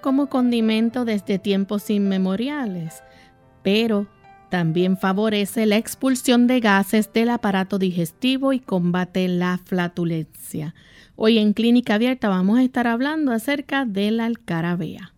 Como 0.00 0.28
condimento 0.28 1.04
desde 1.04 1.38
tiempos 1.38 1.90
inmemoriales, 1.90 3.02
pero 3.62 4.06
también 4.50 4.96
favorece 4.96 5.66
la 5.66 5.76
expulsión 5.76 6.46
de 6.46 6.60
gases 6.60 7.12
del 7.12 7.30
aparato 7.30 7.78
digestivo 7.78 8.52
y 8.52 8.60
combate 8.60 9.28
la 9.28 9.58
flatulencia. 9.64 10.74
Hoy 11.16 11.38
en 11.38 11.52
Clínica 11.52 11.94
Abierta 11.94 12.28
vamos 12.28 12.58
a 12.58 12.62
estar 12.62 12.86
hablando 12.86 13.32
acerca 13.32 13.84
de 13.84 14.10
la 14.10 14.24
alcarabea. 14.24 15.12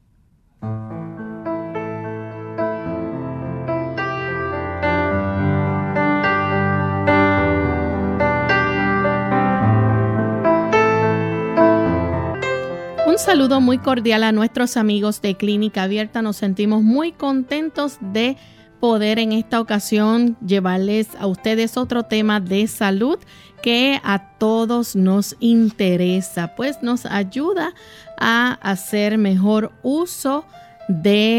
Saludo 13.20 13.60
muy 13.60 13.76
cordial 13.76 14.24
a 14.24 14.32
nuestros 14.32 14.78
amigos 14.78 15.20
de 15.20 15.36
Clínica 15.36 15.82
Abierta. 15.82 16.22
Nos 16.22 16.38
sentimos 16.38 16.82
muy 16.82 17.12
contentos 17.12 17.98
de 18.00 18.38
poder 18.80 19.18
en 19.18 19.32
esta 19.32 19.60
ocasión 19.60 20.38
llevarles 20.40 21.08
a 21.18 21.26
ustedes 21.26 21.76
otro 21.76 22.04
tema 22.04 22.40
de 22.40 22.66
salud 22.66 23.18
que 23.62 24.00
a 24.04 24.38
todos 24.38 24.96
nos 24.96 25.36
interesa, 25.38 26.54
pues 26.56 26.82
nos 26.82 27.04
ayuda 27.04 27.74
a 28.18 28.54
hacer 28.62 29.18
mejor 29.18 29.72
uso 29.82 30.46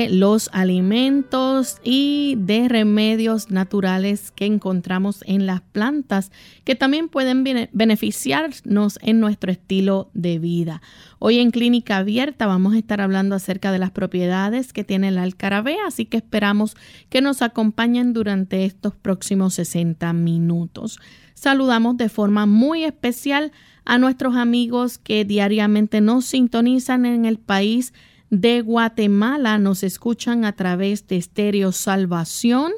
los 0.09 0.49
alimentos 0.53 1.77
y 1.83 2.35
de 2.37 2.69
remedios 2.69 3.51
naturales 3.51 4.31
que 4.31 4.45
encontramos 4.45 5.23
en 5.27 5.45
las 5.45 5.59
plantas 5.59 6.31
que 6.63 6.75
también 6.75 7.09
pueden 7.09 7.43
beneficiarnos 7.73 8.97
en 9.01 9.19
nuestro 9.19 9.51
estilo 9.51 10.09
de 10.13 10.39
vida. 10.39 10.81
Hoy 11.19 11.39
en 11.39 11.51
Clínica 11.51 11.97
Abierta 11.97 12.47
vamos 12.47 12.73
a 12.73 12.77
estar 12.77 13.01
hablando 13.01 13.35
acerca 13.35 13.73
de 13.73 13.79
las 13.79 13.91
propiedades 13.91 14.71
que 14.71 14.85
tiene 14.85 15.11
la 15.11 15.23
alcarabea, 15.23 15.85
así 15.85 16.05
que 16.05 16.17
esperamos 16.17 16.77
que 17.09 17.21
nos 17.21 17.41
acompañen 17.41 18.13
durante 18.13 18.63
estos 18.63 18.95
próximos 18.95 19.55
60 19.55 20.13
minutos. 20.13 20.97
Saludamos 21.33 21.97
de 21.97 22.07
forma 22.07 22.45
muy 22.45 22.85
especial 22.85 23.51
a 23.83 23.97
nuestros 23.97 24.35
amigos 24.37 24.97
que 24.97 25.25
diariamente 25.25 25.99
nos 25.99 26.25
sintonizan 26.25 27.05
en 27.05 27.25
el 27.25 27.37
país 27.37 27.93
de 28.31 28.61
Guatemala 28.61 29.59
nos 29.59 29.83
escuchan 29.83 30.45
a 30.45 30.53
través 30.53 31.05
de 31.07 31.17
Estéreo 31.17 31.73
Salvación 31.73 32.71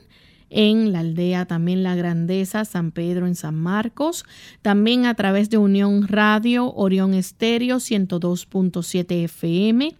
en 0.49 0.91
la 0.91 0.99
aldea 0.99 1.45
también 1.45 1.83
La 1.83 1.95
Grandeza, 1.95 2.65
San 2.65 2.91
Pedro 2.91 3.27
en 3.27 3.35
San 3.35 3.55
Marcos, 3.55 4.25
también 4.61 5.05
a 5.05 5.13
través 5.13 5.49
de 5.49 5.57
Unión 5.57 6.07
Radio, 6.07 6.73
Orión 6.73 7.13
Estéreo 7.13 7.77
102.7 7.77 9.23
FM, 9.23 9.95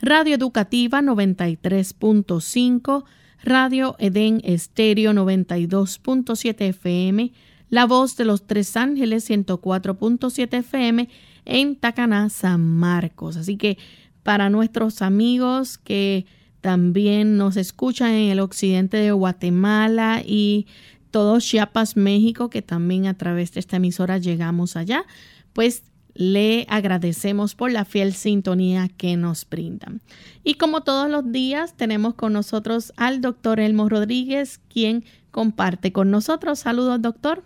Radio 0.00 0.34
Educativa 0.34 1.00
93.5, 1.00 3.04
Radio 3.42 3.96
Edén 3.98 4.40
Estéreo 4.44 5.12
92.7 5.12 6.60
FM, 6.60 7.32
La 7.70 7.86
Voz 7.86 8.16
de 8.16 8.24
los 8.24 8.46
Tres 8.46 8.76
Ángeles 8.76 9.28
104.7 9.28 10.58
FM 10.58 11.08
en 11.44 11.76
Tacaná, 11.76 12.28
San 12.28 12.60
Marcos. 12.60 13.36
Así 13.36 13.56
que 13.56 13.78
para 14.28 14.50
nuestros 14.50 15.00
amigos 15.00 15.78
que 15.78 16.26
también 16.60 17.38
nos 17.38 17.56
escuchan 17.56 18.10
en 18.10 18.30
el 18.30 18.40
occidente 18.40 18.98
de 18.98 19.10
Guatemala 19.10 20.20
y 20.22 20.66
todo 21.10 21.40
Chiapas, 21.40 21.96
México, 21.96 22.50
que 22.50 22.60
también 22.60 23.06
a 23.06 23.16
través 23.16 23.54
de 23.54 23.60
esta 23.60 23.76
emisora 23.76 24.18
llegamos 24.18 24.76
allá, 24.76 25.06
pues 25.54 25.82
le 26.12 26.66
agradecemos 26.68 27.54
por 27.54 27.72
la 27.72 27.86
fiel 27.86 28.12
sintonía 28.12 28.90
que 28.90 29.16
nos 29.16 29.48
brindan. 29.48 30.02
Y 30.44 30.56
como 30.56 30.82
todos 30.82 31.08
los 31.08 31.32
días, 31.32 31.74
tenemos 31.74 32.12
con 32.12 32.34
nosotros 32.34 32.92
al 32.98 33.22
doctor 33.22 33.60
Elmo 33.60 33.88
Rodríguez, 33.88 34.60
quien 34.68 35.06
comparte 35.30 35.90
con 35.90 36.10
nosotros. 36.10 36.58
Saludos, 36.58 37.00
doctor. 37.00 37.44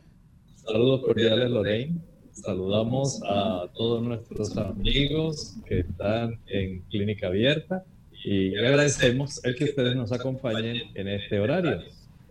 Saludos 0.57 1.03
cordiales, 1.05 1.49
Lorraine. 1.49 2.12
Saludamos 2.33 3.21
a 3.29 3.69
todos 3.75 4.03
nuestros 4.03 4.57
amigos 4.57 5.55
que 5.67 5.81
están 5.81 6.39
en 6.47 6.81
Clínica 6.91 7.27
Abierta 7.27 7.85
y 8.25 8.57
agradecemos 8.57 9.45
el 9.45 9.55
que 9.55 9.65
ustedes 9.65 9.95
nos 9.95 10.13
acompañen 10.13 10.79
en 10.95 11.09
este 11.09 11.39
horario. 11.39 11.81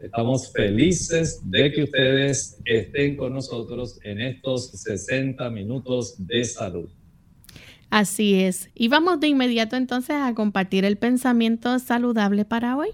Estamos 0.01 0.51
felices 0.51 1.39
de 1.43 1.71
que 1.71 1.83
ustedes 1.83 2.59
estén 2.65 3.15
con 3.15 3.33
nosotros 3.33 3.99
en 4.03 4.19
estos 4.21 4.71
60 4.71 5.47
minutos 5.51 6.15
de 6.17 6.45
salud. 6.45 6.89
Así 7.91 8.39
es. 8.39 8.69
Y 8.73 8.87
vamos 8.87 9.19
de 9.19 9.27
inmediato 9.27 9.75
entonces 9.75 10.15
a 10.15 10.33
compartir 10.33 10.83
el 10.83 10.97
pensamiento 10.97 11.77
saludable 11.77 12.43
para 12.45 12.75
hoy. 12.75 12.89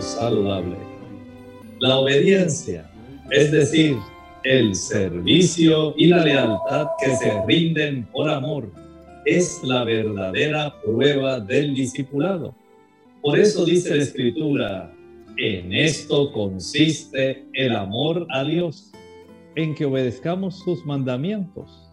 Saludable. 0.00 0.76
La 1.80 1.98
obediencia, 1.98 2.90
es 3.30 3.50
decir, 3.50 3.96
el 4.44 4.74
servicio 4.74 5.94
y 5.96 6.06
la 6.06 6.24
lealtad 6.24 6.88
que 7.00 7.14
se 7.16 7.32
rinden 7.46 8.04
por 8.12 8.28
amor, 8.28 8.70
es 9.24 9.60
la 9.62 9.84
verdadera 9.84 10.74
prueba 10.84 11.40
del 11.40 11.74
discipulado. 11.74 12.54
Por 13.20 13.38
eso 13.38 13.64
dice 13.64 13.94
la 13.96 14.02
Escritura, 14.02 14.92
en 15.36 15.72
esto 15.72 16.32
consiste 16.32 17.46
el 17.52 17.76
amor 17.76 18.26
a 18.30 18.44
Dios, 18.44 18.90
en 19.54 19.74
que 19.74 19.84
obedezcamos 19.84 20.58
sus 20.58 20.84
mandamientos. 20.84 21.90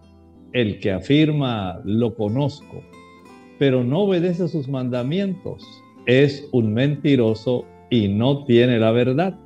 El 0.54 0.80
que 0.80 0.92
afirma, 0.92 1.80
lo 1.86 2.16
conozco, 2.16 2.84
pero 3.60 3.84
no 3.84 4.00
obedece 4.00 4.48
sus 4.48 4.68
mandamientos, 4.68 5.64
es 6.06 6.48
un 6.52 6.74
mentiroso 6.74 7.66
y 7.90 8.08
no 8.08 8.46
tiene 8.46 8.80
la 8.80 8.92
verdad. 8.92 9.38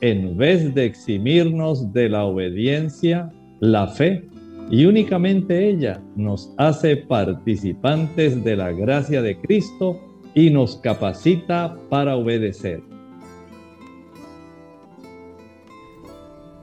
En 0.00 0.36
vez 0.36 0.74
de 0.74 0.84
eximirnos 0.84 1.92
de 1.92 2.08
la 2.08 2.24
obediencia, 2.24 3.32
la 3.60 3.86
fe, 3.88 4.28
y 4.70 4.84
únicamente 4.84 5.68
ella 5.68 6.02
nos 6.16 6.52
hace 6.58 6.96
participantes 6.96 8.42
de 8.42 8.56
la 8.56 8.72
gracia 8.72 9.22
de 9.22 9.38
Cristo 9.40 10.00
y 10.34 10.50
nos 10.50 10.76
capacita 10.76 11.76
para 11.88 12.16
obedecer. 12.16 12.82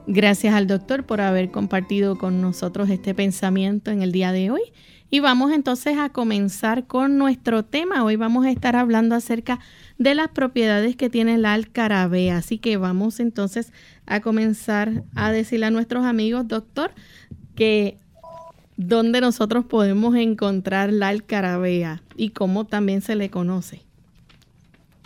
Gracias 0.06 0.54
al 0.54 0.66
doctor 0.66 1.04
por 1.06 1.22
haber 1.22 1.50
compartido 1.50 2.18
con 2.18 2.42
nosotros 2.42 2.90
este 2.90 3.14
pensamiento 3.14 3.90
en 3.90 4.02
el 4.02 4.12
día 4.12 4.32
de 4.32 4.50
hoy. 4.50 4.60
Y 5.14 5.20
vamos 5.20 5.52
entonces 5.52 5.96
a 5.96 6.08
comenzar 6.08 6.88
con 6.88 7.18
nuestro 7.18 7.64
tema. 7.64 8.02
Hoy 8.02 8.16
vamos 8.16 8.44
a 8.46 8.50
estar 8.50 8.74
hablando 8.74 9.14
acerca 9.14 9.60
de 9.96 10.16
las 10.16 10.26
propiedades 10.26 10.96
que 10.96 11.08
tiene 11.08 11.38
la 11.38 11.52
alcarabea. 11.52 12.38
Así 12.38 12.58
que 12.58 12.78
vamos 12.78 13.20
entonces 13.20 13.72
a 14.06 14.18
comenzar 14.20 15.04
a 15.14 15.30
decirle 15.30 15.66
a 15.66 15.70
nuestros 15.70 16.04
amigos, 16.04 16.48
doctor, 16.48 16.90
que 17.54 17.96
dónde 18.76 19.20
nosotros 19.20 19.64
podemos 19.66 20.16
encontrar 20.16 20.92
la 20.92 21.10
alcarabea 21.10 22.02
y 22.16 22.30
cómo 22.30 22.64
también 22.64 23.00
se 23.00 23.14
le 23.14 23.30
conoce. 23.30 23.82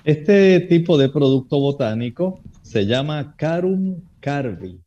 Este 0.05 0.61
tipo 0.61 0.97
de 0.97 1.11
producto 1.11 1.61
botánico 1.61 2.41
se 2.63 2.87
llama 2.87 3.35
Carum 3.37 4.01
carvi 4.21 4.81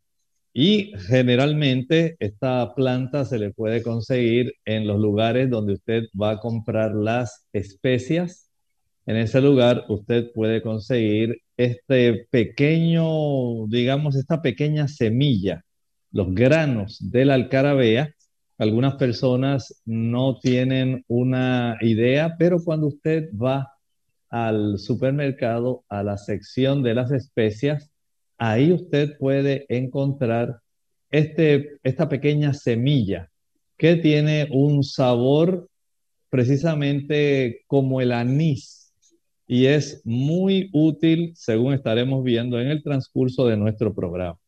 y 0.53 0.91
generalmente 1.07 2.15
esta 2.19 2.73
planta 2.75 3.25
se 3.25 3.39
le 3.39 3.51
puede 3.51 3.81
conseguir 3.83 4.53
en 4.65 4.87
los 4.87 4.99
lugares 4.99 5.49
donde 5.49 5.73
usted 5.73 6.03
va 6.19 6.31
a 6.31 6.39
comprar 6.39 6.93
las 6.93 7.47
especias. 7.53 8.49
En 9.05 9.15
ese 9.17 9.41
lugar 9.41 9.85
usted 9.89 10.31
puede 10.33 10.61
conseguir 10.61 11.41
este 11.57 12.27
pequeño, 12.31 13.67
digamos, 13.67 14.15
esta 14.15 14.41
pequeña 14.41 14.87
semilla, 14.87 15.63
los 16.11 16.33
granos 16.33 16.97
de 17.11 17.25
la 17.25 17.35
alcarabea, 17.35 18.13
Algunas 18.57 18.95
personas 18.95 19.81
no 19.85 20.39
tienen 20.39 21.03
una 21.07 21.77
idea, 21.81 22.35
pero 22.37 22.63
cuando 22.63 22.87
usted 22.87 23.29
va 23.33 23.69
al 24.29 24.79
supermercado, 24.79 25.83
a 25.89 26.03
la 26.03 26.17
sección 26.17 26.83
de 26.83 26.93
las 26.95 27.11
especias, 27.11 27.90
ahí 28.41 28.71
usted 28.71 29.17
puede 29.19 29.67
encontrar 29.69 30.61
este, 31.11 31.77
esta 31.83 32.09
pequeña 32.09 32.55
semilla 32.55 33.29
que 33.77 33.97
tiene 33.97 34.47
un 34.49 34.83
sabor 34.83 35.69
precisamente 36.31 37.61
como 37.67 38.01
el 38.01 38.11
anís 38.11 38.93
y 39.45 39.67
es 39.67 40.01
muy 40.05 40.71
útil 40.73 41.33
según 41.35 41.75
estaremos 41.75 42.23
viendo 42.23 42.59
en 42.59 42.69
el 42.69 42.81
transcurso 42.81 43.45
de 43.45 43.57
nuestro 43.57 43.93
programa. 43.93 44.39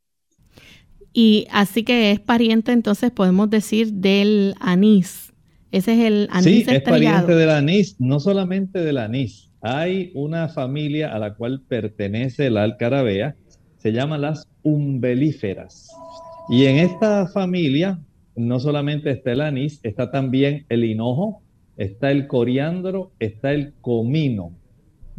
Y 1.14 1.46
así 1.52 1.84
que 1.84 2.10
es 2.12 2.20
pariente 2.20 2.72
entonces 2.72 3.12
podemos 3.12 3.52
decir 3.52 3.94
del 3.94 4.56
anís. 4.60 5.34
Ese 5.72 5.94
es 5.94 6.00
el 6.00 6.28
anís. 6.32 6.66
Sí, 6.66 6.66
es 6.68 6.82
pariente 6.82 7.36
del 7.36 7.52
anís, 7.52 7.96
no 8.00 8.20
solamente 8.20 8.80
del 8.80 8.98
anís. 8.98 9.52
Hay 9.62 10.12
una 10.16 10.50
familia 10.50 11.14
a 11.14 11.20
la 11.20 11.36
cual 11.36 11.62
pertenece 11.62 12.50
la 12.50 12.64
alcarabea, 12.64 13.36
se 13.84 13.92
llama 13.92 14.18
las 14.18 14.48
umbelíferas. 14.64 15.90
Y 16.48 16.68
en 16.68 16.78
esta 16.78 17.28
familia 17.28 18.00
no 18.34 18.58
solamente 18.62 19.12
está 19.12 19.34
el 19.34 19.42
anís, 19.42 19.82
está 19.84 20.10
también 20.10 20.66
el 20.70 20.86
hinojo, 20.86 21.44
está 21.76 22.10
el 22.10 22.28
coriandro, 22.28 23.12
está 23.20 23.52
el 23.52 23.74
comino. 23.82 24.54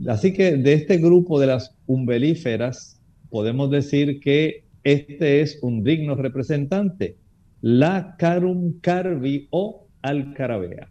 Así 0.08 0.32
que 0.32 0.56
de 0.56 0.72
este 0.72 0.96
grupo 0.96 1.38
de 1.38 1.49
las 1.49 1.76
umbelíferas 1.87 2.99
podemos 3.28 3.70
decir 3.70 4.19
que 4.20 4.64
este 4.82 5.43
es 5.43 5.58
un 5.62 5.84
digno 5.84 6.14
representante, 6.14 7.19
la 7.61 8.16
carum 8.19 8.81
carvi 8.81 9.46
o 9.50 9.88
alcarabea. 10.00 10.88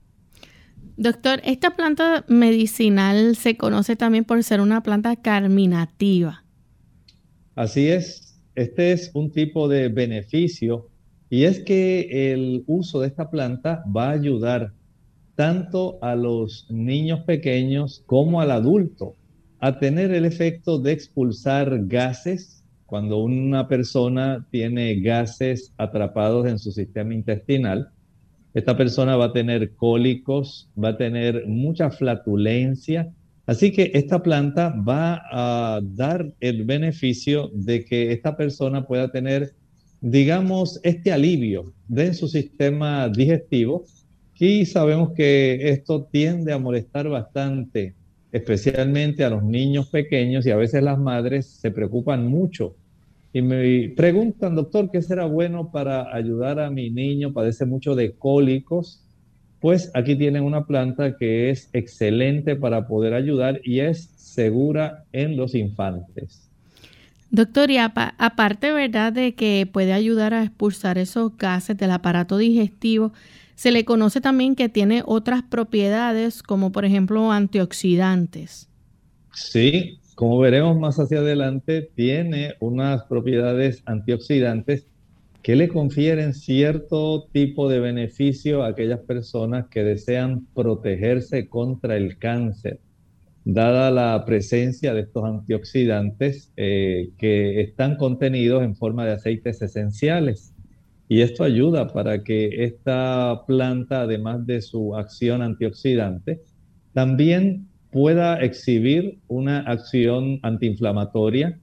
Doctor, 0.95 1.41
esta 1.43 1.71
planta 1.71 2.23
medicinal 2.27 3.35
se 3.35 3.57
conoce 3.57 3.95
también 3.95 4.25
por 4.25 4.43
ser 4.43 4.61
una 4.61 4.83
planta 4.83 5.15
carminativa. 5.15 6.42
Así 7.55 7.89
es, 7.89 8.41
este 8.55 8.91
es 8.91 9.11
un 9.13 9.31
tipo 9.31 9.67
de 9.67 9.89
beneficio 9.89 10.89
y 11.29 11.43
es 11.43 11.59
que 11.59 12.33
el 12.33 12.63
uso 12.67 13.01
de 13.01 13.07
esta 13.07 13.29
planta 13.29 13.83
va 13.95 14.09
a 14.09 14.13
ayudar 14.13 14.73
tanto 15.35 15.97
a 16.01 16.15
los 16.15 16.67
niños 16.69 17.21
pequeños 17.21 18.03
como 18.05 18.41
al 18.41 18.51
adulto 18.51 19.15
a 19.59 19.79
tener 19.79 20.11
el 20.11 20.25
efecto 20.25 20.79
de 20.79 20.91
expulsar 20.91 21.85
gases 21.87 22.63
cuando 22.85 23.17
una 23.19 23.67
persona 23.67 24.45
tiene 24.51 24.99
gases 24.99 25.73
atrapados 25.77 26.47
en 26.47 26.59
su 26.59 26.71
sistema 26.71 27.13
intestinal. 27.13 27.89
Esta 28.53 28.77
persona 28.77 29.15
va 29.15 29.25
a 29.25 29.33
tener 29.33 29.73
cólicos, 29.75 30.69
va 30.77 30.89
a 30.89 30.97
tener 30.97 31.47
mucha 31.47 31.89
flatulencia. 31.89 33.11
Así 33.45 33.71
que 33.71 33.91
esta 33.93 34.23
planta 34.23 34.73
va 34.87 35.21
a 35.31 35.81
dar 35.81 36.31
el 36.39 36.63
beneficio 36.63 37.49
de 37.53 37.83
que 37.83 38.11
esta 38.11 38.37
persona 38.37 38.85
pueda 38.85 39.11
tener 39.11 39.53
digamos, 40.03 40.81
este 40.83 41.13
alivio 41.13 41.73
de 41.87 42.13
su 42.13 42.27
sistema 42.27 43.07
digestivo. 43.07 43.85
Y 44.37 44.65
sabemos 44.65 45.13
que 45.13 45.69
esto 45.69 46.09
tiende 46.11 46.51
a 46.51 46.59
molestar 46.59 47.07
bastante, 47.07 47.95
especialmente 48.33 49.23
a 49.23 49.29
los 49.29 49.43
niños 49.43 49.87
pequeños 49.87 50.45
y 50.45 50.51
a 50.51 50.57
veces 50.57 50.83
las 50.83 50.99
madres 50.99 51.47
se 51.47 51.71
preocupan 51.71 52.27
mucho. 52.27 52.75
Y 53.31 53.41
me 53.41 53.93
preguntan, 53.95 54.55
doctor, 54.55 54.91
¿qué 54.91 55.01
será 55.01 55.25
bueno 55.25 55.71
para 55.71 56.13
ayudar 56.13 56.59
a 56.59 56.69
mi 56.69 56.89
niño? 56.89 57.31
Padece 57.31 57.65
mucho 57.65 57.95
de 57.95 58.11
cólicos. 58.11 59.01
Pues 59.63 59.91
aquí 59.93 60.17
tienen 60.17 60.43
una 60.43 60.65
planta 60.65 61.15
que 61.15 61.49
es 61.49 61.69
excelente 61.71 62.57
para 62.57 62.85
poder 62.85 63.13
ayudar 63.13 63.61
y 63.63 63.79
es 63.79 64.09
segura 64.17 65.05
en 65.13 65.37
los 65.37 65.55
infantes. 65.55 66.49
Doctor, 67.31 67.71
y 67.71 67.77
aparte, 67.77 68.73
¿verdad?, 68.73 69.13
de 69.13 69.35
que 69.35 69.65
puede 69.71 69.93
ayudar 69.93 70.33
a 70.33 70.43
expulsar 70.43 70.97
esos 70.97 71.37
gases 71.37 71.77
del 71.77 71.91
aparato 71.91 72.37
digestivo, 72.37 73.13
se 73.55 73.71
le 73.71 73.85
conoce 73.85 74.19
también 74.19 74.55
que 74.55 74.67
tiene 74.67 75.01
otras 75.05 75.43
propiedades, 75.43 76.43
como 76.43 76.73
por 76.73 76.83
ejemplo 76.83 77.31
antioxidantes. 77.31 78.67
Sí, 79.31 79.97
como 80.15 80.39
veremos 80.39 80.77
más 80.77 80.99
hacia 80.99 81.19
adelante, 81.19 81.89
tiene 81.95 82.55
unas 82.59 83.05
propiedades 83.05 83.81
antioxidantes 83.85 84.87
que 85.43 85.55
le 85.55 85.67
confieren 85.67 86.33
cierto 86.33 87.27
tipo 87.31 87.69
de 87.69 87.79
beneficio 87.79 88.63
a 88.63 88.69
aquellas 88.69 89.01
personas 89.01 89.67
que 89.69 89.83
desean 89.83 90.47
protegerse 90.55 91.47
contra 91.47 91.97
el 91.97 92.17
cáncer 92.17 92.79
dada 93.45 93.91
la 93.91 94.23
presencia 94.25 94.93
de 94.93 95.01
estos 95.01 95.23
antioxidantes 95.25 96.51
eh, 96.55 97.09
que 97.17 97.61
están 97.61 97.97
contenidos 97.97 98.63
en 98.63 98.75
forma 98.75 99.05
de 99.05 99.13
aceites 99.13 99.61
esenciales. 99.61 100.53
Y 101.09 101.21
esto 101.21 101.43
ayuda 101.43 101.89
para 101.89 102.23
que 102.23 102.63
esta 102.63 103.43
planta, 103.45 104.01
además 104.01 104.45
de 104.45 104.61
su 104.61 104.95
acción 104.95 105.41
antioxidante, 105.41 106.41
también 106.93 107.67
pueda 107.91 108.39
exhibir 108.41 109.19
una 109.27 109.59
acción 109.59 110.39
antiinflamatoria. 110.41 111.59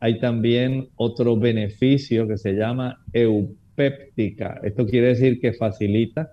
Hay 0.00 0.20
también 0.20 0.88
otro 0.96 1.36
beneficio 1.36 2.28
que 2.28 2.36
se 2.36 2.52
llama 2.52 3.02
eupéptica. 3.12 4.60
Esto 4.62 4.86
quiere 4.86 5.08
decir 5.08 5.40
que 5.40 5.52
facilita 5.52 6.32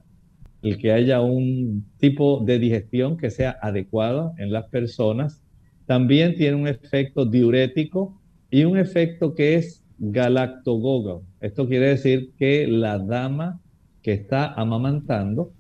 el 0.62 0.78
que 0.78 0.92
haya 0.92 1.22
un 1.22 1.86
tipo 1.98 2.42
de 2.46 2.60
digestión 2.60 3.18
que 3.18 3.30
sea 3.30 3.58
adecuado 3.62 4.34
en 4.38 4.52
las 4.52 4.68
personas. 4.70 5.42
También 5.86 6.36
tiene 6.36 6.56
un 6.56 6.68
efecto 6.68 7.26
diurético 7.26 8.20
y 8.50 8.64
un 8.64 8.78
efecto 8.78 9.36
que 9.36 9.56
es 9.56 9.84
galactogogo. 9.98 11.24
Esto 11.42 11.68
quiere 11.68 11.88
decir 11.88 12.32
que 12.38 12.68
la 12.68 12.98
dama 12.98 13.60
que 14.02 14.14
está 14.14 14.54
amamantando 14.54 15.52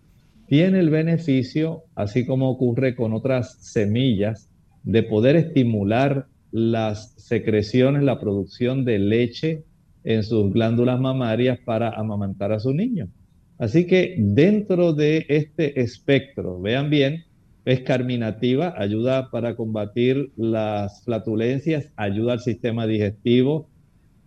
tiene 0.47 0.79
el 0.79 0.89
beneficio, 0.89 1.83
así 1.95 2.25
como 2.25 2.49
ocurre 2.49 2.95
con 2.95 3.13
otras 3.13 3.57
semillas, 3.59 4.49
de 4.83 5.03
poder 5.03 5.35
estimular 5.35 6.27
las 6.53 7.15
secreciones, 7.17 8.03
la 8.03 8.19
producción 8.19 8.85
de 8.85 8.99
leche 8.99 9.63
en 10.03 10.23
sus 10.23 10.53
glándulas 10.53 10.99
mamarias 10.99 11.59
para 11.65 11.89
amamantar 11.89 12.51
a 12.51 12.59
su 12.59 12.73
niño. 12.73 13.09
Así 13.57 13.87
que 13.87 14.15
dentro 14.19 14.93
de 14.93 15.25
este 15.29 15.81
espectro, 15.81 16.61
vean 16.61 16.89
bien, 16.89 17.25
es 17.65 17.81
carminativa, 17.81 18.75
ayuda 18.77 19.31
para 19.31 19.55
combatir 19.55 20.31
las 20.35 21.03
flatulencias, 21.03 21.89
ayuda 21.95 22.33
al 22.33 22.39
sistema 22.39 22.85
digestivo, 22.85 23.69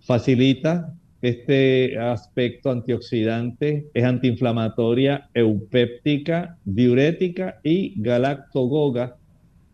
facilita 0.01 0.95
este 1.23 1.99
aspecto 1.99 2.71
antioxidante, 2.71 3.89
es 3.95 4.05
antiinflamatoria, 4.05 5.29
eupéptica, 5.35 6.59
diurética 6.65 7.61
y 7.63 7.95
galactogoga. 8.01 9.17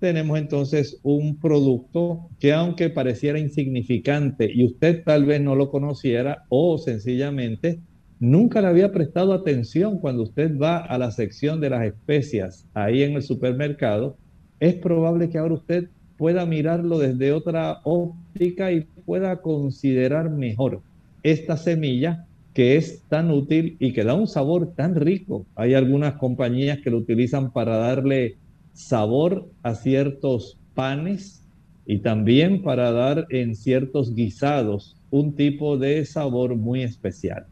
Tenemos 0.02 0.36
entonces 0.36 0.98
un 1.04 1.38
producto 1.38 2.28
que 2.40 2.52
aunque 2.52 2.90
pareciera 2.90 3.38
insignificante 3.38 4.50
y 4.52 4.64
usted 4.64 5.04
tal 5.04 5.24
vez 5.24 5.40
no 5.40 5.54
lo 5.54 5.70
conociera 5.70 6.42
o 6.48 6.76
sencillamente 6.76 7.78
nunca 8.18 8.60
le 8.60 8.66
había 8.66 8.90
prestado 8.90 9.32
atención 9.32 10.00
cuando 10.00 10.24
usted 10.24 10.58
va 10.58 10.78
a 10.78 10.98
la 10.98 11.12
sección 11.12 11.60
de 11.60 11.70
las 11.70 11.86
especias 11.86 12.66
ahí 12.74 13.04
en 13.04 13.12
el 13.12 13.22
supermercado, 13.22 14.16
es 14.58 14.74
probable 14.74 15.30
que 15.30 15.38
ahora 15.38 15.54
usted 15.54 15.88
pueda 16.16 16.46
mirarlo 16.46 16.98
desde 16.98 17.30
otra 17.30 17.78
óptica 17.84 18.72
y 18.72 18.80
pueda 19.06 19.40
considerar 19.40 20.30
mejor 20.30 20.80
esta 21.22 21.56
semilla 21.56 22.26
que 22.54 22.74
es 22.74 23.04
tan 23.08 23.30
útil 23.30 23.76
y 23.78 23.92
que 23.92 24.02
da 24.02 24.14
un 24.14 24.26
sabor 24.26 24.74
tan 24.74 24.96
rico. 24.96 25.46
Hay 25.54 25.74
algunas 25.74 26.14
compañías 26.14 26.80
que 26.80 26.90
lo 26.90 26.96
utilizan 26.96 27.52
para 27.52 27.76
darle 27.76 28.41
sabor 28.72 29.48
a 29.62 29.74
ciertos 29.74 30.58
panes 30.74 31.42
y 31.86 31.98
también 31.98 32.62
para 32.62 32.92
dar 32.92 33.26
en 33.30 33.54
ciertos 33.56 34.14
guisados 34.14 34.96
un 35.10 35.34
tipo 35.34 35.76
de 35.76 36.04
sabor 36.06 36.56
muy 36.56 36.82
especial. 36.82 37.46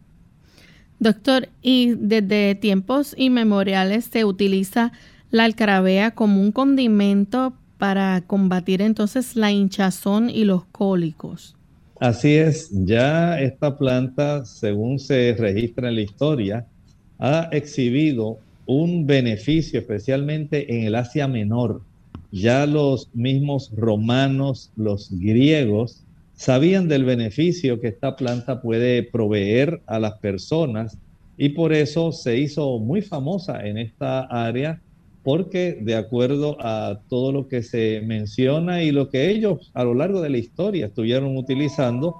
Doctor, 0.98 1.48
y 1.62 1.94
desde 1.94 2.54
tiempos 2.54 3.14
inmemoriales 3.16 4.04
se 4.04 4.24
utiliza 4.24 4.92
la 5.30 5.44
alcarabea 5.44 6.12
como 6.12 6.40
un 6.40 6.52
condimento 6.52 7.54
para 7.78 8.22
combatir 8.26 8.82
entonces 8.82 9.36
la 9.36 9.50
hinchazón 9.50 10.28
y 10.28 10.44
los 10.44 10.64
cólicos. 10.66 11.56
Así 11.98 12.34
es, 12.34 12.70
ya 12.72 13.40
esta 13.40 13.76
planta, 13.78 14.44
según 14.44 14.98
se 14.98 15.34
registra 15.38 15.88
en 15.88 15.96
la 15.96 16.00
historia, 16.02 16.66
ha 17.18 17.48
exhibido 17.52 18.38
un 18.70 19.04
beneficio 19.04 19.80
especialmente 19.80 20.72
en 20.72 20.84
el 20.84 20.94
Asia 20.94 21.26
Menor. 21.26 21.82
Ya 22.30 22.66
los 22.66 23.12
mismos 23.12 23.72
romanos, 23.76 24.70
los 24.76 25.10
griegos, 25.10 26.04
sabían 26.34 26.86
del 26.86 27.04
beneficio 27.04 27.80
que 27.80 27.88
esta 27.88 28.14
planta 28.14 28.62
puede 28.62 29.02
proveer 29.02 29.82
a 29.86 29.98
las 29.98 30.18
personas 30.18 30.96
y 31.36 31.48
por 31.48 31.72
eso 31.72 32.12
se 32.12 32.38
hizo 32.38 32.78
muy 32.78 33.02
famosa 33.02 33.66
en 33.66 33.76
esta 33.76 34.20
área 34.20 34.80
porque 35.24 35.76
de 35.82 35.96
acuerdo 35.96 36.56
a 36.60 37.00
todo 37.08 37.32
lo 37.32 37.48
que 37.48 37.64
se 37.64 38.00
menciona 38.06 38.84
y 38.84 38.92
lo 38.92 39.08
que 39.08 39.30
ellos 39.30 39.72
a 39.74 39.82
lo 39.82 39.94
largo 39.94 40.20
de 40.20 40.30
la 40.30 40.38
historia 40.38 40.86
estuvieron 40.86 41.36
utilizando, 41.36 42.14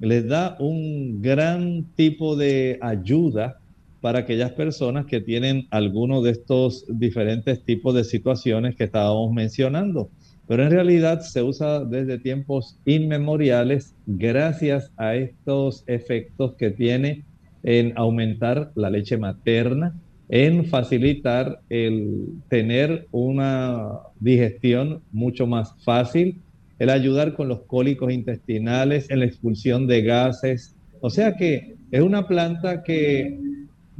les 0.00 0.26
da 0.26 0.56
un 0.58 1.22
gran 1.22 1.84
tipo 1.94 2.34
de 2.34 2.76
ayuda 2.82 3.61
para 4.02 4.18
aquellas 4.18 4.50
personas 4.50 5.06
que 5.06 5.20
tienen 5.20 5.68
alguno 5.70 6.22
de 6.22 6.32
estos 6.32 6.84
diferentes 6.88 7.64
tipos 7.64 7.94
de 7.94 8.02
situaciones 8.02 8.74
que 8.74 8.84
estábamos 8.84 9.32
mencionando. 9.32 10.10
Pero 10.48 10.64
en 10.64 10.72
realidad 10.72 11.20
se 11.20 11.40
usa 11.40 11.84
desde 11.84 12.18
tiempos 12.18 12.76
inmemoriales 12.84 13.94
gracias 14.06 14.90
a 14.96 15.14
estos 15.14 15.84
efectos 15.86 16.54
que 16.54 16.70
tiene 16.70 17.24
en 17.62 17.92
aumentar 17.96 18.72
la 18.74 18.90
leche 18.90 19.16
materna, 19.16 19.94
en 20.28 20.64
facilitar 20.64 21.60
el 21.70 22.26
tener 22.48 23.06
una 23.12 24.00
digestión 24.18 25.00
mucho 25.12 25.46
más 25.46 25.74
fácil, 25.84 26.40
el 26.80 26.90
ayudar 26.90 27.34
con 27.34 27.46
los 27.46 27.60
cólicos 27.62 28.12
intestinales, 28.12 29.08
en 29.10 29.20
la 29.20 29.26
expulsión 29.26 29.86
de 29.86 30.02
gases. 30.02 30.74
O 31.00 31.08
sea 31.08 31.36
que 31.36 31.76
es 31.92 32.00
una 32.00 32.26
planta 32.26 32.82
que 32.82 33.38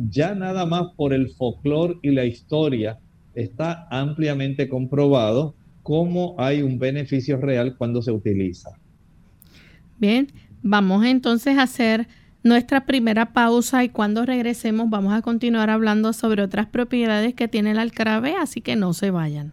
ya 0.09 0.35
nada 0.35 0.67
más 0.67 0.89
por 0.97 1.13
el 1.13 1.31
folclore 1.31 1.99
y 2.03 2.11
la 2.11 2.25
historia 2.25 2.99
está 3.35 3.87
ampliamente 3.91 4.69
comprobado 4.69 5.55
cómo 5.83 6.35
hay 6.39 6.63
un 6.63 6.79
beneficio 6.79 7.39
real 7.39 7.77
cuando 7.77 8.03
se 8.03 8.13
utiliza. 8.13 8.71
Bien, 9.99 10.29
vamos 10.63 11.05
entonces 11.05 11.59
a 11.59 11.63
hacer 11.63 12.09
nuestra 12.43 12.87
primera 12.87 13.33
pausa 13.33 13.85
y 13.85 13.89
cuando 13.89 14.27
regresemos 14.27 14.91
vamos 14.91 15.13
a 15.13 15.23
continuar 15.23 15.71
hablando 15.71 16.13
sobre 16.13 16.43
otras 16.43 16.67
propiedades 16.67 17.35
que 17.35 17.49
tiene 17.49 17.73
el 17.73 17.79
alcarabé, 17.79 18.35
así 18.37 18.61
que 18.61 18.77
no 18.77 18.93
se 18.93 19.11
vayan. 19.11 19.53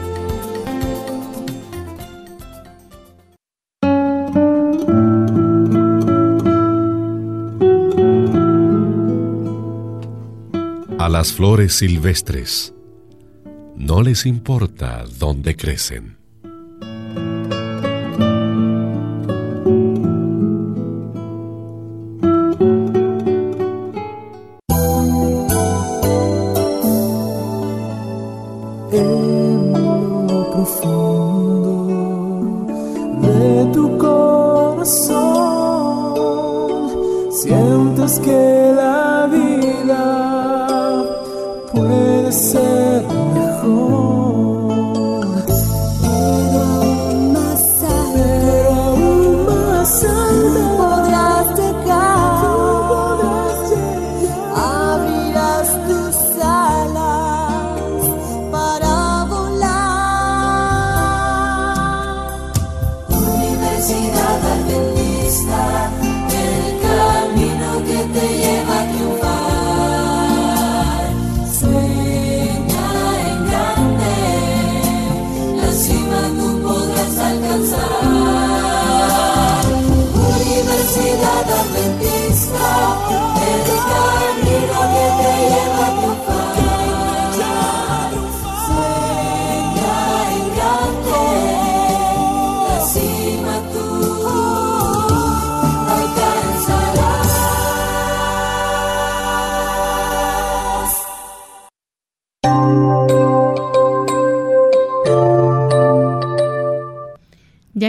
Las 11.11 11.33
flores 11.33 11.73
silvestres 11.73 12.73
no 13.75 14.01
les 14.01 14.25
importa 14.25 15.03
dónde 15.19 15.57
crecen. 15.57 16.20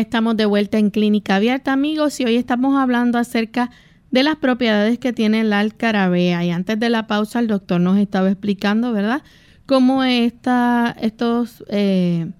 Estamos 0.03 0.37
de 0.37 0.47
vuelta 0.47 0.79
en 0.79 0.91
Clínica 0.91 1.37
Abierta, 1.37 1.73
amigos, 1.73 2.21
y 2.21 2.25
hoy 2.25 2.37
estamos 2.37 2.77
hablando 2.77 3.19
acerca 3.19 3.71
de 4.11 4.23
las 4.23 4.37
propiedades 4.37 4.99
que 4.99 5.13
tiene 5.13 5.45
la 5.45 5.61
alcarabea. 5.61 6.45
Y 6.45 6.51
antes 6.51 6.79
de 6.79 6.91
la 6.91 7.07
pausa, 7.07 7.39
el 7.39 7.47
doctor 7.47 7.81
nos 7.81 7.97
estaba 7.99 8.29
explicando, 8.29 8.93
¿verdad?, 8.93 9.23
cómo 9.65 10.03
esta, 10.03 10.95
estos, 11.01 11.65
eh, 11.69 12.31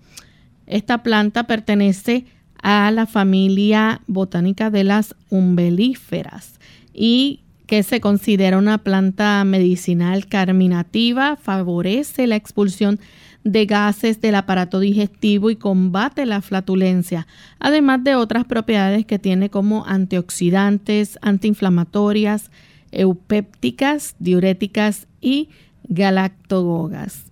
esta 0.67 1.03
planta 1.03 1.45
pertenece 1.45 2.27
a 2.63 2.91
la 2.91 3.07
familia 3.07 4.03
botánica 4.07 4.71
de 4.71 4.85
las 4.85 5.15
umbelíferas 5.31 6.59
y 6.93 7.41
que 7.67 7.83
se 7.85 8.01
considera 8.01 8.59
una 8.59 8.79
planta 8.79 9.43
medicinal 9.45 10.27
carminativa, 10.27 11.37
favorece 11.37 12.27
la 12.27 12.37
expulsión 12.37 12.97
de 12.97 13.03
gases 13.45 14.21
del 14.21 14.35
aparato 14.35 14.81
digestivo 14.81 15.51
y 15.51 15.57
combate 15.57 16.27
la 16.27 16.43
flatulencia, 16.43 17.27
además 17.59 18.05
de 18.05 18.15
otras 18.15 18.45
propiedades 18.45 19.05
que 19.07 19.19
tiene 19.19 19.51
como 19.51 19.85
antioxidantes, 19.87 21.19
antiinflamatorias, 21.23 22.51
eupépticas, 22.93 24.15
diuréticas 24.19 25.09
y 25.21 25.49
galactogogas. 25.85 27.27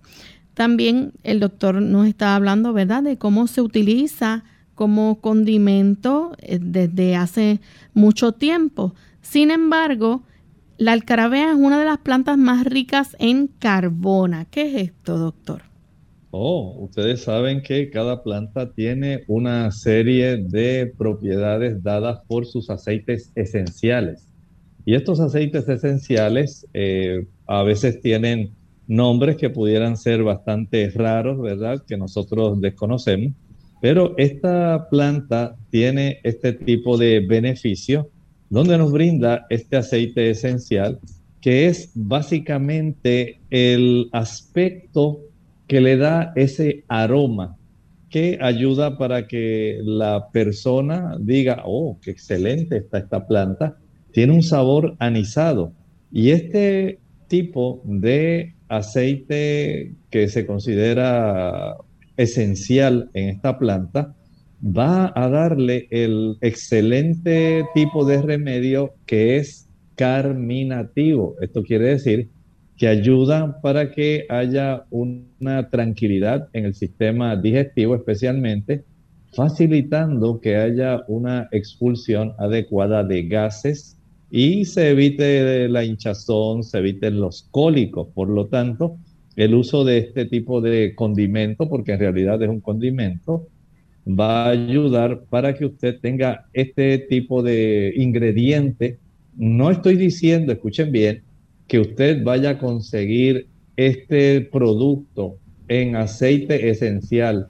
También 0.53 1.13
el 1.23 1.39
doctor 1.39 1.81
nos 1.81 2.07
está 2.07 2.35
hablando, 2.35 2.73
¿verdad?, 2.73 3.03
de 3.03 3.17
cómo 3.17 3.47
se 3.47 3.61
utiliza 3.61 4.43
como 4.75 5.21
condimento 5.21 6.35
eh, 6.39 6.59
desde 6.61 7.15
hace 7.15 7.61
mucho 7.93 8.33
tiempo. 8.33 8.95
Sin 9.21 9.51
embargo, 9.51 10.23
la 10.77 10.93
alcarabea 10.93 11.51
es 11.51 11.55
una 11.55 11.79
de 11.79 11.85
las 11.85 11.99
plantas 11.99 12.37
más 12.37 12.65
ricas 12.65 13.15
en 13.19 13.47
carbona. 13.47 14.45
¿Qué 14.45 14.63
es 14.63 14.89
esto, 14.89 15.17
doctor? 15.17 15.70
Oh, 16.33 16.77
ustedes 16.79 17.23
saben 17.23 17.61
que 17.61 17.89
cada 17.89 18.23
planta 18.23 18.71
tiene 18.71 19.25
una 19.27 19.69
serie 19.71 20.37
de 20.37 20.93
propiedades 20.97 21.83
dadas 21.83 22.21
por 22.25 22.45
sus 22.45 22.69
aceites 22.69 23.33
esenciales. 23.35 24.29
Y 24.85 24.95
estos 24.95 25.19
aceites 25.19 25.67
esenciales 25.67 26.65
eh, 26.73 27.27
a 27.47 27.63
veces 27.63 27.99
tienen 28.01 28.51
nombres 28.87 29.35
que 29.35 29.49
pudieran 29.49 29.97
ser 29.97 30.23
bastante 30.23 30.89
raros, 30.91 31.39
¿verdad? 31.41 31.83
Que 31.85 31.97
nosotros 31.97 32.61
desconocemos. 32.61 33.33
Pero 33.81 34.13
esta 34.17 34.87
planta 34.89 35.57
tiene 35.69 36.19
este 36.23 36.53
tipo 36.53 36.97
de 36.97 37.19
beneficio 37.19 38.09
donde 38.49 38.77
nos 38.77 38.91
brinda 38.91 39.47
este 39.49 39.75
aceite 39.75 40.29
esencial, 40.29 40.97
que 41.41 41.67
es 41.67 41.91
básicamente 41.93 43.39
el 43.49 44.07
aspecto 44.13 45.19
que 45.71 45.79
le 45.79 45.95
da 45.95 46.33
ese 46.35 46.83
aroma 46.89 47.55
que 48.09 48.37
ayuda 48.41 48.97
para 48.97 49.25
que 49.25 49.79
la 49.81 50.29
persona 50.33 51.15
diga, 51.17 51.63
oh, 51.63 51.97
qué 52.01 52.11
excelente 52.11 52.75
está 52.75 52.97
esta 52.97 53.25
planta, 53.25 53.77
tiene 54.11 54.33
un 54.33 54.43
sabor 54.43 54.97
anisado. 54.99 55.71
Y 56.11 56.31
este 56.31 56.99
tipo 57.29 57.81
de 57.85 58.53
aceite 58.67 59.93
que 60.09 60.27
se 60.27 60.45
considera 60.45 61.77
esencial 62.17 63.09
en 63.13 63.29
esta 63.29 63.57
planta 63.57 64.13
va 64.61 65.13
a 65.15 65.29
darle 65.29 65.87
el 65.89 66.35
excelente 66.41 67.63
tipo 67.73 68.03
de 68.03 68.21
remedio 68.21 68.95
que 69.05 69.37
es 69.37 69.69
carminativo. 69.95 71.37
Esto 71.39 71.63
quiere 71.63 71.85
decir 71.85 72.29
que 72.81 72.87
ayuda 72.87 73.61
para 73.61 73.91
que 73.91 74.25
haya 74.27 74.87
una 74.89 75.69
tranquilidad 75.69 76.49
en 76.51 76.65
el 76.65 76.73
sistema 76.73 77.35
digestivo 77.35 77.93
especialmente, 77.93 78.83
facilitando 79.35 80.41
que 80.41 80.55
haya 80.55 81.03
una 81.07 81.47
expulsión 81.51 82.33
adecuada 82.39 83.03
de 83.03 83.27
gases 83.27 83.99
y 84.31 84.65
se 84.65 84.89
evite 84.89 85.69
la 85.69 85.83
hinchazón, 85.83 86.63
se 86.63 86.79
eviten 86.79 87.19
los 87.19 87.47
cólicos. 87.51 88.07
Por 88.15 88.29
lo 88.29 88.47
tanto, 88.47 88.97
el 89.35 89.53
uso 89.53 89.85
de 89.85 89.99
este 89.99 90.25
tipo 90.25 90.59
de 90.59 90.95
condimento, 90.95 91.69
porque 91.69 91.91
en 91.91 91.99
realidad 91.99 92.41
es 92.41 92.49
un 92.49 92.61
condimento, 92.61 93.45
va 94.07 94.45
a 94.45 94.49
ayudar 94.49 95.25
para 95.29 95.53
que 95.53 95.67
usted 95.67 95.99
tenga 95.99 96.47
este 96.53 96.97
tipo 96.97 97.43
de 97.43 97.93
ingrediente. 97.95 98.97
No 99.37 99.69
estoy 99.69 99.97
diciendo, 99.97 100.51
escuchen 100.51 100.91
bien, 100.91 101.21
que 101.71 101.79
usted 101.79 102.21
vaya 102.21 102.49
a 102.49 102.57
conseguir 102.57 103.47
este 103.77 104.41
producto 104.41 105.37
en 105.69 105.95
aceite 105.95 106.69
esencial. 106.69 107.47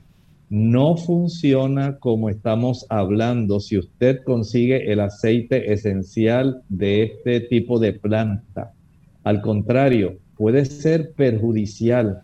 No 0.48 0.96
funciona 0.96 1.98
como 1.98 2.30
estamos 2.30 2.86
hablando 2.90 3.60
si 3.60 3.80
usted 3.80 4.20
consigue 4.24 4.92
el 4.92 5.00
aceite 5.00 5.74
esencial 5.74 6.62
de 6.70 7.02
este 7.02 7.40
tipo 7.40 7.80
de 7.80 7.94
planta. 7.94 8.74
Al 9.24 9.42
contrario, 9.42 10.20
puede 10.38 10.66
ser 10.66 11.14
perjudicial 11.14 12.22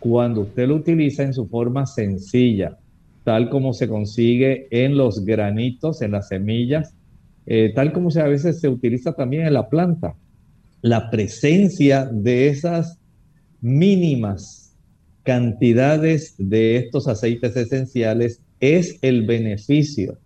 cuando 0.00 0.40
usted 0.40 0.68
lo 0.68 0.76
utiliza 0.76 1.22
en 1.22 1.34
su 1.34 1.46
forma 1.48 1.84
sencilla, 1.84 2.78
tal 3.24 3.50
como 3.50 3.74
se 3.74 3.88
consigue 3.88 4.68
en 4.70 4.96
los 4.96 5.22
granitos, 5.22 6.00
en 6.00 6.12
las 6.12 6.28
semillas, 6.28 6.94
eh, 7.44 7.72
tal 7.74 7.92
como 7.92 8.10
se, 8.10 8.22
a 8.22 8.26
veces 8.26 8.58
se 8.58 8.70
utiliza 8.70 9.12
también 9.12 9.46
en 9.46 9.52
la 9.52 9.68
planta. 9.68 10.14
La 10.86 11.10
presencia 11.10 12.04
de 12.04 12.46
esas 12.46 13.00
mínimas 13.60 14.72
cantidades 15.24 16.36
de 16.38 16.76
estos 16.76 17.08
aceites 17.08 17.56
esenciales 17.56 18.40
es 18.60 18.96
el 19.02 19.26
beneficio. 19.26 20.18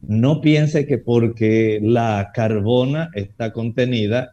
No 0.00 0.40
piense 0.40 0.86
que 0.86 0.96
porque 0.96 1.80
la 1.82 2.30
carbona 2.32 3.10
está 3.12 3.52
contenida 3.52 4.30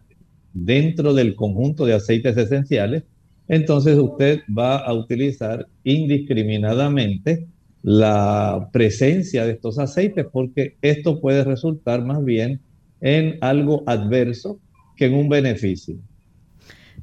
dentro 0.53 1.13
del 1.13 1.35
conjunto 1.35 1.85
de 1.85 1.95
aceites 1.95 2.37
esenciales, 2.37 3.03
entonces 3.49 3.97
usted 3.97 4.39
va 4.57 4.77
a 4.77 4.93
utilizar 4.93 5.67
indiscriminadamente 5.83 7.45
la 7.81 8.69
presencia 8.71 9.45
de 9.45 9.51
estos 9.51 9.77
aceites 9.79 10.27
porque 10.31 10.77
esto 10.81 11.19
puede 11.19 11.43
resultar 11.43 12.05
más 12.05 12.23
bien 12.23 12.61
en 13.01 13.37
algo 13.41 13.83
adverso 13.85 14.61
que 14.95 15.05
en 15.05 15.13
un 15.13 15.29
beneficio. 15.29 15.95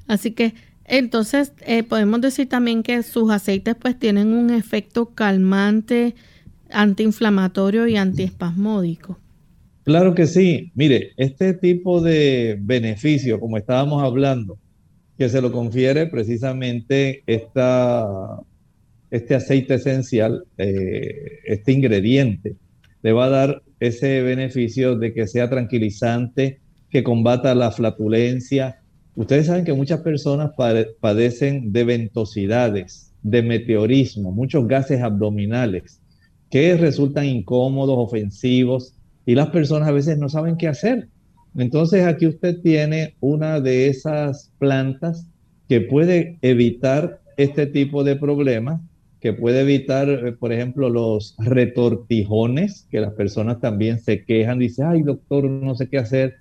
Así 0.07 0.33
que 0.33 0.55
entonces 0.85 1.53
eh, 1.67 1.83
podemos 1.83 2.21
decir 2.21 2.49
también 2.49 2.83
que 2.83 3.03
sus 3.03 3.31
aceites 3.31 3.77
pues 3.81 3.99
tienen 3.99 4.33
un 4.33 4.51
efecto 4.51 5.15
calmante, 5.15 6.15
antiinflamatorio 6.71 7.87
y 7.87 7.97
antiespasmódico. 7.97 9.19
Claro 9.85 10.15
que 10.15 10.27
sí. 10.27 10.73
Mire, 10.75 11.13
este 11.17 11.55
tipo 11.55 12.01
de 12.01 12.59
beneficio, 12.61 13.41
como 13.41 13.57
estábamos 13.57 14.03
hablando, 14.03 14.59
que 15.17 15.29
se 15.29 15.41
lo 15.41 15.53
confiere 15.53 16.07
precisamente 16.07 17.23
esta 17.27 18.41
este 19.11 19.35
aceite 19.35 19.75
esencial, 19.75 20.45
eh, 20.57 21.41
este 21.45 21.73
ingrediente, 21.73 22.55
le 23.03 23.13
va 23.13 23.27
a 23.27 23.31
dar 23.31 23.63
ese 23.81 24.23
beneficio 24.23 24.97
de 24.97 25.13
que 25.13 25.27
sea 25.27 25.51
tranquilizante, 25.51 26.60
que 26.91 27.03
combata 27.03 27.55
la 27.55 27.71
flatulencia. 27.71 28.81
Ustedes 29.15 29.47
saben 29.47 29.65
que 29.65 29.73
muchas 29.73 30.01
personas 30.01 30.53
padecen 31.01 31.73
de 31.73 31.85
ventosidades, 31.85 33.13
de 33.23 33.43
meteorismo, 33.43 34.33
muchos 34.33 34.67
gases 34.67 35.01
abdominales 35.03 36.01
que 36.51 36.77
resultan 36.77 37.27
incómodos, 37.27 37.97
ofensivos, 37.99 38.95
y 39.25 39.35
las 39.35 39.51
personas 39.51 39.89
a 39.89 39.93
veces 39.93 40.19
no 40.19 40.29
saben 40.29 40.57
qué 40.57 40.67
hacer. 40.67 41.09
Entonces 41.57 42.05
aquí 42.05 42.27
usted 42.27 42.61
tiene 42.61 43.15
una 43.21 43.61
de 43.61 43.89
esas 43.89 44.51
plantas 44.59 45.27
que 45.69 45.81
puede 45.81 46.39
evitar 46.43 47.21
este 47.37 47.67
tipo 47.67 48.03
de 48.03 48.17
problemas 48.17 48.81
que 49.21 49.35
puede 49.35 49.61
evitar, 49.61 50.09
eh, 50.09 50.33
por 50.33 50.53
ejemplo, 50.53 50.89
los 50.89 51.37
retortijones, 51.39 52.87
que 52.91 53.01
las 53.01 53.13
personas 53.13 53.61
también 53.61 54.01
se 54.01 54.25
quejan, 54.25 54.59
dicen, 54.59 54.87
ay 54.87 55.03
doctor, 55.03 55.45
no 55.45 55.75
sé 55.75 55.89
qué 55.89 55.99
hacer, 55.99 56.37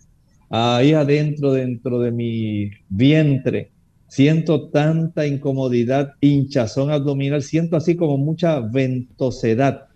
ahí 0.49 0.93
adentro, 0.93 1.53
dentro 1.53 1.99
de 1.99 2.11
mi 2.11 2.71
vientre, 2.89 3.71
siento 4.07 4.69
tanta 4.69 5.27
incomodidad, 5.27 6.13
hinchazón 6.19 6.89
abdominal, 6.89 7.43
siento 7.43 7.77
así 7.77 7.95
como 7.95 8.17
mucha 8.17 8.59
ventosedad. 8.59 9.87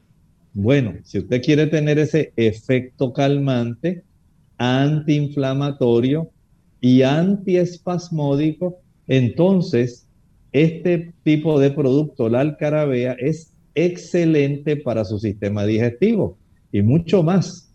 Bueno, 0.53 0.93
si 1.03 1.19
usted 1.19 1.41
quiere 1.41 1.67
tener 1.67 1.97
ese 1.97 2.31
efecto 2.35 3.11
calmante, 3.11 4.03
antiinflamatorio 4.57 6.29
y 6.79 7.01
antiespasmódico, 7.01 8.77
entonces 9.07 10.07
este 10.51 11.13
tipo 11.23 11.59
de 11.59 11.71
producto, 11.71 12.29
la 12.29 12.41
alcarabea, 12.41 13.13
es 13.13 13.51
excelente 13.73 14.77
para 14.77 15.03
su 15.03 15.17
sistema 15.17 15.65
digestivo 15.65 16.37
y 16.71 16.83
mucho 16.83 17.23
más. 17.23 17.72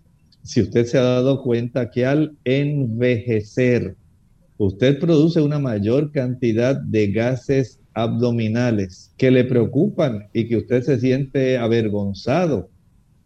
Si 0.48 0.62
usted 0.62 0.86
se 0.86 0.96
ha 0.96 1.02
dado 1.02 1.42
cuenta 1.42 1.90
que 1.90 2.06
al 2.06 2.34
envejecer, 2.44 3.96
usted 4.56 4.98
produce 4.98 5.42
una 5.42 5.58
mayor 5.58 6.10
cantidad 6.10 6.74
de 6.74 7.12
gases 7.12 7.80
abdominales 7.92 9.12
que 9.18 9.30
le 9.30 9.44
preocupan 9.44 10.28
y 10.32 10.48
que 10.48 10.56
usted 10.56 10.82
se 10.84 10.98
siente 11.00 11.58
avergonzado. 11.58 12.70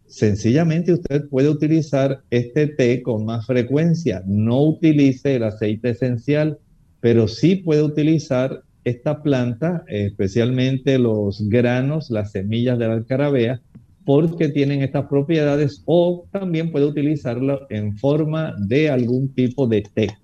Sencillamente 0.05 0.91
usted 0.91 1.29
puede 1.29 1.47
utilizar 1.47 2.23
este 2.29 2.67
té 2.67 3.01
con 3.01 3.23
más 3.23 3.45
frecuencia. 3.45 4.21
No 4.27 4.61
utilice 4.61 5.37
el 5.37 5.43
aceite 5.43 5.91
esencial, 5.91 6.59
pero 6.99 7.29
sí 7.29 7.55
puede 7.55 7.83
utilizar 7.83 8.63
esta 8.83 9.23
planta, 9.23 9.85
especialmente 9.87 10.99
los 10.99 11.47
granos, 11.47 12.09
las 12.09 12.33
semillas 12.33 12.77
de 12.77 12.87
la 12.89 12.95
alcarabea, 12.95 13.61
porque 14.05 14.49
tienen 14.49 14.81
estas 14.81 15.07
propiedades 15.07 15.81
o 15.85 16.25
también 16.31 16.71
puede 16.71 16.85
utilizarlo 16.85 17.65
en 17.69 17.97
forma 17.97 18.53
de 18.57 18.89
algún 18.89 19.33
tipo 19.33 19.67
de 19.67 19.81
té. 19.81 20.17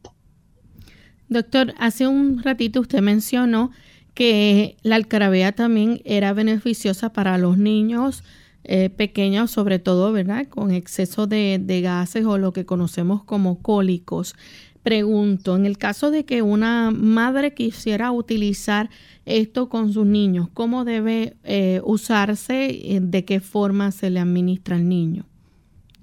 Doctor, 1.27 1.73
hace 1.77 2.07
un 2.07 2.41
ratito 2.41 2.81
usted 2.81 3.01
mencionó 3.01 3.71
que 4.13 4.77
la 4.81 4.95
alcarabea 4.95 5.51
también 5.51 6.01
era 6.03 6.33
beneficiosa 6.33 7.13
para 7.13 7.37
los 7.37 7.57
niños 7.57 8.23
eh, 8.63 8.89
pequeños, 8.89 9.51
sobre 9.51 9.79
todo, 9.79 10.11
¿verdad? 10.11 10.47
Con 10.47 10.71
exceso 10.71 11.27
de, 11.27 11.59
de 11.61 11.81
gases 11.81 12.25
o 12.25 12.37
lo 12.37 12.51
que 12.51 12.65
conocemos 12.65 13.23
como 13.23 13.61
cólicos 13.61 14.35
pregunto, 14.83 15.55
en 15.55 15.65
el 15.65 15.77
caso 15.77 16.11
de 16.11 16.25
que 16.25 16.41
una 16.41 16.91
madre 16.91 17.53
quisiera 17.53 18.11
utilizar 18.11 18.89
esto 19.25 19.69
con 19.69 19.93
sus 19.93 20.05
niños, 20.05 20.47
¿cómo 20.53 20.85
debe 20.85 21.35
eh, 21.43 21.81
usarse? 21.83 22.69
Eh, 22.69 22.99
¿De 23.01 23.25
qué 23.25 23.39
forma 23.39 23.91
se 23.91 24.09
le 24.09 24.19
administra 24.19 24.75
al 24.75 24.87
niño? 24.87 25.25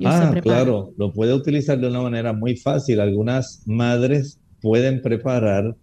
ah, 0.04 0.34
claro, 0.42 0.92
lo 0.98 1.12
puede 1.12 1.32
utilizar 1.32 1.78
de 1.80 1.88
una 1.88 2.02
manera 2.02 2.32
muy 2.32 2.56
fácil. 2.56 3.00
Algunas 3.00 3.62
madres 3.66 4.38
pueden 4.60 5.00
preparar 5.00 5.74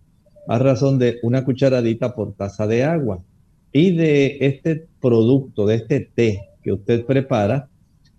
a 0.48 0.60
razón 0.60 1.00
de 1.00 1.20
una 1.24 1.44
cucharadita 1.44 2.14
por 2.14 2.34
taza 2.34 2.68
de 2.68 2.84
agua. 2.84 3.24
Y 3.72 3.96
de 3.96 4.38
este 4.42 4.88
producto, 5.02 5.66
de 5.66 5.76
este 5.76 6.12
té 6.14 6.42
que 6.62 6.74
usted 6.74 7.06
prepara, 7.06 7.70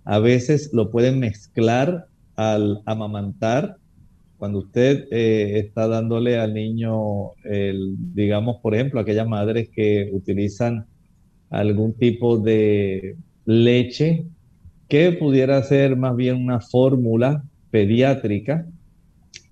a 0.05 0.19
veces 0.19 0.71
lo 0.73 0.91
pueden 0.91 1.21
mezclar 1.21 2.09
al 2.37 2.83
amamantar 2.85 3.79
cuando 4.39 4.61
usted 4.61 5.07
eh, 5.11 5.59
está 5.59 5.89
dándole 5.89 6.39
al 6.39 6.55
niño, 6.55 7.33
digamos, 8.15 8.57
por 8.63 8.75
ejemplo, 8.75 9.01
aquellas 9.01 9.29
madres 9.29 9.69
que 9.71 10.11
utilizan 10.13 10.87
algún 11.51 11.95
tipo 11.95 12.39
de 12.39 13.17
leche 13.45 14.27
que 14.89 15.13
pudiera 15.13 15.63
ser 15.63 15.97
más 15.97 16.17
bien 16.17 16.37
una 16.37 16.61
fórmula 16.61 17.45
pediátrica, 17.71 18.67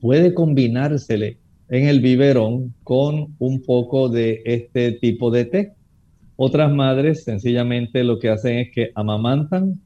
puede 0.01 0.35
combinársele 0.35 1.39
en 1.69 1.89
el 1.89 2.01
biberón 2.01 2.75
con 2.85 3.35
un 3.39 3.63
poco 3.63 4.09
de 4.09 4.43
este 4.45 4.93
tipo 4.93 5.31
de 5.31 5.45
té. 5.45 5.73
Otras 6.37 6.73
madres 6.73 7.25
sencillamente 7.25 8.05
lo 8.05 8.19
que 8.19 8.29
hacen 8.29 8.59
es 8.59 8.71
que 8.73 8.91
amamantan 8.95 9.81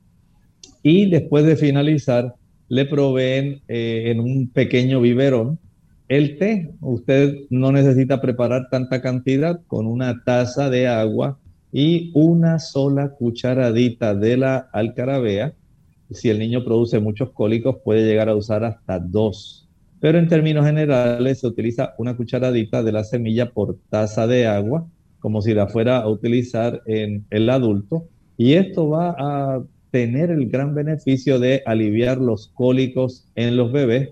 y 0.82 1.08
después 1.08 1.44
de 1.44 1.56
finalizar 1.56 2.34
le 2.68 2.84
proveen 2.84 3.62
eh, 3.68 4.04
en 4.06 4.20
un 4.20 4.48
pequeño 4.48 5.00
biberón 5.00 5.58
el 6.08 6.38
té. 6.38 6.70
Usted 6.80 7.34
no 7.50 7.72
necesita 7.72 8.20
preparar 8.20 8.68
tanta 8.70 9.00
cantidad 9.00 9.60
con 9.66 9.86
una 9.86 10.22
taza 10.24 10.70
de 10.70 10.86
agua 10.86 11.38
y 11.72 12.10
una 12.14 12.58
sola 12.58 13.10
cucharadita 13.10 14.14
de 14.14 14.36
la 14.36 14.68
alcarabea. 14.72 15.52
Si 16.10 16.28
el 16.30 16.38
niño 16.38 16.64
produce 16.64 17.00
muchos 17.00 17.30
cólicos, 17.30 17.76
puede 17.84 18.06
llegar 18.06 18.28
a 18.28 18.36
usar 18.36 18.64
hasta 18.64 18.98
dos. 19.00 19.68
Pero 20.00 20.18
en 20.18 20.28
términos 20.28 20.64
generales 20.64 21.40
se 21.40 21.46
utiliza 21.46 21.94
una 21.98 22.16
cucharadita 22.16 22.82
de 22.82 22.92
la 22.92 23.02
semilla 23.02 23.50
por 23.50 23.76
taza 23.90 24.26
de 24.26 24.46
agua, 24.46 24.86
como 25.18 25.42
si 25.42 25.54
la 25.54 25.66
fuera 25.66 25.98
a 25.98 26.08
utilizar 26.08 26.82
en 26.86 27.26
el 27.30 27.50
adulto. 27.50 28.04
Y 28.36 28.52
esto 28.52 28.88
va 28.88 29.16
a 29.18 29.62
tener 29.96 30.30
el 30.30 30.50
gran 30.50 30.74
beneficio 30.74 31.38
de 31.38 31.62
aliviar 31.64 32.18
los 32.18 32.48
cólicos 32.48 33.26
en 33.34 33.56
los 33.56 33.72
bebés, 33.72 34.10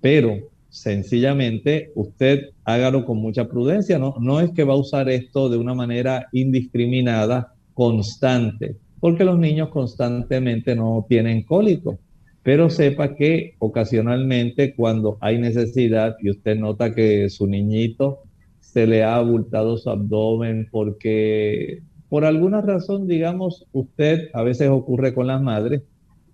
pero 0.00 0.38
sencillamente 0.70 1.92
usted 1.94 2.52
hágalo 2.64 3.04
con 3.04 3.18
mucha 3.18 3.46
prudencia, 3.46 3.98
¿no? 3.98 4.14
No 4.18 4.40
es 4.40 4.50
que 4.52 4.64
va 4.64 4.72
a 4.72 4.78
usar 4.78 5.10
esto 5.10 5.50
de 5.50 5.58
una 5.58 5.74
manera 5.74 6.28
indiscriminada, 6.32 7.52
constante, 7.74 8.76
porque 8.98 9.24
los 9.24 9.38
niños 9.38 9.68
constantemente 9.68 10.74
no 10.74 11.04
tienen 11.06 11.42
cólicos, 11.42 11.96
pero 12.42 12.70
sepa 12.70 13.14
que 13.14 13.56
ocasionalmente 13.58 14.74
cuando 14.74 15.18
hay 15.20 15.36
necesidad 15.36 16.16
y 16.22 16.30
usted 16.30 16.56
nota 16.56 16.94
que 16.94 17.28
su 17.28 17.46
niñito 17.46 18.20
se 18.60 18.86
le 18.86 19.02
ha 19.02 19.16
abultado 19.16 19.76
su 19.76 19.90
abdomen 19.90 20.66
porque 20.70 21.82
por 22.10 22.24
alguna 22.24 22.60
razón, 22.60 23.06
digamos, 23.06 23.66
usted 23.72 24.28
a 24.34 24.42
veces 24.42 24.68
ocurre 24.68 25.14
con 25.14 25.28
las 25.28 25.40
madres, 25.40 25.82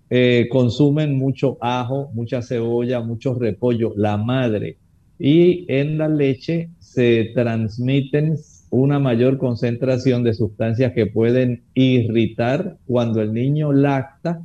eh, 0.09 0.47
consumen 0.49 1.17
mucho 1.17 1.57
ajo, 1.61 2.09
mucha 2.13 2.41
cebolla, 2.41 2.99
mucho 3.01 3.35
repollo, 3.35 3.93
la 3.95 4.17
madre, 4.17 4.77
y 5.19 5.65
en 5.67 5.99
la 5.99 6.09
leche 6.09 6.71
se 6.79 7.31
transmiten 7.35 8.37
una 8.71 8.99
mayor 8.99 9.37
concentración 9.37 10.23
de 10.23 10.33
sustancias 10.33 10.93
que 10.93 11.05
pueden 11.05 11.63
irritar 11.75 12.77
cuando 12.87 13.21
el 13.21 13.31
niño 13.31 13.71
lacta, 13.71 14.41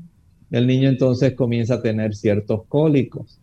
el 0.50 0.66
niño 0.66 0.90
entonces 0.90 1.32
comienza 1.32 1.74
a 1.74 1.82
tener 1.82 2.14
ciertos 2.14 2.66
cólicos. 2.68 3.41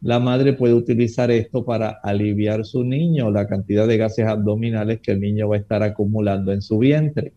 La 0.00 0.20
madre 0.20 0.52
puede 0.52 0.74
utilizar 0.74 1.30
esto 1.30 1.64
para 1.64 1.98
aliviar 2.02 2.64
su 2.64 2.84
niño, 2.84 3.30
la 3.32 3.48
cantidad 3.48 3.86
de 3.88 3.96
gases 3.96 4.26
abdominales 4.26 5.00
que 5.00 5.10
el 5.12 5.20
niño 5.20 5.48
va 5.48 5.56
a 5.56 5.58
estar 5.58 5.82
acumulando 5.82 6.52
en 6.52 6.62
su 6.62 6.78
vientre. 6.78 7.32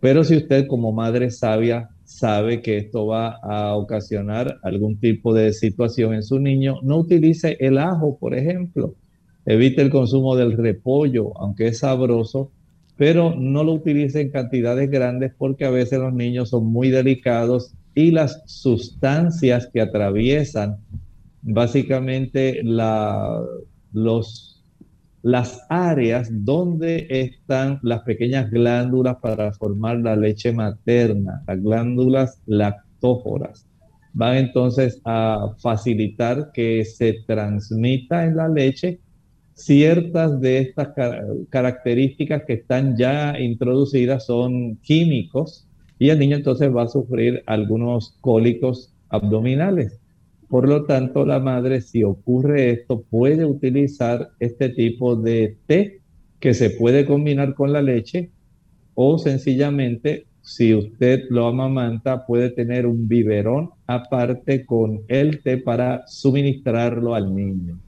Pero 0.00 0.24
si 0.24 0.36
usted 0.36 0.66
como 0.66 0.92
madre 0.92 1.30
sabia 1.30 1.90
sabe 2.04 2.62
que 2.62 2.78
esto 2.78 3.06
va 3.06 3.36
a 3.42 3.74
ocasionar 3.76 4.58
algún 4.62 4.98
tipo 4.98 5.34
de 5.34 5.52
situación 5.52 6.14
en 6.14 6.22
su 6.22 6.38
niño, 6.38 6.78
no 6.82 6.96
utilice 6.96 7.58
el 7.60 7.76
ajo, 7.76 8.16
por 8.18 8.34
ejemplo. 8.34 8.94
Evite 9.44 9.82
el 9.82 9.90
consumo 9.90 10.34
del 10.34 10.56
repollo, 10.56 11.36
aunque 11.38 11.68
es 11.68 11.80
sabroso, 11.80 12.50
pero 12.96 13.34
no 13.36 13.64
lo 13.64 13.74
utilice 13.74 14.22
en 14.22 14.30
cantidades 14.30 14.90
grandes 14.90 15.32
porque 15.36 15.66
a 15.66 15.70
veces 15.70 15.98
los 15.98 16.14
niños 16.14 16.48
son 16.48 16.66
muy 16.66 16.88
delicados 16.88 17.74
y 17.94 18.10
las 18.12 18.42
sustancias 18.46 19.68
que 19.72 19.82
atraviesan 19.82 20.78
básicamente 21.42 22.62
las 25.22 25.60
áreas 25.68 26.28
donde 26.30 27.06
están 27.10 27.80
las 27.82 28.02
pequeñas 28.02 28.50
glándulas 28.50 29.16
para 29.16 29.52
formar 29.52 29.98
la 29.98 30.16
leche 30.16 30.52
materna, 30.52 31.42
las 31.46 31.62
glándulas 31.62 32.42
lactóforas. 32.46 33.66
Van 34.14 34.36
entonces 34.36 35.00
a 35.04 35.54
facilitar 35.58 36.50
que 36.52 36.84
se 36.84 37.24
transmita 37.26 38.24
en 38.24 38.36
la 38.36 38.48
leche 38.48 39.00
ciertas 39.54 40.40
de 40.40 40.58
estas 40.58 40.88
características 41.50 42.44
que 42.46 42.54
están 42.54 42.96
ya 42.96 43.38
introducidas 43.38 44.26
son 44.26 44.76
químicos 44.76 45.66
y 45.98 46.10
el 46.10 46.20
niño 46.20 46.36
entonces 46.36 46.74
va 46.74 46.84
a 46.84 46.88
sufrir 46.88 47.42
algunos 47.46 48.16
cólicos 48.20 48.94
abdominales. 49.08 49.98
Por 50.48 50.68
lo 50.68 50.84
tanto, 50.84 51.26
la 51.26 51.40
madre, 51.40 51.82
si 51.82 52.02
ocurre 52.02 52.70
esto, 52.70 53.02
puede 53.02 53.44
utilizar 53.44 54.30
este 54.40 54.70
tipo 54.70 55.14
de 55.14 55.56
té 55.66 56.00
que 56.40 56.54
se 56.54 56.70
puede 56.70 57.04
combinar 57.04 57.54
con 57.54 57.72
la 57.72 57.82
leche 57.82 58.30
o 58.94 59.18
sencillamente, 59.18 60.26
si 60.40 60.74
usted 60.74 61.24
lo 61.28 61.46
amamanta, 61.46 62.26
puede 62.26 62.50
tener 62.50 62.86
un 62.86 63.06
biberón 63.06 63.70
aparte 63.86 64.64
con 64.64 65.02
el 65.08 65.42
té 65.42 65.58
para 65.58 66.06
suministrarlo 66.06 67.14
al 67.14 67.34
niño. 67.34 67.78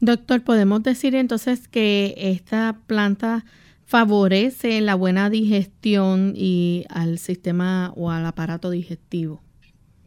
Doctor, 0.00 0.42
¿podemos 0.42 0.82
decir 0.82 1.14
entonces 1.14 1.66
que 1.68 2.14
esta 2.16 2.80
planta 2.86 3.44
favorece 3.84 4.80
la 4.80 4.96
buena 4.96 5.30
digestión 5.30 6.34
y 6.36 6.84
al 6.90 7.18
sistema 7.18 7.92
o 7.96 8.10
al 8.10 8.26
aparato 8.26 8.70
digestivo? 8.70 9.40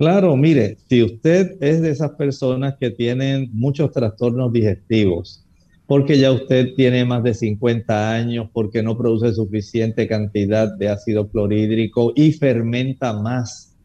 Claro, 0.02 0.36
mire, 0.36 0.78
si 0.90 1.04
usted 1.04 1.58
es 1.62 1.80
de 1.80 1.92
esas 1.92 2.14
personas 2.16 2.74
que 2.80 2.90
tienen 2.90 3.52
muchos 3.54 3.92
trastornos 3.92 4.52
digestivos, 4.52 5.46
porque 5.86 6.18
ya 6.18 6.32
usted 6.32 6.74
tiene 6.76 7.06
más 7.06 7.22
de 7.22 7.36
50 7.36 8.12
años, 8.12 8.50
porque 8.52 8.82
no 8.82 8.98
produce 8.98 9.32
suficiente 9.32 10.08
cantidad 10.08 10.76
de 10.76 10.90
ácido 10.90 11.30
clorhídrico 11.30 12.14
y 12.16 12.32
fermenta 12.32 13.14
más, 13.14 13.78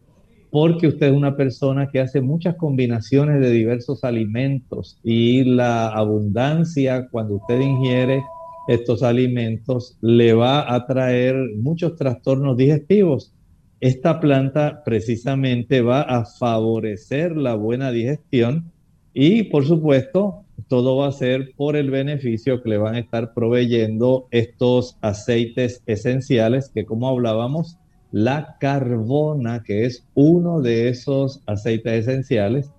porque 0.51 0.87
usted 0.87 1.09
es 1.09 1.13
una 1.13 1.37
persona 1.37 1.91
que 1.93 2.01
hace 2.01 2.23
muchas 2.23 2.57
combinaciones 2.57 3.39
de 3.39 3.51
diversos 3.51 4.03
alimentos 4.03 4.99
y 5.03 5.45
la 5.45 5.89
abundancia 5.89 7.09
cuando 7.11 7.35
usted 7.35 7.61
ingiere 7.61 8.25
estos 8.67 9.03
alimentos 9.03 9.99
le 10.01 10.33
va 10.33 10.75
a 10.75 10.87
traer 10.87 11.37
muchos 11.59 11.95
trastornos 11.95 12.57
digestivos 12.57 13.36
esta 13.81 14.21
planta 14.21 14.83
precisamente 14.85 15.83
va 15.83 16.03
a 16.03 16.25
favorecer 16.25 17.37
la 17.37 17.55
buena 17.55 17.91
digestión 17.91 18.73
y 19.12 19.45
por 19.45 19.67
supuesto 19.67 20.45
todo 20.69 20.97
va 20.97 21.09
a 21.09 21.12
ser 21.12 21.53
por 21.57 21.77
el 21.77 21.91
beneficio 21.91 22.62
que 22.62 22.71
le 22.71 22.79
van 22.79 22.95
a 22.95 22.99
estar 22.99 23.35
proveyendo 23.35 24.27
estos 24.31 24.97
aceites 25.01 25.83
esenciales 25.87 26.71
que 26.75 26.85
como 26.85 27.09
hablábamos, 27.09 27.79
la 28.11 28.57
carbona, 28.59 29.62
que 29.62 29.85
es 29.85 30.07
uno 30.15 30.61
de 30.62 30.89
esos 30.89 31.43
aceites 31.47 32.09
esenciales, 32.09 32.71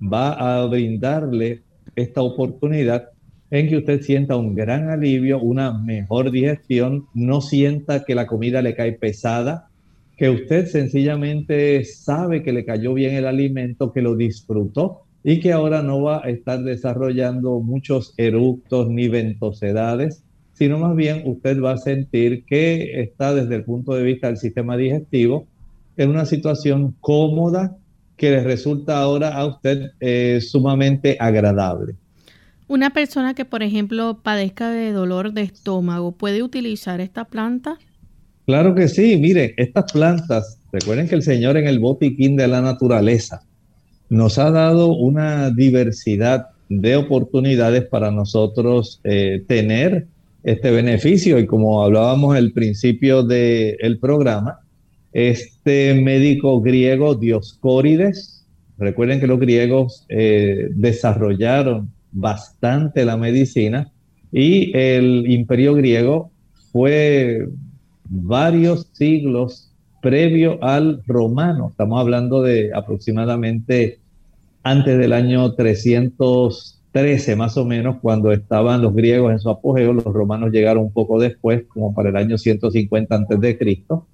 va 0.00 0.32
a 0.32 0.66
brindarle 0.66 1.62
esta 1.96 2.22
oportunidad 2.22 3.10
en 3.50 3.68
que 3.68 3.76
usted 3.76 4.02
sienta 4.02 4.36
un 4.36 4.54
gran 4.54 4.88
alivio, 4.90 5.40
una 5.40 5.72
mejor 5.72 6.30
digestión, 6.30 7.06
no 7.14 7.40
sienta 7.40 8.04
que 8.04 8.14
la 8.14 8.26
comida 8.26 8.62
le 8.62 8.74
cae 8.74 8.92
pesada, 8.92 9.68
que 10.16 10.30
usted 10.30 10.66
sencillamente 10.66 11.84
sabe 11.84 12.42
que 12.42 12.52
le 12.52 12.64
cayó 12.64 12.94
bien 12.94 13.14
el 13.14 13.26
alimento, 13.26 13.92
que 13.92 14.02
lo 14.02 14.16
disfrutó 14.16 15.02
y 15.24 15.40
que 15.40 15.52
ahora 15.52 15.82
no 15.82 16.02
va 16.02 16.24
a 16.24 16.28
estar 16.28 16.62
desarrollando 16.62 17.60
muchos 17.60 18.14
eructos 18.16 18.88
ni 18.88 19.08
ventosidades, 19.08 20.22
sino 20.52 20.78
más 20.78 20.94
bien 20.94 21.22
usted 21.24 21.60
va 21.60 21.72
a 21.72 21.78
sentir 21.78 22.44
que 22.44 23.00
está 23.00 23.34
desde 23.34 23.56
el 23.56 23.64
punto 23.64 23.94
de 23.94 24.04
vista 24.04 24.28
del 24.28 24.36
sistema 24.36 24.76
digestivo 24.76 25.46
en 25.96 26.10
una 26.10 26.26
situación 26.26 26.94
cómoda 27.00 27.76
que 28.16 28.30
le 28.30 28.44
resulta 28.44 28.98
ahora 28.98 29.34
a 29.34 29.46
usted 29.46 29.90
eh, 30.00 30.40
sumamente 30.40 31.16
agradable. 31.18 31.94
Una 32.68 32.90
persona 32.90 33.34
que, 33.34 33.44
por 33.44 33.62
ejemplo, 33.62 34.20
padezca 34.22 34.70
de 34.70 34.92
dolor 34.92 35.32
de 35.32 35.42
estómago, 35.42 36.12
¿puede 36.12 36.42
utilizar 36.42 37.00
esta 37.00 37.24
planta? 37.24 37.78
Claro 38.46 38.74
que 38.74 38.88
sí, 38.88 39.16
mire, 39.16 39.54
estas 39.56 39.90
plantas, 39.92 40.58
recuerden 40.70 41.08
que 41.08 41.14
el 41.14 41.22
Señor 41.22 41.56
en 41.56 41.66
el 41.66 41.78
botiquín 41.78 42.36
de 42.36 42.46
la 42.46 42.60
naturaleza 42.60 43.42
nos 44.10 44.38
ha 44.38 44.50
dado 44.50 44.92
una 44.92 45.50
diversidad 45.50 46.48
de 46.68 46.96
oportunidades 46.96 47.84
para 47.86 48.10
nosotros 48.10 49.00
eh, 49.04 49.42
tener 49.46 50.06
este 50.42 50.70
beneficio. 50.70 51.38
Y 51.38 51.46
como 51.46 51.82
hablábamos 51.82 52.36
al 52.36 52.52
principio 52.52 53.22
del 53.22 53.98
programa, 53.98 54.60
este 55.12 55.94
médico 55.94 56.60
griego 56.60 57.14
Dioscórides, 57.14 58.44
recuerden 58.76 59.20
que 59.20 59.26
los 59.26 59.40
griegos 59.40 60.04
eh, 60.08 60.68
desarrollaron 60.74 61.90
bastante 62.12 63.04
la 63.04 63.16
medicina 63.16 63.90
y 64.32 64.76
el 64.76 65.30
imperio 65.30 65.74
griego 65.74 66.30
fue 66.72 67.46
varios 68.08 68.88
siglos 68.92 69.70
previo 70.00 70.62
al 70.62 71.02
romano. 71.06 71.68
Estamos 71.70 72.00
hablando 72.00 72.42
de 72.42 72.72
aproximadamente 72.74 73.98
antes 74.62 74.98
del 74.98 75.12
año 75.12 75.54
313 75.54 77.36
más 77.36 77.56
o 77.56 77.64
menos, 77.64 77.96
cuando 78.00 78.32
estaban 78.32 78.82
los 78.82 78.94
griegos 78.94 79.32
en 79.32 79.38
su 79.38 79.50
apogeo, 79.50 79.92
los 79.92 80.04
romanos 80.04 80.50
llegaron 80.52 80.84
un 80.84 80.92
poco 80.92 81.18
después, 81.18 81.64
como 81.68 81.94
para 81.94 82.10
el 82.10 82.16
año 82.16 82.38
150 82.38 83.14
antes 83.14 83.40
de 83.40 83.58
Cristo. 83.58 84.06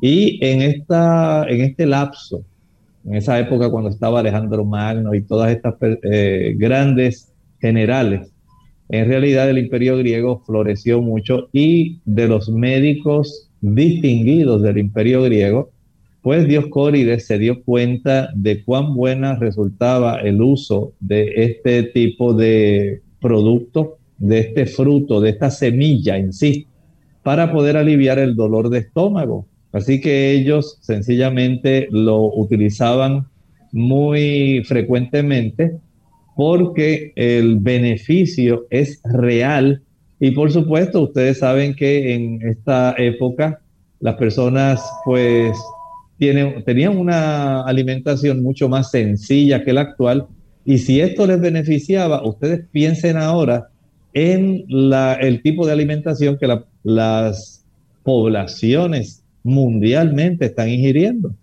Y 0.00 0.44
en, 0.44 0.62
esta, 0.62 1.46
en 1.48 1.60
este 1.62 1.86
lapso, 1.86 2.42
en 3.04 3.14
esa 3.14 3.38
época 3.38 3.70
cuando 3.70 3.90
estaba 3.90 4.20
Alejandro 4.20 4.64
Magno 4.64 5.14
y 5.14 5.22
todas 5.22 5.50
estas 5.50 5.74
eh, 5.80 6.54
grandes 6.58 7.32
generales, 7.60 8.30
en 8.88 9.08
realidad 9.08 9.50
el 9.50 9.58
imperio 9.58 9.96
griego 9.98 10.42
floreció 10.46 11.00
mucho 11.00 11.48
y 11.52 11.98
de 12.04 12.28
los 12.28 12.48
médicos 12.48 13.48
distinguidos 13.60 14.62
del 14.62 14.78
imperio 14.78 15.22
griego, 15.22 15.70
pues 16.22 16.46
Dioscórides 16.46 17.26
se 17.26 17.38
dio 17.38 17.62
cuenta 17.62 18.30
de 18.34 18.64
cuán 18.64 18.94
buena 18.94 19.36
resultaba 19.36 20.20
el 20.20 20.42
uso 20.42 20.92
de 21.00 21.32
este 21.36 21.84
tipo 21.84 22.34
de 22.34 23.00
producto, 23.20 23.98
de 24.18 24.40
este 24.40 24.66
fruto, 24.66 25.20
de 25.20 25.30
esta 25.30 25.50
semilla 25.50 26.16
en 26.16 26.32
sí, 26.32 26.66
para 27.22 27.52
poder 27.52 27.76
aliviar 27.76 28.18
el 28.18 28.36
dolor 28.36 28.70
de 28.70 28.78
estómago. 28.78 29.46
Así 29.72 30.00
que 30.00 30.32
ellos 30.32 30.78
sencillamente 30.80 31.88
lo 31.90 32.24
utilizaban 32.34 33.26
muy 33.72 34.62
frecuentemente 34.64 35.78
porque 36.36 37.12
el 37.16 37.58
beneficio 37.58 38.66
es 38.70 39.00
real. 39.04 39.82
Y 40.20 40.30
por 40.32 40.52
supuesto 40.52 41.02
ustedes 41.02 41.38
saben 41.38 41.74
que 41.74 42.14
en 42.14 42.42
esta 42.42 42.94
época 42.98 43.60
las 44.00 44.16
personas 44.16 44.82
pues 45.04 45.58
tienen, 46.18 46.62
tenían 46.64 46.96
una 46.96 47.62
alimentación 47.62 48.42
mucho 48.42 48.68
más 48.68 48.90
sencilla 48.90 49.64
que 49.64 49.72
la 49.72 49.80
actual. 49.80 50.26
Y 50.66 50.78
si 50.78 51.00
esto 51.00 51.26
les 51.26 51.40
beneficiaba, 51.40 52.26
ustedes 52.26 52.66
piensen 52.70 53.16
ahora 53.16 53.70
en 54.12 54.64
la, 54.68 55.14
el 55.14 55.42
tipo 55.42 55.66
de 55.66 55.72
alimentación 55.72 56.38
que 56.38 56.48
las 56.82 57.64
poblaciones 58.02 59.22
mundialmente 59.42 60.46
están 60.46 60.68
ingiriendo 60.68 61.34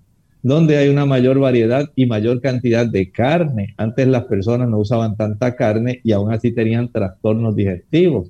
donde 0.44 0.76
hay 0.76 0.90
una 0.90 1.06
mayor 1.06 1.40
variedad 1.40 1.90
y 1.96 2.06
mayor 2.06 2.42
cantidad 2.42 2.86
de 2.86 3.10
carne. 3.10 3.74
Antes 3.78 4.08
las 4.08 4.26
personas 4.26 4.70
no 4.70 4.78
usaban 4.78 5.16
tanta 5.16 5.56
carne 5.56 6.02
y 6.04 6.12
aún 6.12 6.34
así 6.34 6.52
tenían 6.52 6.92
trastornos 6.92 7.56
digestivos. 7.56 8.30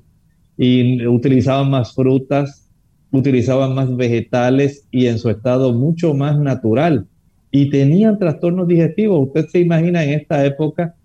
Y 0.55 1.05
utilizaban 1.07 1.71
más 1.71 1.95
frutas, 1.95 2.69
utilizaban 3.11 3.73
más 3.73 3.93
vegetales 3.95 4.87
y 4.91 5.07
en 5.07 5.17
su 5.17 5.31
estado 5.31 5.73
mucho 5.73 6.13
más 6.13 6.39
natural. 6.39 7.07
Y 7.49 7.71
tenían 7.71 8.19
trastornos 8.19 8.67
digestivos. 8.67 9.27
Usted 9.27 9.47
se 9.47 9.59
imagina 9.59 10.03
en 10.03 10.11
esta 10.11 10.45
época 10.45 10.95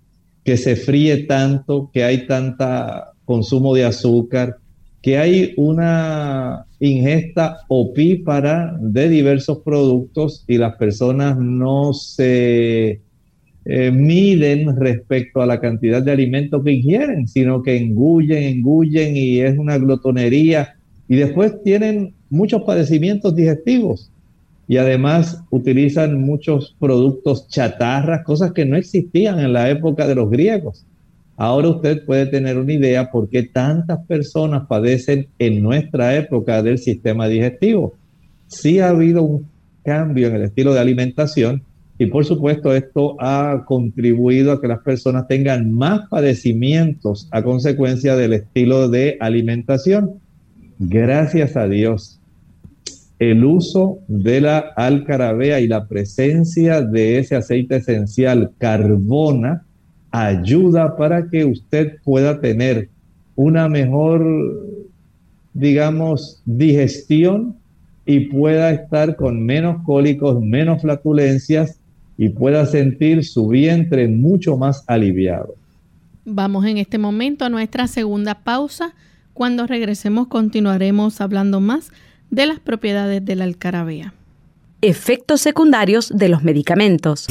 que 0.45 0.59
se 0.59 0.77
fríe 0.77 1.25
tanto, 1.25 1.91
que 1.93 2.05
hay 2.05 2.27
tanta 2.27 3.13
consumo 3.25 3.75
de 3.75 3.87
azúcar, 3.87 4.59
que 5.09 5.17
hay 5.17 5.55
una 5.57 6.67
ingesta 6.81 7.61
opípara 7.69 8.77
de 8.79 9.09
diversos 9.09 9.61
productos 9.65 10.45
y 10.47 10.59
las 10.59 10.77
personas 10.77 11.39
no 11.39 11.95
se 11.95 13.01
eh, 13.65 13.91
miden 13.91 14.77
respecto 14.77 15.41
a 15.41 15.47
la 15.47 15.63
cantidad 15.63 16.03
de 16.03 16.13
alimentos 16.13 16.63
que 16.63 16.73
ingieren, 16.73 17.27
sino 17.27 17.63
que 17.63 17.79
engullen, 17.79 18.43
engullen 18.43 19.17
y 19.17 19.41
es 19.41 19.57
una 19.57 19.79
glotonería 19.79 20.77
y 21.09 21.17
después 21.17 21.55
tienen 21.65 22.13
muchos 22.29 22.65
padecimientos 22.65 23.35
digestivos 23.35 24.13
y 24.69 24.77
además 24.77 25.43
utilizan 25.49 26.21
muchos 26.21 26.77
productos 26.79 27.49
chatarras, 27.49 28.25
cosas 28.25 28.53
que 28.53 28.67
no 28.67 28.77
existían 28.77 29.41
en 29.41 29.55
la 29.55 29.71
época 29.71 30.07
de 30.07 30.17
los 30.17 30.29
griegos. 30.29 30.85
Ahora 31.41 31.69
usted 31.69 32.05
puede 32.05 32.27
tener 32.27 32.59
una 32.59 32.73
idea 32.73 33.13
por 33.13 33.29
qué 33.29 33.45
tantas 33.45 34.05
personas 34.07 34.67
padecen 34.67 35.29
en 35.39 35.63
nuestra 35.63 36.17
época 36.17 36.65
del 36.65 36.79
sistema 36.79 37.29
digestivo. 37.29 37.95
Sí 38.49 38.81
ha 38.81 38.89
habido 38.89 39.23
un 39.23 39.47
cambio 39.85 40.27
en 40.27 40.35
el 40.35 40.43
estilo 40.43 40.75
de 40.75 40.81
alimentación 40.81 41.63
y 41.97 42.07
por 42.07 42.25
supuesto 42.25 42.75
esto 42.75 43.15
ha 43.21 43.65
contribuido 43.67 44.51
a 44.51 44.61
que 44.61 44.67
las 44.67 44.81
personas 44.81 45.29
tengan 45.29 45.71
más 45.71 46.09
padecimientos 46.09 47.29
a 47.31 47.45
consecuencia 47.45 48.17
del 48.17 48.33
estilo 48.33 48.89
de 48.89 49.17
alimentación. 49.21 50.15
Gracias 50.81 51.57
a 51.57 51.69
Dios, 51.69 52.21
el 53.21 53.45
uso 53.45 54.01
de 54.09 54.41
la 54.41 54.59
alcarabea 54.75 55.61
y 55.61 55.69
la 55.69 55.87
presencia 55.87 56.83
de 56.83 57.21
ese 57.21 57.37
aceite 57.37 57.77
esencial 57.77 58.51
carbona 58.59 59.68
ayuda 60.11 60.97
para 60.97 61.29
que 61.29 61.45
usted 61.45 61.99
pueda 62.05 62.41
tener 62.41 62.89
una 63.37 63.69
mejor, 63.69 64.25
digamos, 65.55 66.43
digestión 66.45 67.57
y 68.05 68.21
pueda 68.21 68.71
estar 68.71 69.17
con 69.17 69.45
menos 69.45 69.83
cólicos, 69.85 70.43
menos 70.43 70.83
flatulencias 70.83 71.79
y 72.17 72.31
pueda 72.31 72.67
sentir 72.67 73.25
su 73.25 73.49
vientre 73.49 74.09
mucho 74.09 74.57
más 74.57 74.83
aliviado. 74.87 75.55
Vamos 76.25 76.67
en 76.67 76.79
este 76.79 76.99
momento 76.99 77.45
a 77.45 77.49
nuestra 77.49 77.87
segunda 77.87 78.35
pausa. 78.35 78.95
Cuando 79.35 79.67
regresemos 79.67 80.27
continuaremos 80.27 81.21
hablando 81.21 81.61
más 81.61 81.93
de 82.31 82.47
las 82.47 82.61
propiedades 82.61 83.25
de 83.25 83.37
la 83.37 83.45
alcarabea. 83.45 84.15
Efectos 84.81 85.41
secundarios 85.41 86.11
de 86.15 86.29
los 86.29 86.43
medicamentos. 86.43 87.27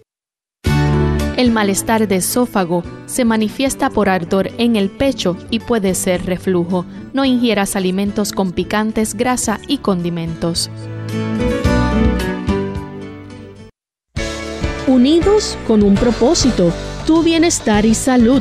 El 1.36 1.50
malestar 1.50 2.08
de 2.08 2.16
esófago 2.16 2.82
se 3.04 3.26
manifiesta 3.26 3.90
por 3.90 4.08
ardor 4.08 4.48
en 4.56 4.76
el 4.76 4.88
pecho 4.88 5.36
y 5.50 5.60
puede 5.60 5.94
ser 5.94 6.24
reflujo. 6.24 6.86
No 7.12 7.26
ingieras 7.26 7.76
alimentos 7.76 8.32
con 8.32 8.52
picantes, 8.52 9.14
grasa 9.14 9.60
y 9.68 9.76
condimentos. 9.78 10.70
Unidos 14.86 15.58
con 15.66 15.82
un 15.82 15.96
propósito, 15.96 16.72
tu 17.06 17.22
bienestar 17.22 17.84
y 17.84 17.94
salud. 17.94 18.40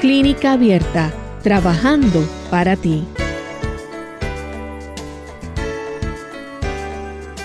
Clínica 0.00 0.54
Abierta, 0.54 1.12
trabajando 1.42 2.26
para 2.50 2.74
ti. 2.74 3.04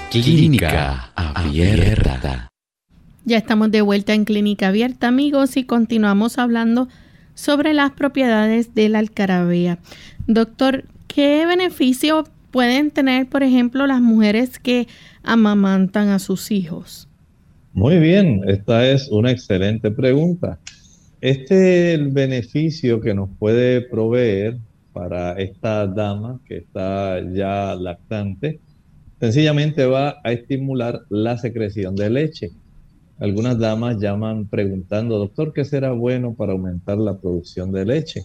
Clínica 0.10 1.12
Abierta. 1.16 2.48
Ya 3.26 3.38
estamos 3.38 3.72
de 3.72 3.82
vuelta 3.82 4.14
en 4.14 4.24
Clínica 4.24 4.70
Abierta, 4.70 5.10
amigos, 5.10 5.58
y 5.58 5.66
continuamos 5.66 6.38
hablando 6.38 6.88
sobre 7.34 7.74
las 7.74 7.92
propiedades 7.92 8.74
de 8.74 8.88
la 8.88 9.00
alcarabea. 9.00 9.80
Doctor, 10.26 10.86
¿qué 11.08 11.46
beneficio 11.46 12.24
pueden 12.52 12.90
tener, 12.90 13.28
por 13.28 13.44
ejemplo, 13.44 13.86
las 13.86 14.00
mujeres 14.00 14.60
que 14.60 14.88
amamantan 15.24 16.08
a 16.08 16.20
sus 16.20 16.52
hijos? 16.52 17.10
Muy 17.74 18.00
bien, 18.00 18.44
esta 18.48 18.88
es 18.88 19.10
una 19.10 19.32
excelente 19.32 19.92
pregunta. 19.92 20.58
Este 21.26 21.56
es 21.56 22.00
el 22.00 22.10
beneficio 22.10 23.02
que 23.02 23.16
nos 23.16 23.32
puede 23.40 23.82
proveer 23.82 24.60
para 24.94 25.32
esta 25.42 25.88
dama 25.88 26.40
que 26.46 26.58
está 26.58 27.20
ya 27.34 27.74
lactante. 27.74 28.60
Sencillamente 29.20 29.88
va 29.88 30.22
a 30.24 30.32
estimular 30.32 31.02
la 31.10 31.40
secreción 31.40 31.96
de 31.96 32.12
leche. 32.12 32.52
Algunas 33.18 33.58
damas 33.58 33.98
llaman 34.00 34.46
preguntando, 34.46 35.18
doctor, 35.18 35.52
¿qué 35.52 35.66
será 35.66 35.94
bueno 35.94 36.36
para 36.36 36.52
aumentar 36.52 37.00
la 37.00 37.18
producción 37.18 37.72
de 37.72 37.86
leche? 37.86 38.22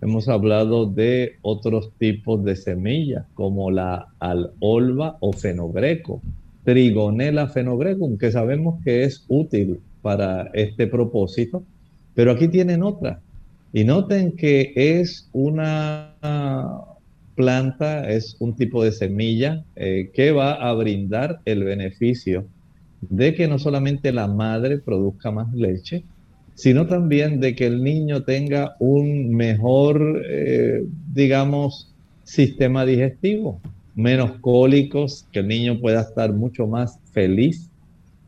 Hemos 0.00 0.28
hablado 0.28 0.86
de 0.86 1.34
otros 1.42 1.92
tipos 2.00 2.42
de 2.42 2.56
semillas, 2.56 3.26
como 3.34 3.70
la 3.70 4.08
alolva 4.18 5.18
o 5.20 5.32
fenogreco, 5.32 6.20
trigonela 6.64 7.46
fenogrecum, 7.46 8.18
que 8.18 8.32
sabemos 8.32 8.82
que 8.82 9.04
es 9.04 9.24
útil 9.28 9.78
para 10.02 10.50
este 10.52 10.88
propósito, 10.88 11.62
pero 12.20 12.32
aquí 12.32 12.48
tienen 12.48 12.82
otra. 12.82 13.18
Y 13.72 13.84
noten 13.84 14.32
que 14.32 14.74
es 14.76 15.26
una 15.32 16.14
planta, 17.34 18.10
es 18.10 18.36
un 18.40 18.54
tipo 18.54 18.84
de 18.84 18.92
semilla 18.92 19.64
eh, 19.74 20.10
que 20.12 20.30
va 20.30 20.52
a 20.52 20.74
brindar 20.74 21.40
el 21.46 21.64
beneficio 21.64 22.44
de 23.00 23.34
que 23.34 23.48
no 23.48 23.58
solamente 23.58 24.12
la 24.12 24.26
madre 24.26 24.76
produzca 24.76 25.30
más 25.30 25.50
leche, 25.54 26.04
sino 26.56 26.86
también 26.86 27.40
de 27.40 27.56
que 27.56 27.68
el 27.68 27.82
niño 27.82 28.22
tenga 28.22 28.76
un 28.80 29.34
mejor, 29.34 30.22
eh, 30.28 30.84
digamos, 31.14 31.90
sistema 32.24 32.84
digestivo, 32.84 33.62
menos 33.94 34.32
cólicos, 34.42 35.24
que 35.32 35.38
el 35.38 35.48
niño 35.48 35.80
pueda 35.80 36.02
estar 36.02 36.34
mucho 36.34 36.66
más 36.66 36.98
feliz, 37.14 37.70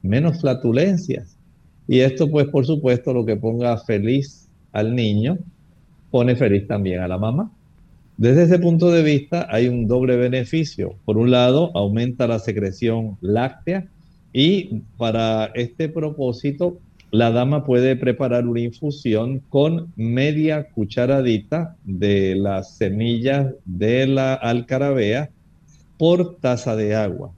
menos 0.00 0.40
flatulencias. 0.40 1.31
Y 1.88 2.00
esto, 2.00 2.30
pues, 2.30 2.46
por 2.48 2.66
supuesto, 2.66 3.12
lo 3.12 3.24
que 3.24 3.36
ponga 3.36 3.76
feliz 3.78 4.48
al 4.72 4.94
niño, 4.94 5.38
pone 6.10 6.36
feliz 6.36 6.66
también 6.66 7.00
a 7.00 7.08
la 7.08 7.18
mamá. 7.18 7.50
Desde 8.16 8.44
ese 8.44 8.58
punto 8.58 8.90
de 8.90 9.02
vista 9.02 9.46
hay 9.50 9.68
un 9.68 9.88
doble 9.88 10.16
beneficio. 10.16 10.94
Por 11.04 11.18
un 11.18 11.30
lado, 11.30 11.70
aumenta 11.74 12.26
la 12.26 12.38
secreción 12.38 13.16
láctea 13.20 13.88
y 14.32 14.82
para 14.96 15.46
este 15.54 15.88
propósito 15.88 16.78
la 17.10 17.30
dama 17.30 17.64
puede 17.64 17.96
preparar 17.96 18.46
una 18.46 18.60
infusión 18.60 19.40
con 19.50 19.92
media 19.96 20.70
cucharadita 20.70 21.76
de 21.84 22.36
las 22.36 22.76
semillas 22.76 23.54
de 23.64 24.06
la 24.06 24.34
alcarabea 24.34 25.30
por 25.98 26.36
taza 26.36 26.74
de 26.74 26.94
agua. 26.94 27.32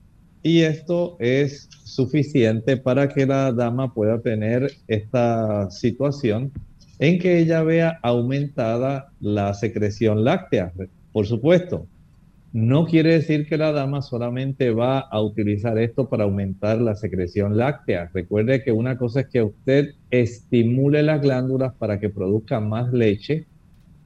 Y 0.45 0.61
esto 0.61 1.17
es 1.17 1.67
suficiente 1.85 2.77
para 2.77 3.09
que 3.09 3.25
la 3.25 3.51
dama 3.51 3.95
pueda 3.95 4.21
tener 4.21 4.73
esta 4.87 5.71
situación 5.71 6.51
en 6.99 7.17
que 7.17 7.39
ella 7.39 7.63
vea 7.63 7.97
aumentada 8.03 9.11
la 9.19 9.55
secreción 9.55 10.23
láctea. 10.23 10.71
Por 11.11 11.25
supuesto, 11.25 11.87
no 12.53 12.85
quiere 12.85 13.13
decir 13.13 13.47
que 13.47 13.57
la 13.57 13.71
dama 13.71 14.03
solamente 14.03 14.69
va 14.69 14.99
a 14.99 15.19
utilizar 15.19 15.79
esto 15.79 16.09
para 16.09 16.25
aumentar 16.25 16.79
la 16.79 16.93
secreción 16.93 17.57
láctea. 17.57 18.11
Recuerde 18.13 18.63
que 18.63 18.71
una 18.71 18.99
cosa 18.99 19.21
es 19.21 19.29
que 19.29 19.41
usted 19.41 19.95
estimule 20.11 21.01
las 21.01 21.23
glándulas 21.23 21.73
para 21.73 21.99
que 21.99 22.11
produzcan 22.11 22.69
más 22.69 22.93
leche. 22.93 23.47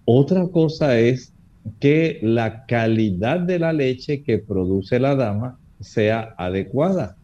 Otra 0.05 0.47
cosa 0.47 0.97
es 0.97 1.33
que 1.81 2.17
la 2.21 2.65
calidad 2.65 3.41
de 3.41 3.59
la 3.59 3.73
leche 3.73 4.23
que 4.23 4.37
produce 4.37 5.01
la 5.01 5.15
dama 5.15 5.59
sea 5.79 6.35
adecuada. 6.37 7.17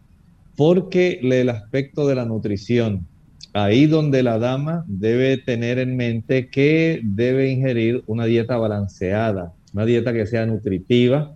Porque 0.56 1.20
el 1.22 1.50
aspecto 1.50 2.08
de 2.08 2.15
la 2.15 2.26
nutrición, 2.26 3.06
ahí 3.54 3.88
donde 3.88 4.24
la 4.24 4.39
dama 4.39 4.86
debe 4.88 5.38
tener 5.38 5.80
en 5.80 5.98
mente 5.98 6.50
que 6.50 7.02
debe 7.04 7.50
ingerir 7.50 8.04
una 8.08 8.26
dieta 8.26 8.58
balanceada, 8.58 9.54
una 9.74 9.86
dieta 9.86 10.13
que 10.13 10.26
sea 10.26 10.46
nutritiva, 10.46 11.36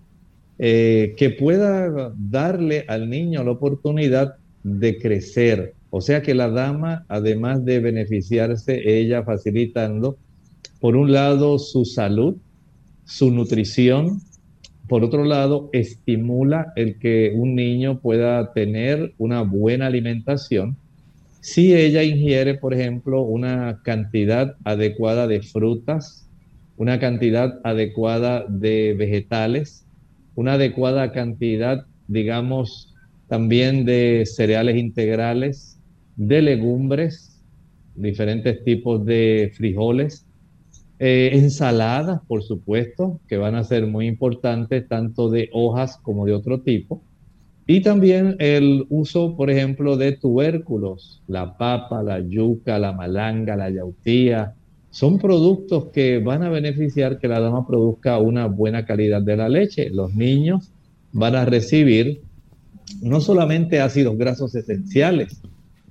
eh, 0.57 1.15
que 1.17 1.29
pueda 1.29 2.13
darle 2.17 2.85
al 2.87 3.09
niño 3.09 3.43
la 3.43 3.51
oportunidad 3.51 4.35
de 4.63 4.97
crecer. 4.97 5.73
O 5.89 6.01
sea 6.01 6.21
que 6.21 6.33
la 6.33 6.49
dama, 6.49 7.05
además 7.07 7.65
de 7.65 7.79
beneficiarse, 7.79 8.99
ella 8.99 9.23
facilitando, 9.23 10.17
por 10.79 10.95
un 10.95 11.11
lado, 11.11 11.59
su 11.59 11.85
salud, 11.85 12.35
su 13.05 13.31
nutrición, 13.31 14.21
por 14.89 15.03
otro 15.03 15.23
lado, 15.23 15.69
estimula 15.71 16.73
el 16.75 16.97
que 16.97 17.31
un 17.35 17.55
niño 17.55 17.99
pueda 17.99 18.51
tener 18.53 19.13
una 19.19 19.43
buena 19.43 19.85
alimentación. 19.85 20.75
Si 21.41 21.75
ella 21.75 22.03
ingiere, 22.03 22.55
por 22.55 22.73
ejemplo, 22.73 23.21
una 23.21 23.81
cantidad 23.83 24.55
adecuada 24.63 25.27
de 25.27 25.43
frutas, 25.43 26.27
una 26.75 26.99
cantidad 26.99 27.61
adecuada 27.63 28.45
de 28.49 28.95
vegetales, 28.97 29.85
una 30.33 30.53
adecuada 30.53 31.11
cantidad, 31.11 31.85
digamos, 32.07 32.95
también 33.27 33.85
de 33.85 34.23
cereales 34.25 34.75
integrales, 34.75 35.77
de 36.15 36.41
legumbres, 36.41 37.39
diferentes 37.93 38.63
tipos 38.63 39.05
de 39.05 39.51
frijoles, 39.55 40.25
eh, 40.99 41.31
ensaladas, 41.33 42.21
por 42.27 42.43
supuesto, 42.43 43.19
que 43.27 43.37
van 43.37 43.55
a 43.55 43.63
ser 43.63 43.87
muy 43.87 44.07
importantes, 44.07 44.87
tanto 44.87 45.29
de 45.29 45.49
hojas 45.53 45.97
como 46.03 46.25
de 46.25 46.33
otro 46.33 46.61
tipo. 46.61 47.01
Y 47.65 47.81
también 47.81 48.35
el 48.39 48.85
uso, 48.89 49.35
por 49.37 49.49
ejemplo, 49.49 49.95
de 49.95 50.13
tubérculos, 50.13 51.21
la 51.27 51.57
papa, 51.57 52.03
la 52.03 52.19
yuca, 52.19 52.79
la 52.79 52.91
malanga, 52.91 53.55
la 53.55 53.69
yautía, 53.69 54.55
son 54.89 55.19
productos 55.19 55.85
que 55.93 56.17
van 56.19 56.43
a 56.43 56.49
beneficiar 56.49 57.19
que 57.19 57.27
la 57.27 57.39
dama 57.39 57.67
produzca 57.67 58.17
una 58.17 58.47
buena 58.47 58.85
calidad 58.85 59.21
de 59.21 59.37
la 59.37 59.47
leche. 59.47 59.89
Los 59.91 60.15
niños 60.15 60.71
van 61.13 61.35
a 61.35 61.45
recibir 61.45 62.21
no 63.01 63.21
solamente 63.21 63.79
ácidos 63.79 64.17
grasos 64.17 64.55
esenciales, 64.55 65.41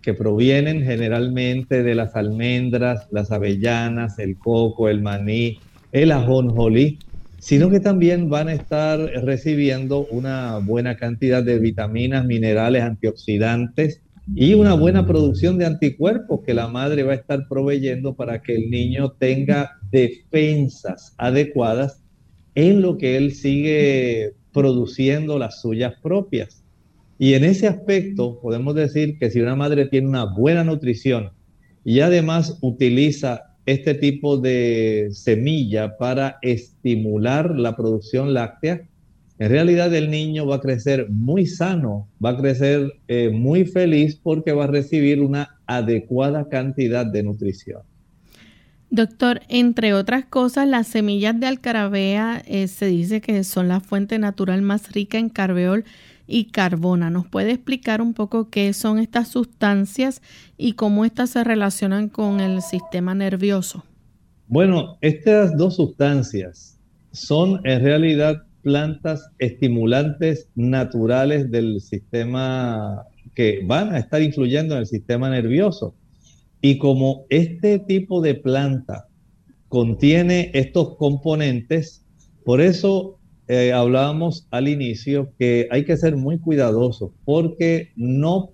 que 0.02 0.14
provienen 0.14 0.82
generalmente 0.82 1.82
de 1.82 1.94
las 1.94 2.16
almendras, 2.16 3.06
las 3.10 3.30
avellanas, 3.30 4.18
el 4.18 4.38
coco, 4.38 4.88
el 4.88 5.02
maní, 5.02 5.58
el 5.92 6.12
ajonjolí, 6.12 6.98
sino 7.38 7.70
que 7.70 7.80
también 7.80 8.28
van 8.28 8.48
a 8.48 8.54
estar 8.54 8.98
recibiendo 8.98 10.06
una 10.06 10.58
buena 10.58 10.96
cantidad 10.96 11.42
de 11.42 11.58
vitaminas, 11.58 12.24
minerales, 12.24 12.82
antioxidantes, 12.82 14.02
y 14.34 14.54
una 14.54 14.74
buena 14.74 15.06
producción 15.06 15.56
de 15.56 15.64
anticuerpos 15.64 16.40
que 16.44 16.52
la 16.52 16.68
madre 16.68 17.02
va 17.02 17.12
a 17.12 17.16
estar 17.16 17.46
proveyendo 17.48 18.14
para 18.14 18.42
que 18.42 18.56
el 18.56 18.70
niño 18.70 19.12
tenga 19.12 19.70
defensas 19.90 21.14
adecuadas 21.16 22.02
en 22.54 22.82
lo 22.82 22.98
que 22.98 23.16
él 23.16 23.32
sigue 23.32 24.34
produciendo 24.52 25.38
las 25.38 25.60
suyas 25.62 25.94
propias. 26.02 26.62
Y 27.18 27.34
en 27.34 27.44
ese 27.44 27.66
aspecto 27.66 28.38
podemos 28.40 28.74
decir 28.74 29.18
que 29.18 29.30
si 29.30 29.40
una 29.40 29.56
madre 29.56 29.86
tiene 29.86 30.08
una 30.08 30.24
buena 30.24 30.62
nutrición 30.62 31.30
y 31.84 32.00
además 32.00 32.58
utiliza 32.60 33.56
este 33.66 33.94
tipo 33.94 34.38
de 34.38 35.08
semilla 35.12 35.98
para 35.98 36.38
estimular 36.42 37.54
la 37.58 37.76
producción 37.76 38.32
láctea, 38.32 38.82
en 39.38 39.50
realidad 39.50 39.94
el 39.94 40.10
niño 40.10 40.46
va 40.46 40.56
a 40.56 40.60
crecer 40.60 41.08
muy 41.10 41.46
sano, 41.46 42.08
va 42.24 42.30
a 42.30 42.36
crecer 42.36 42.92
eh, 43.08 43.30
muy 43.30 43.64
feliz 43.64 44.16
porque 44.16 44.52
va 44.52 44.64
a 44.64 44.68
recibir 44.68 45.20
una 45.20 45.58
adecuada 45.66 46.48
cantidad 46.48 47.06
de 47.06 47.22
nutrición. 47.22 47.82
Doctor, 48.90 49.42
entre 49.48 49.92
otras 49.92 50.24
cosas, 50.24 50.66
las 50.66 50.86
semillas 50.86 51.38
de 51.38 51.46
alcarabea 51.46 52.42
eh, 52.46 52.68
se 52.68 52.86
dice 52.86 53.20
que 53.20 53.44
son 53.44 53.68
la 53.68 53.80
fuente 53.80 54.18
natural 54.18 54.62
más 54.62 54.92
rica 54.92 55.18
en 55.18 55.28
carbeol 55.28 55.84
y 56.28 56.44
carbona. 56.44 57.10
¿Nos 57.10 57.26
puede 57.26 57.52
explicar 57.52 58.00
un 58.00 58.14
poco 58.14 58.50
qué 58.50 58.72
son 58.74 59.00
estas 59.00 59.28
sustancias 59.28 60.22
y 60.56 60.74
cómo 60.74 61.04
estas 61.04 61.30
se 61.30 61.42
relacionan 61.42 62.08
con 62.08 62.40
el 62.40 62.62
sistema 62.62 63.14
nervioso? 63.14 63.84
Bueno, 64.46 64.98
estas 65.00 65.56
dos 65.56 65.76
sustancias 65.76 66.78
son 67.10 67.60
en 67.64 67.82
realidad 67.82 68.44
plantas 68.62 69.30
estimulantes 69.38 70.48
naturales 70.54 71.50
del 71.50 71.80
sistema 71.80 73.04
que 73.34 73.62
van 73.64 73.94
a 73.94 73.98
estar 73.98 74.20
influyendo 74.20 74.74
en 74.74 74.80
el 74.80 74.86
sistema 74.86 75.30
nervioso. 75.30 75.94
Y 76.60 76.78
como 76.78 77.24
este 77.30 77.78
tipo 77.78 78.20
de 78.20 78.34
planta 78.34 79.06
contiene 79.68 80.50
estos 80.54 80.96
componentes, 80.96 82.04
por 82.44 82.60
eso 82.60 83.17
eh, 83.48 83.72
hablábamos 83.72 84.46
al 84.50 84.68
inicio 84.68 85.32
que 85.38 85.68
hay 85.70 85.86
que 85.86 85.96
ser 85.96 86.16
muy 86.16 86.38
cuidadosos 86.38 87.12
porque 87.24 87.92
no 87.96 88.50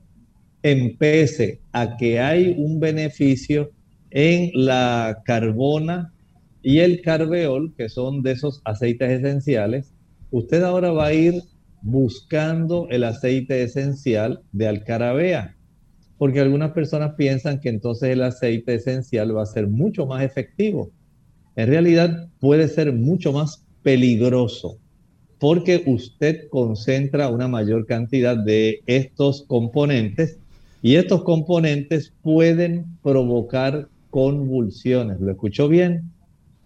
empece 0.62 1.60
a 1.72 1.96
que 1.96 2.20
hay 2.20 2.54
un 2.56 2.78
beneficio 2.78 3.72
en 4.10 4.50
la 4.54 5.22
carbona 5.24 6.12
y 6.62 6.78
el 6.78 7.02
carveol, 7.02 7.74
que 7.76 7.88
son 7.88 8.22
de 8.22 8.32
esos 8.32 8.62
aceites 8.64 9.10
esenciales, 9.10 9.92
usted 10.30 10.62
ahora 10.62 10.92
va 10.92 11.06
a 11.06 11.12
ir 11.12 11.42
buscando 11.82 12.86
el 12.88 13.02
aceite 13.02 13.64
esencial 13.64 14.42
de 14.52 14.68
alcarabea, 14.68 15.56
porque 16.18 16.40
algunas 16.40 16.70
personas 16.70 17.14
piensan 17.16 17.60
que 17.60 17.68
entonces 17.68 18.10
el 18.10 18.22
aceite 18.22 18.76
esencial 18.76 19.36
va 19.36 19.42
a 19.42 19.46
ser 19.46 19.66
mucho 19.66 20.06
más 20.06 20.22
efectivo. 20.22 20.92
En 21.56 21.68
realidad 21.68 22.28
puede 22.38 22.68
ser 22.68 22.92
mucho 22.92 23.32
más 23.32 23.66
peligroso 23.82 24.78
porque 25.44 25.82
usted 25.84 26.48
concentra 26.48 27.28
una 27.28 27.48
mayor 27.48 27.84
cantidad 27.84 28.34
de 28.34 28.80
estos 28.86 29.42
componentes 29.42 30.38
y 30.80 30.94
estos 30.94 31.22
componentes 31.22 32.14
pueden 32.22 32.86
provocar 33.02 33.88
convulsiones. 34.08 35.20
¿Lo 35.20 35.30
escuchó 35.30 35.68
bien? 35.68 36.10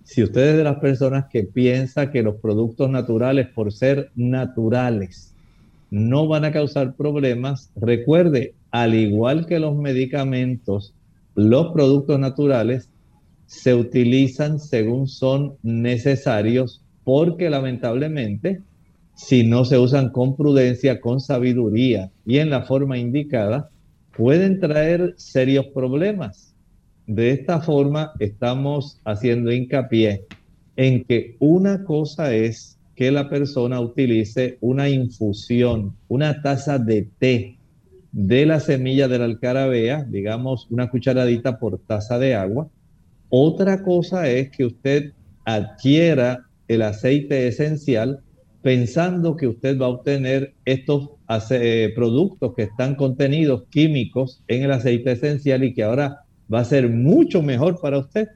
Si 0.04 0.22
usted 0.22 0.50
es 0.50 0.56
de 0.58 0.62
las 0.62 0.76
personas 0.76 1.24
que 1.28 1.42
piensa 1.42 2.12
que 2.12 2.22
los 2.22 2.36
productos 2.36 2.88
naturales, 2.88 3.48
por 3.48 3.72
ser 3.72 4.12
naturales, 4.14 5.34
no 5.90 6.28
van 6.28 6.44
a 6.44 6.52
causar 6.52 6.94
problemas, 6.94 7.72
recuerde, 7.74 8.54
al 8.70 8.94
igual 8.94 9.46
que 9.46 9.58
los 9.58 9.74
medicamentos, 9.74 10.94
los 11.34 11.72
productos 11.72 12.20
naturales 12.20 12.90
se 13.46 13.74
utilizan 13.74 14.60
según 14.60 15.08
son 15.08 15.56
necesarios 15.64 16.80
porque 17.02 17.48
lamentablemente 17.48 18.60
si 19.18 19.42
no 19.42 19.64
se 19.64 19.76
usan 19.76 20.10
con 20.10 20.36
prudencia, 20.36 21.00
con 21.00 21.18
sabiduría 21.18 22.12
y 22.24 22.38
en 22.38 22.50
la 22.50 22.62
forma 22.62 22.98
indicada, 22.98 23.68
pueden 24.16 24.60
traer 24.60 25.14
serios 25.16 25.66
problemas. 25.74 26.54
De 27.08 27.32
esta 27.32 27.60
forma 27.60 28.12
estamos 28.20 29.00
haciendo 29.04 29.50
hincapié 29.50 30.24
en 30.76 31.02
que 31.02 31.34
una 31.40 31.82
cosa 31.82 32.32
es 32.32 32.78
que 32.94 33.10
la 33.10 33.28
persona 33.28 33.80
utilice 33.80 34.56
una 34.60 34.88
infusión, 34.88 35.96
una 36.06 36.40
taza 36.40 36.78
de 36.78 37.08
té 37.18 37.58
de 38.12 38.46
la 38.46 38.60
semilla 38.60 39.08
de 39.08 39.18
la 39.18 39.24
alcarabea, 39.24 40.04
digamos 40.04 40.68
una 40.70 40.88
cucharadita 40.90 41.58
por 41.58 41.80
taza 41.80 42.20
de 42.20 42.36
agua. 42.36 42.68
Otra 43.30 43.82
cosa 43.82 44.28
es 44.28 44.50
que 44.50 44.64
usted 44.64 45.12
adquiera 45.44 46.44
el 46.68 46.82
aceite 46.82 47.48
esencial 47.48 48.22
pensando 48.62 49.36
que 49.36 49.46
usted 49.46 49.78
va 49.78 49.86
a 49.86 49.90
obtener 49.90 50.54
estos 50.64 51.10
eh, 51.50 51.92
productos 51.94 52.54
que 52.54 52.64
están 52.64 52.94
contenidos 52.94 53.64
químicos 53.70 54.42
en 54.48 54.64
el 54.64 54.72
aceite 54.72 55.12
esencial 55.12 55.64
y 55.64 55.74
que 55.74 55.84
ahora 55.84 56.24
va 56.52 56.60
a 56.60 56.64
ser 56.64 56.88
mucho 56.88 57.42
mejor 57.42 57.80
para 57.80 57.98
usted. 57.98 58.28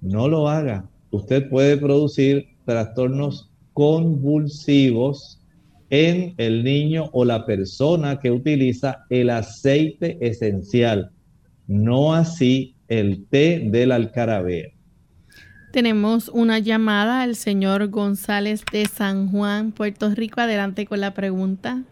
No 0.00 0.28
lo 0.28 0.48
haga. 0.48 0.88
Usted 1.10 1.48
puede 1.48 1.76
producir 1.76 2.46
trastornos 2.64 3.50
convulsivos 3.72 5.40
en 5.90 6.34
el 6.36 6.64
niño 6.64 7.10
o 7.12 7.24
la 7.24 7.46
persona 7.46 8.18
que 8.18 8.30
utiliza 8.30 9.04
el 9.10 9.30
aceite 9.30 10.18
esencial, 10.20 11.10
no 11.66 12.14
así 12.14 12.74
el 12.88 13.26
té 13.26 13.68
del 13.70 13.92
alcarabea. 13.92 14.75
Tenemos 15.72 16.28
una 16.30 16.58
llamada 16.58 17.22
al 17.22 17.34
señor 17.34 17.88
González 17.88 18.64
de 18.72 18.86
San 18.86 19.28
Juan, 19.28 19.72
Puerto 19.72 20.08
Rico. 20.14 20.40
Adelante 20.40 20.86
con 20.86 21.00
la 21.00 21.12
pregunta. 21.12 21.82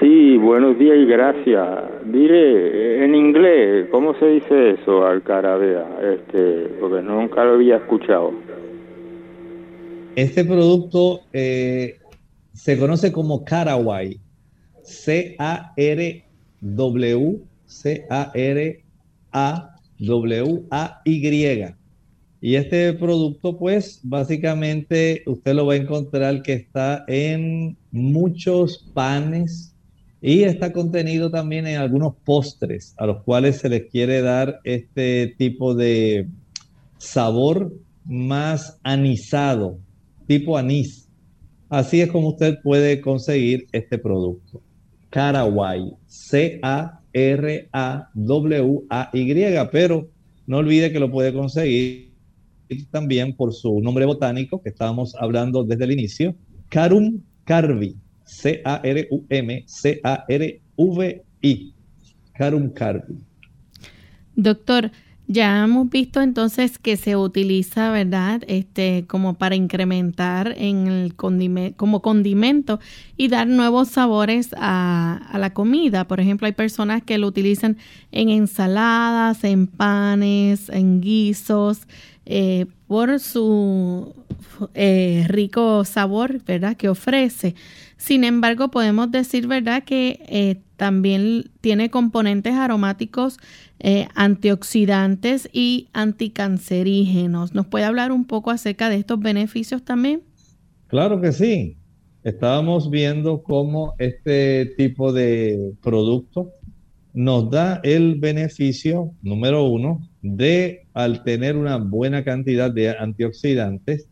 Sí, 0.00 0.36
buenos 0.36 0.78
días 0.78 0.96
y 0.98 1.04
gracias. 1.04 1.68
Mire, 2.04 3.04
en 3.04 3.14
inglés, 3.14 3.88
¿cómo 3.90 4.14
se 4.18 4.26
dice 4.26 4.70
eso, 4.70 5.06
alcarabea? 5.06 5.86
Este, 6.14 6.68
porque 6.80 7.02
nunca 7.02 7.44
lo 7.44 7.54
había 7.54 7.76
escuchado. 7.76 8.32
Este 10.16 10.44
producto 10.44 11.20
eh, 11.32 11.98
se 12.52 12.78
conoce 12.78 13.12
como 13.12 13.44
Caraway. 13.44 14.18
C-A-R-W, 14.82 16.20
C-A-R-A-W-A-Y. 17.66 18.84
Y 22.46 22.56
este 22.56 22.92
producto, 22.92 23.56
pues, 23.56 24.00
básicamente 24.02 25.22
usted 25.24 25.54
lo 25.54 25.64
va 25.64 25.72
a 25.72 25.76
encontrar 25.76 26.42
que 26.42 26.52
está 26.52 27.02
en 27.08 27.74
muchos 27.90 28.90
panes 28.92 29.74
y 30.20 30.42
está 30.42 30.70
contenido 30.70 31.30
también 31.30 31.66
en 31.66 31.78
algunos 31.78 32.16
postres 32.22 32.92
a 32.98 33.06
los 33.06 33.22
cuales 33.22 33.56
se 33.56 33.70
les 33.70 33.90
quiere 33.90 34.20
dar 34.20 34.60
este 34.64 35.34
tipo 35.38 35.74
de 35.74 36.28
sabor 36.98 37.72
más 38.04 38.78
anisado, 38.82 39.78
tipo 40.26 40.58
anís. 40.58 41.08
Así 41.70 42.02
es 42.02 42.10
como 42.10 42.28
usted 42.28 42.58
puede 42.62 43.00
conseguir 43.00 43.68
este 43.72 43.96
producto. 43.96 44.60
Caraway, 45.08 45.94
C-A-R-A-W-A-Y, 46.08 46.98
pero 49.72 50.10
no 50.46 50.58
olvide 50.58 50.92
que 50.92 51.00
lo 51.00 51.10
puede 51.10 51.32
conseguir 51.32 52.12
también 52.90 53.34
por 53.34 53.52
su 53.52 53.80
nombre 53.80 54.04
botánico 54.04 54.62
que 54.62 54.70
estábamos 54.70 55.14
hablando 55.16 55.64
desde 55.64 55.84
el 55.84 55.92
inicio, 55.92 56.34
Carum 56.68 57.20
carvi, 57.44 57.96
C-A-R-U-M, 58.24 59.64
C-A-R-V-I, 59.66 60.54
Carum 62.32 62.70
carvi. 62.70 63.18
Doctor, 64.36 64.90
ya 65.26 65.64
hemos 65.64 65.88
visto 65.88 66.20
entonces 66.20 66.78
que 66.78 66.98
se 66.98 67.16
utiliza, 67.16 67.90
¿verdad? 67.90 68.42
Este, 68.46 69.06
como 69.06 69.34
para 69.34 69.54
incrementar 69.54 70.54
en 70.58 70.86
el 70.86 71.14
condimento, 71.14 71.76
como 71.78 72.02
condimento 72.02 72.78
y 73.16 73.28
dar 73.28 73.46
nuevos 73.46 73.88
sabores 73.88 74.50
a, 74.58 75.16
a, 75.30 75.38
la 75.38 75.54
comida. 75.54 76.06
Por 76.06 76.20
ejemplo, 76.20 76.46
hay 76.46 76.52
personas 76.52 77.02
que 77.02 77.16
lo 77.16 77.26
utilizan 77.26 77.78
en 78.12 78.28
ensaladas, 78.28 79.44
en 79.44 79.66
panes, 79.66 80.68
en 80.68 81.00
guisos. 81.00 81.86
Eh, 82.26 82.66
por 82.86 83.20
su 83.20 84.14
eh, 84.74 85.24
rico 85.28 85.84
sabor, 85.84 86.42
¿verdad? 86.44 86.76
Que 86.76 86.88
ofrece. 86.88 87.54
Sin 87.96 88.24
embargo, 88.24 88.70
podemos 88.70 89.10
decir, 89.10 89.46
¿verdad? 89.46 89.84
Que 89.84 90.24
eh, 90.28 90.60
también 90.76 91.50
tiene 91.60 91.90
componentes 91.90 92.54
aromáticos 92.54 93.38
antioxidantes 94.14 95.46
y 95.52 95.88
anticancerígenos. 95.92 97.54
¿Nos 97.54 97.66
puede 97.66 97.84
hablar 97.84 98.12
un 98.12 98.24
poco 98.24 98.50
acerca 98.50 98.88
de 98.88 98.96
estos 98.96 99.20
beneficios 99.20 99.84
también? 99.84 100.22
Claro 100.86 101.20
que 101.20 101.32
sí. 101.32 101.76
Estábamos 102.22 102.88
viendo 102.88 103.42
cómo 103.42 103.92
este 103.98 104.72
tipo 104.78 105.12
de 105.12 105.74
producto 105.82 106.50
nos 107.12 107.50
da 107.50 107.80
el 107.84 108.14
beneficio 108.14 109.12
número 109.20 109.64
uno 109.64 110.00
de, 110.24 110.86
al 110.94 111.22
tener 111.22 111.54
una 111.54 111.76
buena 111.76 112.24
cantidad 112.24 112.70
de 112.72 112.96
antioxidantes, 112.96 114.08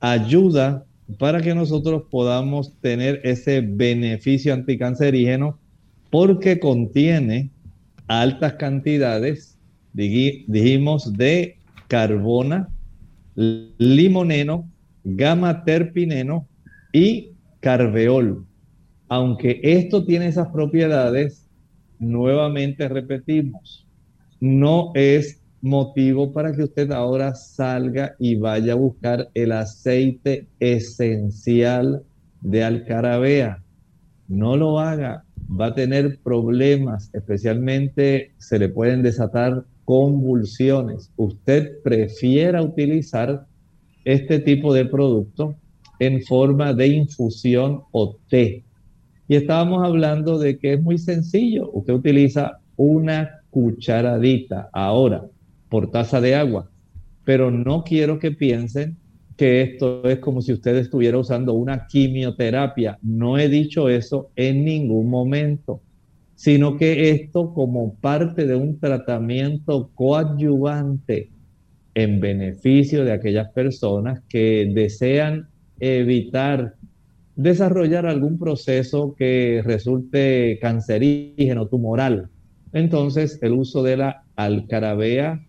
ayuda 0.00 0.84
para 1.18 1.40
que 1.40 1.54
nosotros 1.54 2.02
podamos 2.10 2.74
tener 2.80 3.20
ese 3.22 3.60
beneficio 3.60 4.52
anticancerígeno 4.52 5.60
porque 6.10 6.58
contiene 6.58 7.50
altas 8.08 8.54
cantidades, 8.54 9.56
dijimos, 9.92 11.12
de 11.12 11.56
carbona, 11.86 12.68
limoneno, 13.36 14.68
gamma 15.04 15.64
terpineno 15.64 16.48
y 16.92 17.30
carveol. 17.60 18.44
Aunque 19.08 19.60
esto 19.62 20.04
tiene 20.04 20.26
esas 20.26 20.48
propiedades, 20.48 21.46
nuevamente 22.00 22.88
repetimos, 22.88 23.86
no 24.40 24.90
es 24.94 25.43
motivo 25.64 26.30
para 26.30 26.52
que 26.52 26.62
usted 26.62 26.92
ahora 26.92 27.34
salga 27.34 28.14
y 28.18 28.36
vaya 28.36 28.74
a 28.74 28.76
buscar 28.76 29.30
el 29.32 29.50
aceite 29.50 30.46
esencial 30.60 32.02
de 32.42 32.62
alcarabea. 32.62 33.62
No 34.28 34.58
lo 34.58 34.78
haga, 34.78 35.24
va 35.48 35.66
a 35.68 35.74
tener 35.74 36.18
problemas, 36.22 37.08
especialmente 37.14 38.32
se 38.36 38.58
le 38.58 38.68
pueden 38.68 39.02
desatar 39.02 39.64
convulsiones. 39.86 41.10
Usted 41.16 41.82
prefiera 41.82 42.62
utilizar 42.62 43.46
este 44.04 44.40
tipo 44.40 44.74
de 44.74 44.84
producto 44.84 45.56
en 45.98 46.22
forma 46.24 46.74
de 46.74 46.88
infusión 46.88 47.84
o 47.90 48.18
té. 48.28 48.64
Y 49.28 49.36
estábamos 49.36 49.82
hablando 49.82 50.38
de 50.38 50.58
que 50.58 50.74
es 50.74 50.82
muy 50.82 50.98
sencillo. 50.98 51.70
Usted 51.72 51.94
utiliza 51.94 52.58
una 52.76 53.40
cucharadita 53.48 54.68
ahora 54.70 55.22
por 55.74 55.90
taza 55.90 56.20
de 56.20 56.36
agua. 56.36 56.70
Pero 57.24 57.50
no 57.50 57.82
quiero 57.82 58.20
que 58.20 58.30
piensen 58.30 58.96
que 59.36 59.60
esto 59.60 60.08
es 60.08 60.20
como 60.20 60.40
si 60.40 60.52
usted 60.52 60.76
estuviera 60.76 61.18
usando 61.18 61.54
una 61.54 61.88
quimioterapia. 61.88 62.96
No 63.02 63.38
he 63.38 63.48
dicho 63.48 63.88
eso 63.88 64.30
en 64.36 64.64
ningún 64.64 65.10
momento, 65.10 65.80
sino 66.36 66.76
que 66.76 67.10
esto 67.10 67.52
como 67.52 67.96
parte 67.96 68.46
de 68.46 68.54
un 68.54 68.78
tratamiento 68.78 69.90
coadyuvante 69.96 71.30
en 71.96 72.20
beneficio 72.20 73.04
de 73.04 73.10
aquellas 73.10 73.50
personas 73.50 74.22
que 74.28 74.70
desean 74.72 75.48
evitar 75.80 76.76
desarrollar 77.34 78.06
algún 78.06 78.38
proceso 78.38 79.16
que 79.18 79.60
resulte 79.64 80.56
cancerígeno, 80.62 81.66
tumoral. 81.66 82.28
Entonces, 82.72 83.40
el 83.42 83.54
uso 83.54 83.82
de 83.82 83.96
la 83.96 84.22
alcarabea 84.36 85.44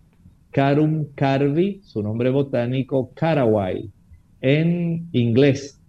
Carum 0.55 1.07
carvi, 1.15 1.81
su 1.83 2.01
nombre 2.01 2.29
botánico 2.29 3.11
caraway, 3.13 3.91
en 4.39 5.09
inglés, 5.11 5.81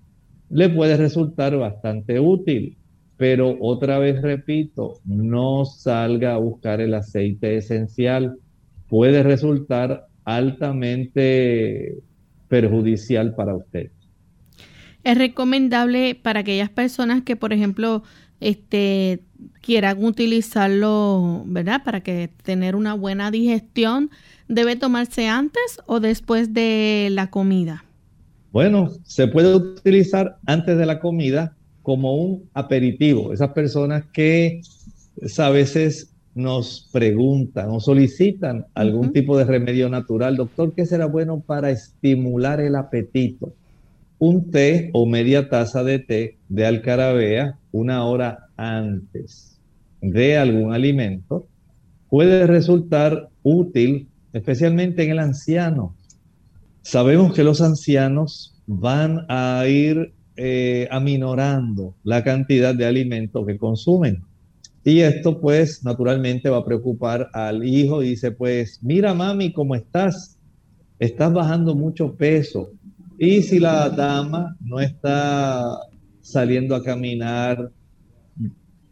le 0.51 0.69
puede 0.69 0.97
resultar 0.97 1.57
bastante 1.57 2.19
útil. 2.19 2.77
Pero 3.17 3.57
otra 3.61 4.01
vez 4.01 4.21
repito, 4.21 4.95
no 5.05 5.64
salga 5.67 6.35
a 6.35 6.39
buscar 6.39 6.81
el 6.81 6.95
aceite 6.95 7.57
esencial. 7.57 8.39
Puede 8.89 9.23
resultar 9.23 10.09
altamente 10.25 11.99
perjudicial 12.49 13.37
para 13.37 13.55
usted. 13.55 13.93
Es 15.05 15.17
recomendable 15.17 16.17
para 16.17 16.41
aquellas 16.41 16.71
personas 16.71 17.23
que, 17.23 17.37
por 17.37 17.53
ejemplo, 17.53 18.03
este, 18.41 19.23
quieran 19.61 20.05
utilizarlo, 20.05 21.45
¿verdad? 21.47 21.85
Para 21.85 22.01
que 22.01 22.31
tener 22.43 22.75
una 22.75 22.95
buena 22.95 23.31
digestión, 23.31 24.11
¿debe 24.49 24.76
tomarse 24.76 25.28
antes 25.28 25.80
o 25.86 26.01
después 26.01 26.55
de 26.55 27.09
la 27.11 27.30
comida? 27.30 27.84
Bueno, 28.53 28.90
se 29.05 29.28
puede 29.28 29.55
utilizar 29.55 30.38
antes 30.47 30.78
de 30.78 30.86
la 30.86 31.01
comida 31.01 31.55
como 31.82 32.16
un 32.16 32.49
aperitivo. 32.55 33.32
Esas 33.32 33.51
personas 33.51 34.05
que 34.12 34.61
a 35.38 35.51
veces 35.51 36.12
nos 36.34 36.88
preguntan 36.92 37.70
o 37.70 37.80
solicitan 37.80 38.66
algún 38.74 39.12
tipo 39.12 39.38
de 39.38 39.44
remedio 39.44 39.88
natural, 39.88 40.36
doctor, 40.36 40.74
¿qué 40.74 40.84
será 40.84 41.07
bueno 41.07 41.40
para 41.40 41.70
estimular 41.70 42.61
el 42.61 42.76
apetito? 42.76 43.53
Un 44.18 44.51
té 44.51 44.90
o 44.92 45.07
media 45.07 45.49
taza 45.49 45.82
de 45.82 45.99
té 45.99 46.36
de 46.49 46.66
alcarabea 46.66 47.59
una 47.72 48.05
hora 48.05 48.49
antes 48.57 49.59
de 50.01 50.36
algún 50.38 50.72
alimento 50.72 51.47
puede 52.09 52.47
resultar 52.47 53.28
útil, 53.42 54.09
especialmente 54.37 55.03
en 55.03 55.11
el 55.12 55.18
anciano. 55.18 55.97
Sabemos 56.82 57.32
que 57.32 57.43
los 57.43 57.62
ancianos 57.62 58.61
van 58.66 59.24
a 59.28 59.64
ir 59.66 60.12
eh, 60.37 60.87
aminorando 60.91 61.95
la 62.05 62.22
cantidad 62.22 62.74
de 62.74 62.84
alimento 62.84 63.47
que 63.47 63.57
consumen. 63.57 64.22
Y 64.84 65.01
esto 65.01 65.41
pues 65.41 65.82
naturalmente 65.84 66.51
va 66.51 66.59
a 66.59 66.64
preocupar 66.64 67.28
al 67.32 67.64
hijo 67.66 68.03
y 68.03 68.11
dice 68.11 68.30
pues, 68.30 68.78
mira 68.82 69.14
mami, 69.14 69.53
¿cómo 69.53 69.74
estás? 69.74 70.39
Estás 70.99 71.32
bajando 71.32 71.74
mucho 71.74 72.14
peso. 72.14 72.70
Y 73.18 73.43
si 73.43 73.59
la 73.59 73.89
dama 73.89 74.55
no 74.61 74.80
está 74.80 75.78
saliendo 76.20 76.76
a 76.76 76.82
caminar, 76.82 77.70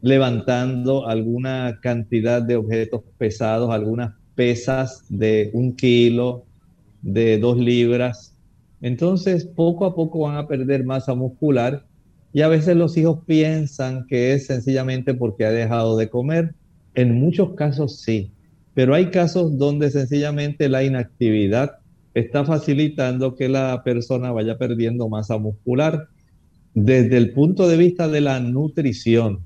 levantando 0.01 1.07
alguna 1.07 1.79
cantidad 1.83 2.43
de 2.43 2.57
objetos 2.57 3.03
pesados, 3.19 3.71
algunas 3.71 4.15
pesas 4.35 5.05
de 5.09 5.51
un 5.53 5.75
kilo, 5.75 6.45
de 7.03 7.39
dos 7.39 7.59
libras, 7.59 8.35
entonces 8.81 9.45
poco 9.47 9.87
a 9.87 9.95
poco 9.95 10.21
van 10.21 10.37
a 10.37 10.47
perder 10.47 10.85
masa 10.85 11.15
muscular 11.15 11.87
y 12.35 12.43
a 12.43 12.49
veces 12.49 12.77
los 12.77 12.97
hijos 12.97 13.21
piensan 13.27 14.07
que 14.07 14.35
es 14.35 14.47
sencillamente 14.47 15.15
porque 15.15 15.47
ha 15.47 15.53
dejado 15.53 15.97
de 15.97 16.11
comer. 16.11 16.55
En 16.95 17.15
muchos 17.19 17.55
casos 17.55 18.01
sí, 18.01 18.33
pero 18.75 18.95
hay 18.95 19.11
casos 19.11 19.57
donde 19.57 19.91
sencillamente 19.91 20.69
la 20.69 20.85
inactividad 20.85 21.79
está 22.13 22.45
facilitando 22.45 23.37
que 23.37 23.49
la 23.49 23.83
persona 23.85 24.33
vaya 24.33 24.59
perdiendo 24.59 25.09
masa 25.09 25.39
muscular. 25.39 26.09
Desde 26.75 27.17
el 27.17 27.33
punto 27.33 27.69
de 27.69 27.77
vista 27.77 28.09
de 28.09 28.21
la 28.21 28.41
nutrición, 28.41 29.41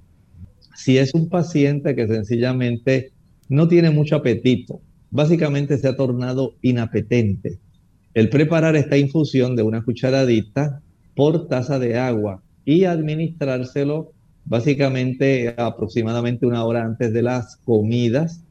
si 0.74 0.96
es 0.98 1.14
un 1.14 1.28
paciente 1.28 1.94
que 1.94 2.08
sencillamente 2.08 3.12
no 3.48 3.68
tiene 3.68 3.90
mucho 3.90 4.16
apetito, 4.16 4.80
básicamente 5.10 5.78
se 5.78 5.88
ha 5.88 5.96
tornado 5.96 6.54
inapetente, 6.62 7.58
el 8.14 8.28
preparar 8.28 8.76
esta 8.76 8.96
infusión 8.96 9.56
de 9.56 9.62
una 9.62 9.82
cucharadita 9.82 10.82
por 11.14 11.48
taza 11.48 11.78
de 11.78 11.98
agua 11.98 12.42
y 12.64 12.84
administrárselo 12.84 14.12
básicamente 14.48 15.54
aproximadamente 15.56 16.46
una 16.46 16.64
hora 16.64 16.82
antes 16.82 17.12
de 17.12 17.22
las 17.22 17.56
comidas, 17.56 18.44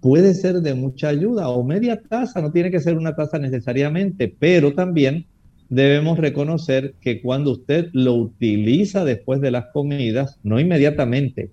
puede 0.00 0.34
ser 0.34 0.60
de 0.60 0.74
mucha 0.74 1.08
ayuda 1.08 1.48
o 1.48 1.64
media 1.64 2.00
taza, 2.00 2.40
no 2.40 2.52
tiene 2.52 2.70
que 2.70 2.80
ser 2.80 2.96
una 2.96 3.14
taza 3.14 3.38
necesariamente, 3.38 4.34
pero 4.38 4.74
también 4.74 5.26
debemos 5.68 6.18
reconocer 6.18 6.94
que 7.00 7.20
cuando 7.22 7.52
usted 7.52 7.88
lo 7.92 8.14
utiliza 8.14 9.04
después 9.04 9.40
de 9.40 9.50
las 9.50 9.66
comidas, 9.72 10.38
no 10.42 10.60
inmediatamente, 10.60 11.50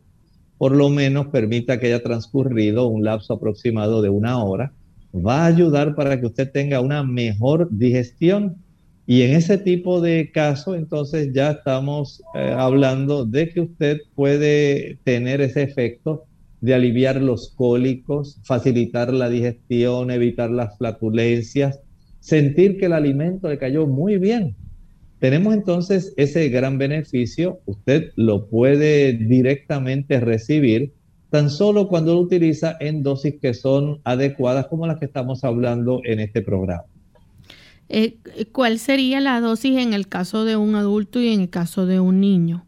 por 0.59 0.75
lo 0.75 0.89
menos 0.89 1.27
permita 1.27 1.79
que 1.79 1.87
haya 1.87 2.03
transcurrido 2.03 2.87
un 2.87 3.03
lapso 3.03 3.33
aproximado 3.33 4.03
de 4.03 4.09
una 4.09 4.43
hora, 4.43 4.73
va 5.15 5.43
a 5.43 5.47
ayudar 5.47 5.95
para 5.95 6.19
que 6.19 6.27
usted 6.27 6.51
tenga 6.51 6.81
una 6.81 7.01
mejor 7.01 7.69
digestión 7.71 8.57
y 9.07 9.23
en 9.23 9.31
ese 9.31 9.57
tipo 9.57 10.01
de 10.01 10.29
caso, 10.31 10.75
entonces 10.75 11.29
ya 11.33 11.51
estamos 11.51 12.21
eh, 12.35 12.53
hablando 12.55 13.25
de 13.25 13.49
que 13.49 13.61
usted 13.61 13.97
puede 14.13 14.99
tener 15.03 15.41
ese 15.41 15.63
efecto 15.63 16.25
de 16.61 16.75
aliviar 16.75 17.21
los 17.21 17.53
cólicos, 17.55 18.37
facilitar 18.43 19.11
la 19.13 19.29
digestión, 19.29 20.11
evitar 20.11 20.51
las 20.51 20.77
flatulencias, 20.77 21.79
sentir 22.19 22.77
que 22.77 22.87
el 22.87 22.93
alimento 22.93 23.47
le 23.47 23.57
cayó 23.57 23.87
muy 23.87 24.17
bien. 24.17 24.55
Tenemos 25.19 25.53
entonces 25.53 26.13
ese 26.15 26.47
gran 26.49 26.77
beneficio, 26.77 27.59
usted 27.65 28.11
lo 28.15 28.47
puede 28.47 29.13
directamente 29.13 30.19
recibir 30.19 30.93
tan 31.29 31.49
solo 31.49 31.87
cuando 31.87 32.13
lo 32.13 32.21
utiliza 32.21 32.77
en 32.79 33.03
dosis 33.03 33.35
que 33.41 33.53
son 33.53 33.99
adecuadas 34.03 34.67
como 34.67 34.87
las 34.87 34.97
que 34.97 35.05
estamos 35.05 35.43
hablando 35.43 36.01
en 36.05 36.19
este 36.21 36.41
programa. 36.41 36.83
Eh, 37.89 38.17
¿Cuál 38.51 38.79
sería 38.79 39.19
la 39.19 39.41
dosis 39.41 39.77
en 39.77 39.93
el 39.93 40.07
caso 40.07 40.45
de 40.45 40.55
un 40.55 40.75
adulto 40.75 41.19
y 41.19 41.33
en 41.33 41.41
el 41.41 41.49
caso 41.49 41.85
de 41.85 41.99
un 41.99 42.21
niño? 42.21 42.65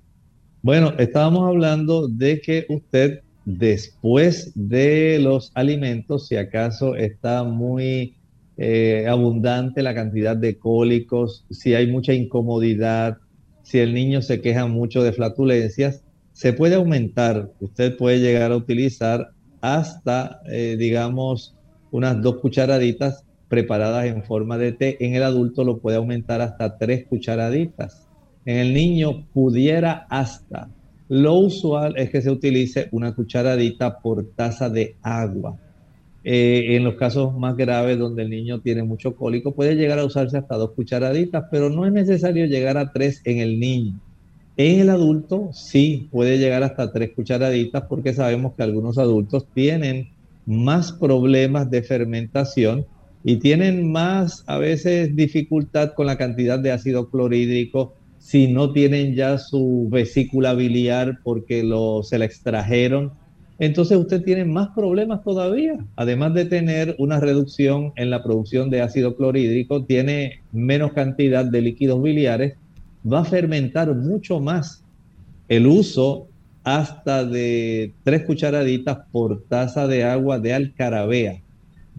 Bueno, 0.62 0.94
estábamos 0.98 1.48
hablando 1.48 2.08
de 2.08 2.42
que 2.42 2.66
usted 2.70 3.22
después 3.46 4.52
de 4.56 5.20
los 5.20 5.52
alimentos, 5.56 6.28
si 6.28 6.36
acaso 6.36 6.96
está 6.96 7.44
muy 7.44 8.16
eh, 8.64 9.08
abundante 9.08 9.82
la 9.82 9.96
cantidad 9.96 10.38
de 10.38 10.60
cólicos, 10.60 11.46
si 11.50 11.74
hay 11.74 11.88
mucha 11.88 12.14
incomodidad, 12.14 13.18
si 13.64 13.80
el 13.80 13.92
niño 13.96 14.22
se 14.22 14.40
queja 14.40 14.68
mucho 14.68 15.02
de 15.02 15.14
flatulencias, 15.14 16.04
se 16.34 16.54
puede 16.54 16.76
aumentar. 16.76 17.50
Usted 17.60 17.98
puede 17.98 18.20
llegar 18.20 18.52
a 18.52 18.58
utilizar 18.58 19.32
hasta, 19.62 20.42
eh, 20.48 20.76
digamos, 20.78 21.56
unas 21.90 22.22
dos 22.22 22.38
cucharaditas 22.38 23.26
preparadas 23.50 24.06
en 24.06 24.24
forma 24.24 24.60
de 24.60 24.74
té. 24.74 24.96
En 25.00 25.16
el 25.16 25.24
adulto 25.24 25.64
lo 25.64 25.80
puede 25.80 25.98
aumentar 25.98 26.40
hasta 26.42 26.78
tres 26.78 27.08
cucharaditas. 27.08 28.08
En 28.46 28.58
el 28.58 28.76
niño 28.76 29.26
pudiera 29.34 30.06
hasta. 30.08 30.70
Lo 31.10 31.34
usual 31.34 31.96
es 31.98 32.12
que 32.12 32.22
se 32.22 32.30
utilice 32.30 32.90
una 32.92 33.16
cucharadita 33.16 33.98
por 33.98 34.24
taza 34.36 34.70
de 34.70 34.98
agua. 35.02 35.58
Eh, 36.24 36.76
en 36.76 36.84
los 36.84 36.96
casos 36.96 37.36
más 37.36 37.58
graves 37.58 37.98
donde 37.98 38.22
el 38.22 38.30
niño 38.30 38.62
tiene 38.62 38.84
mucho 38.84 39.16
cólico 39.16 39.56
puede 39.56 39.76
llegar 39.76 39.98
a 39.98 40.06
usarse 40.06 40.38
hasta 40.38 40.56
dos 40.56 40.72
cucharaditas, 40.72 41.46
pero 41.50 41.70
no 41.72 41.86
es 41.86 41.92
necesario 41.92 42.46
llegar 42.46 42.78
a 42.78 42.92
tres 42.92 43.22
en 43.26 43.40
el 43.40 43.60
niño. 43.60 44.00
En 44.58 44.82
el 44.82 44.90
adulto 44.90 45.50
sí 45.54 46.10
puede 46.12 46.38
llegar 46.38 46.62
hasta 46.62 46.92
tres 46.92 47.12
cucharaditas 47.16 47.84
porque 47.90 48.14
sabemos 48.14 48.54
que 48.56 48.64
algunos 48.64 48.98
adultos 49.00 49.48
tienen 49.54 50.10
más 50.46 50.92
problemas 50.92 51.72
de 51.72 51.82
fermentación 51.82 52.86
y 53.24 53.38
tienen 53.38 53.92
más 53.92 54.44
a 54.48 54.58
veces 54.58 55.16
dificultad 55.16 55.94
con 55.94 56.06
la 56.06 56.18
cantidad 56.18 56.60
de 56.60 56.72
ácido 56.72 57.10
clorhídrico 57.10 57.96
si 58.20 58.48
no 58.48 58.72
tienen 58.72 59.16
ya 59.16 59.38
su 59.40 59.88
vesícula 59.90 60.54
biliar 60.54 61.20
porque 61.24 61.64
lo, 61.64 62.04
se 62.04 62.20
la 62.20 62.26
extrajeron. 62.26 63.14
Entonces 63.62 63.96
usted 63.96 64.24
tiene 64.24 64.44
más 64.44 64.70
problemas 64.70 65.24
todavía. 65.24 65.78
Además 65.96 66.34
de 66.34 66.46
tener 66.46 66.96
una 66.98 67.20
reducción 67.20 67.94
en 67.96 68.10
la 68.10 68.24
producción 68.24 68.72
de 68.72 68.82
ácido 68.82 69.16
clorhídrico, 69.16 69.86
tiene 69.86 70.42
menos 70.52 70.94
cantidad 70.94 71.46
de 71.46 71.62
líquidos 71.62 72.02
biliares, 72.02 72.56
va 73.06 73.20
a 73.20 73.24
fermentar 73.24 73.94
mucho 73.94 74.40
más. 74.40 74.84
El 75.48 75.68
uso 75.68 76.28
hasta 76.64 77.24
de 77.24 77.94
tres 78.04 78.24
cucharaditas 78.26 78.98
por 79.12 79.44
taza 79.44 79.86
de 79.86 80.06
agua 80.06 80.40
de 80.40 80.56
alcarabea 80.56 81.40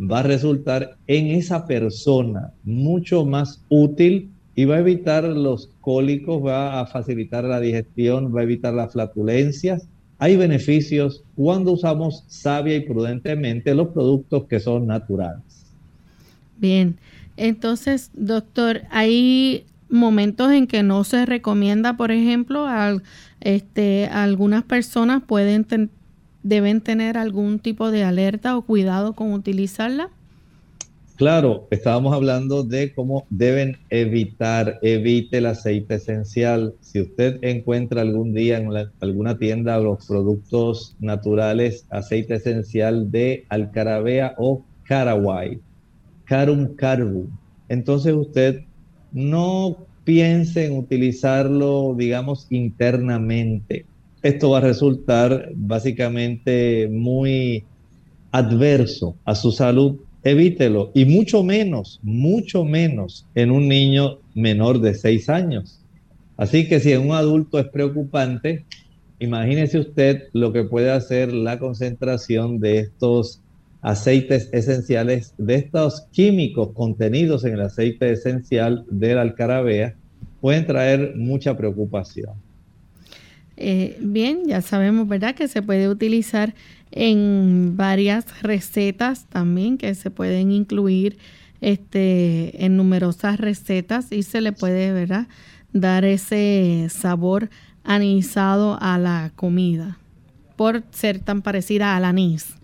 va 0.00 0.18
a 0.18 0.24
resultar 0.24 0.96
en 1.06 1.28
esa 1.28 1.68
persona 1.68 2.52
mucho 2.64 3.24
más 3.24 3.62
útil 3.68 4.30
y 4.56 4.64
va 4.64 4.76
a 4.76 4.80
evitar 4.80 5.22
los 5.22 5.70
cólicos, 5.80 6.44
va 6.44 6.80
a 6.80 6.86
facilitar 6.86 7.44
la 7.44 7.60
digestión, 7.60 8.34
va 8.34 8.40
a 8.40 8.44
evitar 8.44 8.74
las 8.74 8.92
flatulencias. 8.92 9.86
Hay 10.22 10.36
beneficios 10.36 11.24
cuando 11.34 11.72
usamos 11.72 12.22
sabia 12.28 12.76
y 12.76 12.80
prudentemente 12.82 13.74
los 13.74 13.88
productos 13.88 14.44
que 14.44 14.60
son 14.60 14.86
naturales. 14.86 15.42
Bien, 16.58 16.96
entonces, 17.36 18.12
doctor, 18.14 18.82
hay 18.90 19.66
momentos 19.88 20.52
en 20.52 20.68
que 20.68 20.84
no 20.84 21.02
se 21.02 21.26
recomienda, 21.26 21.96
por 21.96 22.12
ejemplo, 22.12 22.68
a, 22.68 23.02
este, 23.40 24.06
algunas 24.12 24.62
personas 24.62 25.24
pueden 25.26 25.66
deben 26.44 26.80
tener 26.82 27.18
algún 27.18 27.58
tipo 27.58 27.90
de 27.90 28.04
alerta 28.04 28.56
o 28.56 28.62
cuidado 28.62 29.14
con 29.14 29.32
utilizarla. 29.32 30.08
Claro, 31.16 31.68
estábamos 31.70 32.14
hablando 32.14 32.62
de 32.64 32.94
cómo 32.94 33.26
deben 33.28 33.76
evitar, 33.90 34.78
evite 34.82 35.38
el 35.38 35.46
aceite 35.46 35.96
esencial. 35.96 36.74
Si 36.80 37.00
usted 37.00 37.38
encuentra 37.42 38.00
algún 38.00 38.32
día 38.32 38.58
en 38.58 38.70
alguna 39.00 39.38
tienda 39.38 39.78
los 39.78 40.06
productos 40.06 40.96
naturales, 41.00 41.86
aceite 41.90 42.34
esencial 42.34 43.10
de 43.10 43.44
alcarabea 43.50 44.34
o 44.38 44.64
caraway, 44.84 45.60
carum 46.24 46.74
carbu, 46.74 47.28
entonces 47.68 48.14
usted 48.14 48.64
no 49.12 49.86
piense 50.04 50.66
en 50.66 50.78
utilizarlo, 50.78 51.94
digamos, 51.96 52.46
internamente. 52.50 53.84
Esto 54.22 54.50
va 54.50 54.58
a 54.58 54.62
resultar 54.62 55.50
básicamente 55.54 56.88
muy 56.90 57.64
adverso 58.30 59.14
a 59.24 59.34
su 59.34 59.52
salud 59.52 59.98
evítelo. 60.24 60.90
Y 60.94 61.04
mucho 61.04 61.42
menos, 61.42 62.00
mucho 62.02 62.64
menos 62.64 63.26
en 63.34 63.50
un 63.50 63.68
niño 63.68 64.18
menor 64.34 64.80
de 64.80 64.94
6 64.94 65.28
años. 65.28 65.80
Así 66.36 66.68
que 66.68 66.80
si 66.80 66.92
en 66.92 67.02
un 67.02 67.12
adulto 67.12 67.58
es 67.58 67.66
preocupante, 67.66 68.64
imagínese 69.18 69.78
usted 69.78 70.24
lo 70.32 70.52
que 70.52 70.64
puede 70.64 70.90
hacer 70.90 71.32
la 71.32 71.58
concentración 71.58 72.58
de 72.58 72.80
estos 72.80 73.40
aceites 73.82 74.48
esenciales, 74.52 75.34
de 75.38 75.56
estos 75.56 76.02
químicos 76.12 76.70
contenidos 76.72 77.44
en 77.44 77.54
el 77.54 77.62
aceite 77.62 78.12
esencial 78.12 78.84
de 78.90 79.14
la 79.14 79.22
alcarabea, 79.22 79.94
pueden 80.40 80.66
traer 80.66 81.14
mucha 81.16 81.56
preocupación. 81.56 82.30
Eh, 83.56 83.96
bien, 84.00 84.46
ya 84.46 84.62
sabemos, 84.62 85.06
¿verdad?, 85.06 85.34
que 85.34 85.46
se 85.46 85.62
puede 85.62 85.88
utilizar 85.88 86.54
en 86.92 87.76
varias 87.76 88.42
recetas 88.42 89.26
también 89.26 89.78
que 89.78 89.94
se 89.94 90.10
pueden 90.10 90.52
incluir 90.52 91.18
este, 91.60 92.64
en 92.64 92.76
numerosas 92.76 93.38
recetas 93.38 94.12
y 94.12 94.22
se 94.22 94.40
le 94.40 94.52
puede 94.52 94.92
¿verdad? 94.92 95.26
dar 95.72 96.04
ese 96.04 96.88
sabor 96.90 97.50
anisado 97.84 98.78
a 98.80 98.98
la 98.98 99.32
comida 99.34 99.98
por 100.56 100.82
ser 100.90 101.18
tan 101.18 101.42
parecida 101.42 101.96
al 101.96 102.04
anís. 102.04 102.54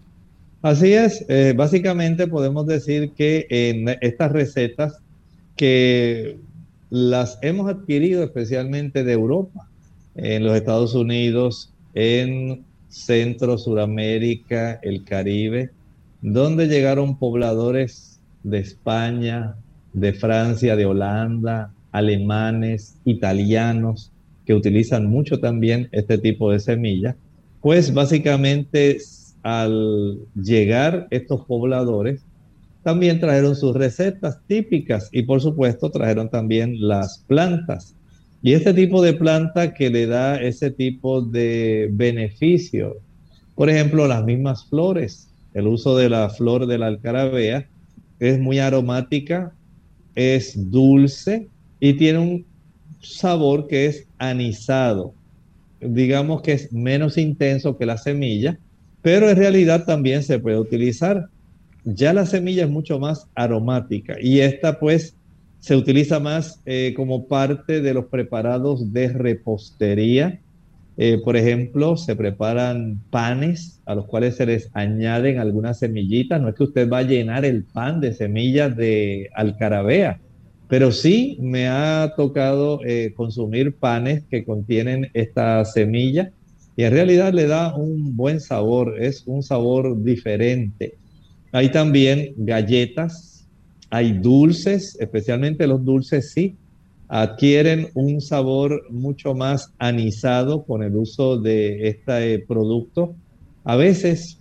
Así 0.62 0.92
es, 0.92 1.24
eh, 1.28 1.54
básicamente 1.56 2.26
podemos 2.26 2.66
decir 2.66 3.12
que 3.12 3.46
en 3.48 3.96
estas 4.00 4.32
recetas 4.32 5.00
que 5.56 6.38
las 6.90 7.38
hemos 7.42 7.70
adquirido 7.70 8.22
especialmente 8.22 9.04
de 9.04 9.12
Europa, 9.12 9.68
en 10.16 10.44
los 10.44 10.56
Estados 10.56 10.94
Unidos, 10.94 11.72
en 11.94 12.64
Centro, 12.88 13.58
Suramérica, 13.58 14.80
el 14.82 15.04
Caribe, 15.04 15.70
donde 16.22 16.66
llegaron 16.66 17.18
pobladores 17.18 18.20
de 18.42 18.58
España, 18.58 19.56
de 19.92 20.12
Francia, 20.12 20.76
de 20.76 20.86
Holanda, 20.86 21.72
alemanes, 21.92 22.96
italianos, 23.04 24.10
que 24.44 24.54
utilizan 24.54 25.06
mucho 25.06 25.40
también 25.40 25.88
este 25.92 26.18
tipo 26.18 26.50
de 26.50 26.60
semillas, 26.60 27.16
pues 27.60 27.92
básicamente 27.92 28.98
al 29.42 30.18
llegar 30.34 31.06
estos 31.10 31.44
pobladores, 31.44 32.22
también 32.82 33.20
trajeron 33.20 33.54
sus 33.54 33.76
recetas 33.76 34.40
típicas 34.46 35.10
y 35.12 35.22
por 35.22 35.40
supuesto 35.40 35.90
trajeron 35.90 36.30
también 36.30 36.76
las 36.80 37.18
plantas 37.26 37.94
y 38.42 38.52
este 38.52 38.72
tipo 38.72 39.02
de 39.02 39.14
planta 39.14 39.74
que 39.74 39.90
le 39.90 40.06
da 40.06 40.40
ese 40.40 40.70
tipo 40.70 41.22
de 41.22 41.88
beneficio, 41.92 42.96
por 43.54 43.68
ejemplo, 43.68 44.06
las 44.06 44.24
mismas 44.24 44.66
flores, 44.66 45.28
el 45.54 45.66
uso 45.66 45.96
de 45.96 46.08
la 46.08 46.28
flor 46.30 46.66
de 46.66 46.78
la 46.78 46.86
alcarabea 46.86 47.66
es 48.20 48.38
muy 48.38 48.60
aromática, 48.60 49.52
es 50.14 50.70
dulce 50.70 51.48
y 51.80 51.94
tiene 51.94 52.18
un 52.18 52.46
sabor 53.00 53.66
que 53.66 53.86
es 53.86 54.06
anisado. 54.18 55.14
Digamos 55.80 56.42
que 56.42 56.52
es 56.52 56.72
menos 56.72 57.18
intenso 57.18 57.76
que 57.76 57.86
la 57.86 57.98
semilla, 57.98 58.58
pero 59.02 59.28
en 59.28 59.36
realidad 59.36 59.84
también 59.84 60.22
se 60.22 60.38
puede 60.38 60.58
utilizar. 60.58 61.28
Ya 61.84 62.12
la 62.12 62.26
semilla 62.26 62.64
es 62.64 62.70
mucho 62.70 63.00
más 63.00 63.26
aromática 63.34 64.16
y 64.20 64.40
esta 64.40 64.78
pues 64.78 65.16
se 65.60 65.76
utiliza 65.76 66.20
más 66.20 66.60
eh, 66.66 66.94
como 66.96 67.26
parte 67.26 67.80
de 67.80 67.94
los 67.94 68.06
preparados 68.06 68.92
de 68.92 69.08
repostería. 69.08 70.40
Eh, 70.96 71.18
por 71.24 71.36
ejemplo, 71.36 71.96
se 71.96 72.16
preparan 72.16 73.00
panes 73.10 73.80
a 73.86 73.94
los 73.94 74.06
cuales 74.06 74.36
se 74.36 74.46
les 74.46 74.70
añaden 74.74 75.38
algunas 75.38 75.78
semillitas. 75.78 76.40
No 76.40 76.48
es 76.48 76.54
que 76.54 76.64
usted 76.64 76.90
va 76.90 76.98
a 76.98 77.02
llenar 77.02 77.44
el 77.44 77.64
pan 77.64 78.00
de 78.00 78.14
semillas 78.14 78.76
de 78.76 79.28
alcarabea, 79.34 80.20
pero 80.68 80.90
sí 80.90 81.38
me 81.40 81.68
ha 81.68 82.12
tocado 82.16 82.80
eh, 82.84 83.12
consumir 83.16 83.76
panes 83.76 84.24
que 84.28 84.44
contienen 84.44 85.10
esta 85.14 85.64
semilla 85.64 86.32
y 86.76 86.84
en 86.84 86.92
realidad 86.92 87.32
le 87.32 87.46
da 87.46 87.74
un 87.74 88.16
buen 88.16 88.40
sabor, 88.40 89.02
es 89.02 89.24
un 89.26 89.42
sabor 89.42 90.00
diferente. 90.02 90.94
Hay 91.50 91.70
también 91.70 92.34
galletas 92.36 93.37
hay 93.90 94.12
dulces, 94.12 94.96
especialmente 95.00 95.66
los 95.66 95.84
dulces 95.84 96.32
sí, 96.32 96.56
adquieren 97.08 97.88
un 97.94 98.20
sabor 98.20 98.84
mucho 98.90 99.34
más 99.34 99.72
anisado 99.78 100.64
con 100.64 100.82
el 100.82 100.94
uso 100.94 101.38
de 101.38 101.88
este 101.88 102.38
producto. 102.40 103.14
A 103.64 103.76
veces 103.76 104.38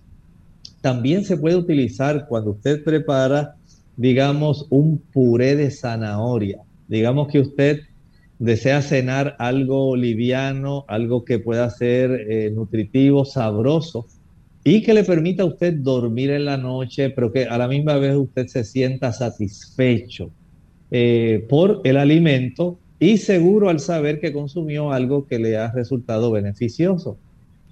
también 0.82 1.24
se 1.24 1.38
puede 1.38 1.56
utilizar 1.56 2.28
cuando 2.28 2.52
usted 2.52 2.84
prepara, 2.84 3.56
digamos, 3.96 4.68
un 4.70 4.98
puré 4.98 5.56
de 5.56 5.72
zanahoria. 5.72 6.60
Digamos 6.88 7.30
que 7.30 7.40
usted 7.40 7.82
desea 8.40 8.82
cenar 8.82 9.36
algo 9.40 9.96
liviano, 9.96 10.86
algo 10.88 11.24
que 11.24 11.40
pueda 11.40 11.70
ser 11.70 12.12
eh, 12.12 12.52
nutritivo, 12.52 13.26
sabroso 13.26 14.06
y 14.70 14.82
que 14.82 14.94
le 14.94 15.06
permita 15.06 15.44
a 15.44 15.46
usted 15.46 15.76
dormir 15.76 16.30
en 16.30 16.44
la 16.44 16.58
noche, 16.58 17.10
pero 17.12 17.32
que 17.32 17.46
a 17.46 17.58
la 17.58 17.70
misma 17.70 17.96
vez 18.00 18.18
usted 18.18 18.48
se 18.48 18.66
sienta 18.66 19.14
satisfecho 19.14 20.30
eh, 20.92 21.46
por 21.48 21.80
el 21.86 21.96
alimento 21.96 22.78
y 23.00 23.16
seguro 23.16 23.70
al 23.70 23.80
saber 23.80 24.20
que 24.20 24.34
consumió 24.34 24.92
algo 24.92 25.26
que 25.26 25.40
le 25.40 25.56
ha 25.56 25.72
resultado 25.72 26.32
beneficioso. 26.32 27.18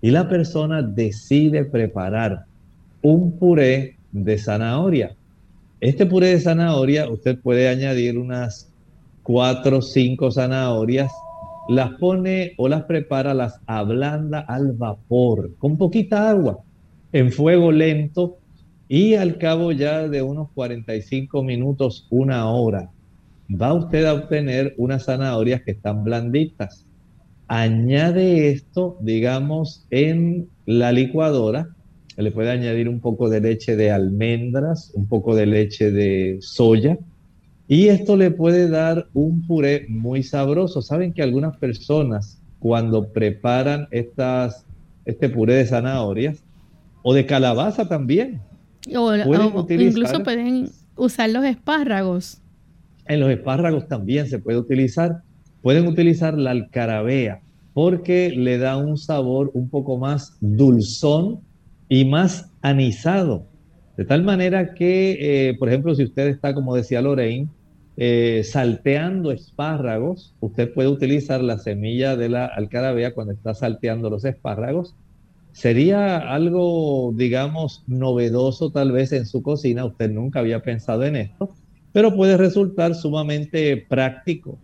Y 0.02 0.12
la 0.12 0.30
persona 0.30 0.84
decide 0.84 1.66
preparar 1.66 2.46
un 3.02 3.38
puré 3.38 3.98
de 4.14 4.38
zanahoria. 4.38 5.18
Este 5.82 6.06
puré 6.06 6.28
de 6.28 6.40
zanahoria, 6.40 7.10
usted 7.10 7.38
puede 7.38 7.68
añadir 7.68 8.18
unas 8.18 8.72
cuatro 9.22 9.80
o 9.80 9.82
cinco 9.82 10.32
zanahorias, 10.32 11.12
las 11.68 11.90
pone 11.96 12.54
o 12.56 12.70
las 12.70 12.84
prepara, 12.84 13.34
las 13.34 13.60
ablanda 13.66 14.40
al 14.40 14.72
vapor, 14.72 15.52
con 15.60 15.78
poquita 15.78 16.30
agua 16.30 16.64
en 17.16 17.32
fuego 17.32 17.72
lento 17.72 18.40
y 18.90 19.14
al 19.14 19.38
cabo 19.38 19.72
ya 19.72 20.10
de 20.10 20.22
unos 20.22 20.50
45 20.52 21.44
minutos, 21.44 22.08
una 22.10 22.50
hora, 22.50 22.92
va 23.50 23.74
usted 23.74 24.04
a 24.04 24.14
obtener 24.14 24.74
unas 24.76 25.06
zanahorias 25.06 25.62
que 25.62 25.72
están 25.72 26.04
blanditas. 26.04 26.86
Añade 27.48 28.50
esto, 28.50 28.98
digamos, 29.00 29.86
en 29.92 30.50
la 30.66 30.92
licuadora. 30.92 31.70
Le 32.18 32.32
puede 32.32 32.52
añadir 32.52 32.90
un 32.90 33.00
poco 33.00 33.30
de 33.30 33.40
leche 33.40 33.78
de 33.78 33.92
almendras, 33.92 34.92
un 34.94 35.08
poco 35.08 35.36
de 35.36 35.46
leche 35.46 35.92
de 35.92 36.40
soya. 36.42 36.98
Y 37.70 37.88
esto 37.88 38.18
le 38.18 38.32
puede 38.32 38.68
dar 38.68 39.08
un 39.14 39.48
puré 39.48 39.86
muy 39.88 40.22
sabroso. 40.22 40.82
Saben 40.82 41.14
que 41.14 41.24
algunas 41.24 41.56
personas 41.56 42.42
cuando 42.60 43.08
preparan 43.08 43.88
estas, 43.92 44.66
este 45.06 45.30
puré 45.30 45.54
de 45.54 45.66
zanahorias, 45.66 46.44
o 47.08 47.14
de 47.14 47.28
calabaza 47.28 47.88
también. 47.88 48.42
O, 48.96 49.14
incluso 49.16 50.24
pueden 50.24 50.72
usar 50.96 51.30
los 51.30 51.46
espárragos. 51.46 52.42
En 53.06 53.20
los 53.20 53.30
espárragos 53.30 53.88
también 53.88 54.28
se 54.28 54.40
puede 54.40 54.58
utilizar. 54.58 55.22
Pueden 55.62 55.86
utilizar 55.86 56.36
la 56.36 56.50
alcarabea 56.50 57.42
porque 57.76 58.32
le 58.36 58.58
da 58.58 58.78
un 58.78 58.98
sabor 58.98 59.52
un 59.54 59.70
poco 59.70 60.00
más 60.00 60.36
dulzón 60.42 61.42
y 61.90 62.06
más 62.06 62.50
anisado. 62.64 63.46
De 63.98 64.06
tal 64.06 64.24
manera 64.24 64.74
que, 64.74 65.50
eh, 65.50 65.54
por 65.60 65.70
ejemplo, 65.70 65.94
si 65.94 66.06
usted 66.06 66.28
está, 66.28 66.56
como 66.56 66.76
decía 66.76 67.04
Lorraine, 67.04 67.50
eh, 67.98 68.42
salteando 68.44 69.32
espárragos, 69.32 70.34
usted 70.40 70.74
puede 70.74 70.90
utilizar 70.90 71.42
la 71.42 71.60
semilla 71.60 72.16
de 72.16 72.30
la 72.30 72.48
alcarabea 72.48 73.14
cuando 73.14 73.34
está 73.34 73.54
salteando 73.54 74.10
los 74.10 74.26
espárragos. 74.26 74.96
Sería 75.56 76.18
algo, 76.18 77.14
digamos, 77.16 77.84
novedoso 77.88 78.72
tal 78.72 78.92
vez 78.92 79.14
en 79.14 79.26
su 79.26 79.42
cocina, 79.42 79.86
usted 79.86 80.12
nunca 80.12 80.40
había 80.42 80.62
pensado 80.62 81.06
en 81.06 81.16
esto, 81.16 81.56
pero 81.94 82.14
puede 82.14 82.36
resultar 82.36 82.94
sumamente 82.94 83.86
práctico, 83.90 84.60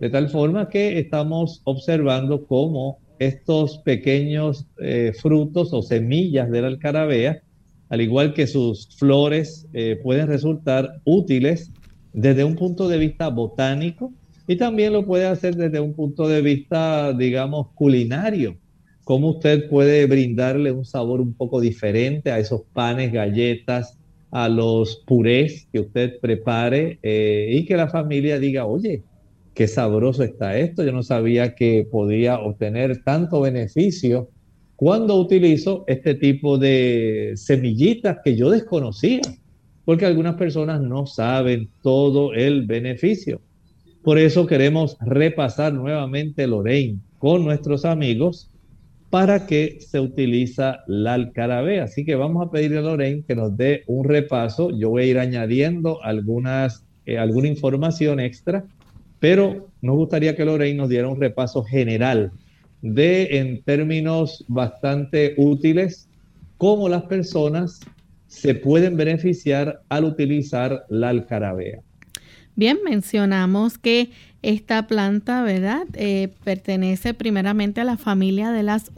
de 0.00 0.10
tal 0.10 0.28
forma 0.30 0.68
que 0.68 0.98
estamos 0.98 1.60
observando 1.62 2.44
cómo 2.44 2.98
estos 3.20 3.78
pequeños 3.84 4.66
eh, 4.80 5.12
frutos 5.16 5.72
o 5.72 5.80
semillas 5.80 6.50
de 6.50 6.62
la 6.62 6.66
alcarabea, 6.68 7.40
al 7.88 8.00
igual 8.00 8.34
que 8.34 8.48
sus 8.48 8.88
flores, 8.98 9.68
eh, 9.72 10.00
pueden 10.02 10.26
resultar 10.26 10.90
útiles 11.04 11.70
desde 12.12 12.42
un 12.42 12.56
punto 12.56 12.88
de 12.88 12.98
vista 12.98 13.28
botánico 13.28 14.12
y 14.48 14.56
también 14.56 14.92
lo 14.92 15.06
puede 15.06 15.26
hacer 15.26 15.54
desde 15.54 15.78
un 15.78 15.94
punto 15.94 16.26
de 16.26 16.42
vista, 16.42 17.12
digamos, 17.12 17.68
culinario. 17.74 18.58
Cómo 19.04 19.30
usted 19.30 19.68
puede 19.68 20.06
brindarle 20.06 20.72
un 20.72 20.84
sabor 20.84 21.20
un 21.20 21.34
poco 21.34 21.60
diferente 21.60 22.30
a 22.30 22.38
esos 22.38 22.62
panes, 22.72 23.12
galletas, 23.12 23.98
a 24.30 24.48
los 24.48 25.02
purés 25.06 25.68
que 25.72 25.80
usted 25.80 26.18
prepare 26.20 26.98
eh, 27.02 27.50
y 27.52 27.64
que 27.66 27.76
la 27.76 27.88
familia 27.88 28.38
diga, 28.38 28.64
oye, 28.64 29.02
qué 29.54 29.68
sabroso 29.68 30.22
está 30.22 30.56
esto, 30.56 30.84
yo 30.84 30.92
no 30.92 31.02
sabía 31.02 31.54
que 31.54 31.86
podía 31.90 32.38
obtener 32.38 33.02
tanto 33.02 33.42
beneficio 33.42 34.30
cuando 34.76 35.16
utilizo 35.20 35.84
este 35.86 36.14
tipo 36.14 36.56
de 36.56 37.32
semillitas 37.36 38.18
que 38.24 38.36
yo 38.36 38.50
desconocía 38.50 39.20
porque 39.84 40.06
algunas 40.06 40.36
personas 40.36 40.80
no 40.80 41.06
saben 41.06 41.68
todo 41.82 42.32
el 42.34 42.66
beneficio. 42.66 43.40
Por 44.02 44.18
eso 44.18 44.46
queremos 44.46 44.96
repasar 45.00 45.72
nuevamente 45.72 46.46
Lorraine 46.46 46.98
con 47.18 47.44
nuestros 47.44 47.84
amigos 47.84 48.50
para 49.12 49.46
qué 49.46 49.76
se 49.78 50.00
utiliza 50.00 50.84
la 50.86 51.12
alcarabea. 51.12 51.84
Así 51.84 52.02
que 52.02 52.14
vamos 52.14 52.46
a 52.46 52.50
pedirle 52.50 52.78
a 52.78 52.80
Lorraine 52.80 53.22
que 53.28 53.36
nos 53.36 53.54
dé 53.58 53.82
un 53.86 54.04
repaso. 54.04 54.70
Yo 54.70 54.88
voy 54.88 55.02
a 55.02 55.06
ir 55.06 55.18
añadiendo 55.18 56.02
algunas, 56.02 56.86
eh, 57.04 57.18
alguna 57.18 57.48
información 57.48 58.20
extra, 58.20 58.64
pero 59.20 59.68
nos 59.82 59.96
gustaría 59.96 60.34
que 60.34 60.46
Lorraine 60.46 60.78
nos 60.78 60.88
diera 60.88 61.08
un 61.08 61.20
repaso 61.20 61.62
general 61.62 62.32
de, 62.80 63.36
en 63.36 63.62
términos 63.64 64.46
bastante 64.48 65.34
útiles, 65.36 66.08
cómo 66.56 66.88
las 66.88 67.02
personas 67.02 67.80
se 68.28 68.54
pueden 68.54 68.96
beneficiar 68.96 69.82
al 69.90 70.06
utilizar 70.06 70.86
la 70.88 71.10
alcarabea. 71.10 71.80
Bien, 72.56 72.78
mencionamos 72.82 73.76
que 73.76 74.10
esta 74.42 74.86
planta, 74.86 75.42
¿verdad? 75.42 75.86
Eh, 75.94 76.30
pertenece 76.44 77.14
primeramente 77.14 77.80
a 77.80 77.84
la 77.84 77.96
familia 77.96 78.50
de 78.50 78.62
las 78.62 78.90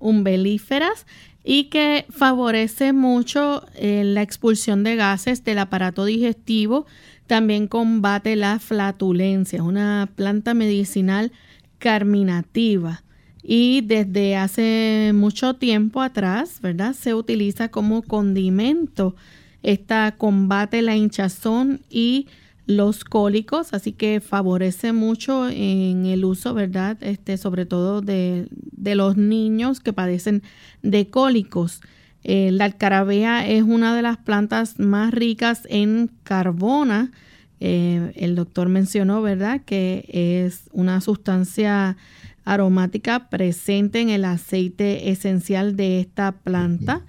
umbelíferas 0.00 1.06
y 1.44 1.64
que 1.64 2.06
favorece 2.10 2.92
mucho 2.92 3.64
eh, 3.74 4.02
la 4.04 4.22
expulsión 4.22 4.82
de 4.82 4.96
gases 4.96 5.44
del 5.44 5.58
aparato 5.58 6.04
digestivo. 6.04 6.86
También 7.26 7.68
combate 7.68 8.34
la 8.34 8.58
flatulencia. 8.58 9.58
Es 9.58 9.62
una 9.62 10.10
planta 10.16 10.52
medicinal 10.52 11.32
carminativa 11.78 13.02
y 13.42 13.80
desde 13.82 14.36
hace 14.36 15.12
mucho 15.14 15.54
tiempo 15.54 16.02
atrás, 16.02 16.60
¿verdad? 16.60 16.94
Se 16.94 17.14
utiliza 17.14 17.68
como 17.68 18.02
condimento. 18.02 19.16
Esta 19.62 20.14
combate 20.16 20.82
la 20.82 20.96
hinchazón 20.96 21.80
y 21.88 22.26
los 22.70 23.04
cólicos, 23.04 23.74
así 23.74 23.92
que 23.92 24.20
favorece 24.20 24.92
mucho 24.92 25.48
en 25.48 26.06
el 26.06 26.24
uso, 26.24 26.54
¿verdad? 26.54 26.96
Este, 27.00 27.36
sobre 27.36 27.66
todo 27.66 28.00
de, 28.00 28.48
los 28.76 29.16
niños 29.16 29.80
que 29.80 29.92
padecen 29.92 30.42
de 30.82 31.10
cólicos. 31.10 31.80
Eh, 32.22 32.50
la 32.52 32.66
alcarabea 32.66 33.48
es 33.48 33.62
una 33.62 33.96
de 33.96 34.02
las 34.02 34.18
plantas 34.18 34.78
más 34.78 35.12
ricas 35.12 35.66
en 35.68 36.10
carbona. 36.22 37.10
Eh, 37.58 38.12
el 38.14 38.36
doctor 38.36 38.68
mencionó, 38.68 39.20
¿verdad?, 39.20 39.62
que 39.64 40.04
es 40.46 40.70
una 40.72 41.00
sustancia 41.00 41.96
aromática 42.44 43.28
presente 43.30 44.00
en 44.00 44.10
el 44.10 44.24
aceite 44.24 45.10
esencial 45.10 45.76
de 45.76 46.00
esta 46.00 46.32
planta 46.32 47.04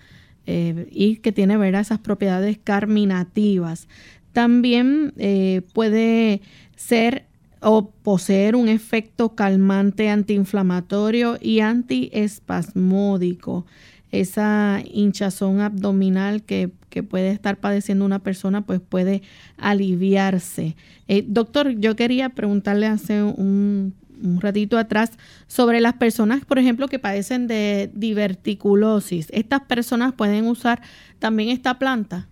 eh, 0.47 0.87
y 0.91 1.17
que 1.17 1.31
tiene 1.31 1.55
esas 1.79 1.99
propiedades 1.99 2.57
carminativas. 2.63 3.87
También 4.33 5.13
eh, 5.17 5.61
puede 5.73 6.41
ser 6.75 7.25
o 7.61 7.91
poseer 7.91 8.55
un 8.55 8.69
efecto 8.69 9.35
calmante 9.35 10.09
antiinflamatorio 10.09 11.37
y 11.39 11.59
antiespasmódico. 11.59 13.67
Esa 14.11 14.81
hinchazón 14.91 15.61
abdominal 15.61 16.41
que, 16.43 16.71
puede 17.09 17.31
estar 17.31 17.57
padeciendo 17.57 18.03
una 18.03 18.19
persona, 18.19 18.65
pues 18.65 18.81
puede 18.81 19.21
aliviarse. 19.57 20.75
Eh, 21.07 21.23
doctor, 21.25 21.79
yo 21.79 21.95
quería 21.95 22.27
preguntarle 22.29 22.87
hace 22.87 23.23
un 23.23 23.93
un 24.23 24.39
ratito 24.39 24.77
atrás 24.77 25.11
sobre 25.47 25.81
las 25.81 25.93
personas, 25.93 26.45
por 26.45 26.59
ejemplo, 26.59 26.87
que 26.87 26.99
padecen 26.99 27.47
de 27.47 27.91
diverticulosis. 27.93 29.27
¿Estas 29.31 29.61
personas 29.61 30.13
pueden 30.13 30.47
usar 30.47 30.81
también 31.19 31.49
esta 31.49 31.79
planta? 31.79 32.27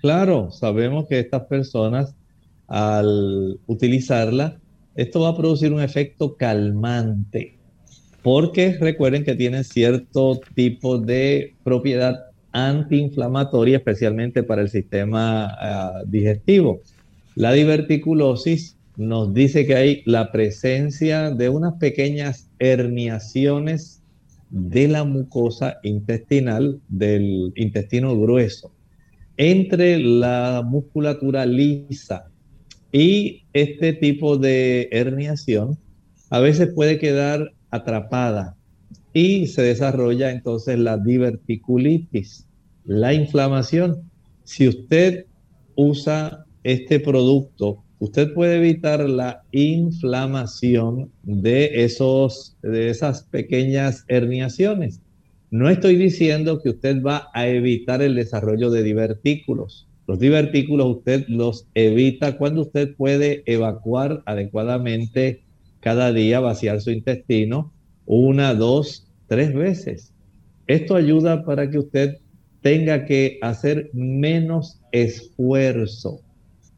Claro, 0.00 0.50
sabemos 0.50 1.06
que 1.08 1.18
estas 1.18 1.42
personas 1.44 2.14
al 2.68 3.58
utilizarla, 3.66 4.58
esto 4.94 5.20
va 5.20 5.30
a 5.30 5.36
producir 5.36 5.72
un 5.72 5.82
efecto 5.82 6.36
calmante, 6.36 7.58
porque 8.22 8.78
recuerden 8.80 9.24
que 9.24 9.34
tienen 9.34 9.64
cierto 9.64 10.40
tipo 10.54 10.98
de 10.98 11.54
propiedad 11.64 12.30
antiinflamatoria, 12.52 13.76
especialmente 13.76 14.42
para 14.42 14.62
el 14.62 14.70
sistema 14.70 15.54
ah, 15.60 16.02
digestivo. 16.06 16.80
La 17.34 17.52
diverticulosis 17.52 18.78
nos 18.96 19.34
dice 19.34 19.66
que 19.66 19.74
hay 19.74 20.02
la 20.06 20.32
presencia 20.32 21.30
de 21.30 21.48
unas 21.50 21.74
pequeñas 21.74 22.48
herniaciones 22.58 24.02
de 24.48 24.88
la 24.88 25.04
mucosa 25.04 25.78
intestinal 25.82 26.80
del 26.88 27.52
intestino 27.54 28.18
grueso 28.18 28.72
entre 29.42 29.98
la 29.98 30.62
musculatura 30.62 31.46
lisa 31.46 32.30
y 32.92 33.44
este 33.54 33.94
tipo 33.94 34.36
de 34.36 34.90
herniación 34.92 35.78
a 36.28 36.40
veces 36.40 36.74
puede 36.74 36.98
quedar 36.98 37.54
atrapada 37.70 38.54
y 39.14 39.46
se 39.46 39.62
desarrolla 39.62 40.30
entonces 40.30 40.78
la 40.78 40.98
diverticulitis, 40.98 42.46
la 42.84 43.14
inflamación. 43.14 44.10
Si 44.44 44.68
usted 44.68 45.24
usa 45.74 46.44
este 46.62 47.00
producto 47.00 47.82
usted 48.00 48.32
puede 48.32 48.56
evitar 48.56 49.08
la 49.08 49.44
inflamación 49.52 51.12
de, 51.22 51.84
esos, 51.84 52.56
de 52.62 52.88
esas 52.88 53.22
pequeñas 53.24 54.04
herniaciones. 54.08 55.00
No 55.50 55.68
estoy 55.68 55.96
diciendo 55.96 56.60
que 56.62 56.70
usted 56.70 57.02
va 57.02 57.28
a 57.34 57.48
evitar 57.48 58.02
el 58.02 58.14
desarrollo 58.14 58.70
de 58.70 58.84
divertículos. 58.84 59.88
Los 60.06 60.20
divertículos 60.20 60.98
usted 60.98 61.24
los 61.26 61.66
evita 61.74 62.38
cuando 62.38 62.62
usted 62.62 62.94
puede 62.94 63.42
evacuar 63.46 64.22
adecuadamente 64.26 65.42
cada 65.80 66.12
día, 66.12 66.38
vaciar 66.38 66.80
su 66.80 66.92
intestino 66.92 67.72
una, 68.06 68.54
dos, 68.54 69.08
tres 69.26 69.52
veces. 69.52 70.12
Esto 70.68 70.94
ayuda 70.94 71.44
para 71.44 71.68
que 71.68 71.78
usted 71.78 72.18
tenga 72.60 73.04
que 73.04 73.38
hacer 73.42 73.90
menos 73.92 74.80
esfuerzo 74.92 76.20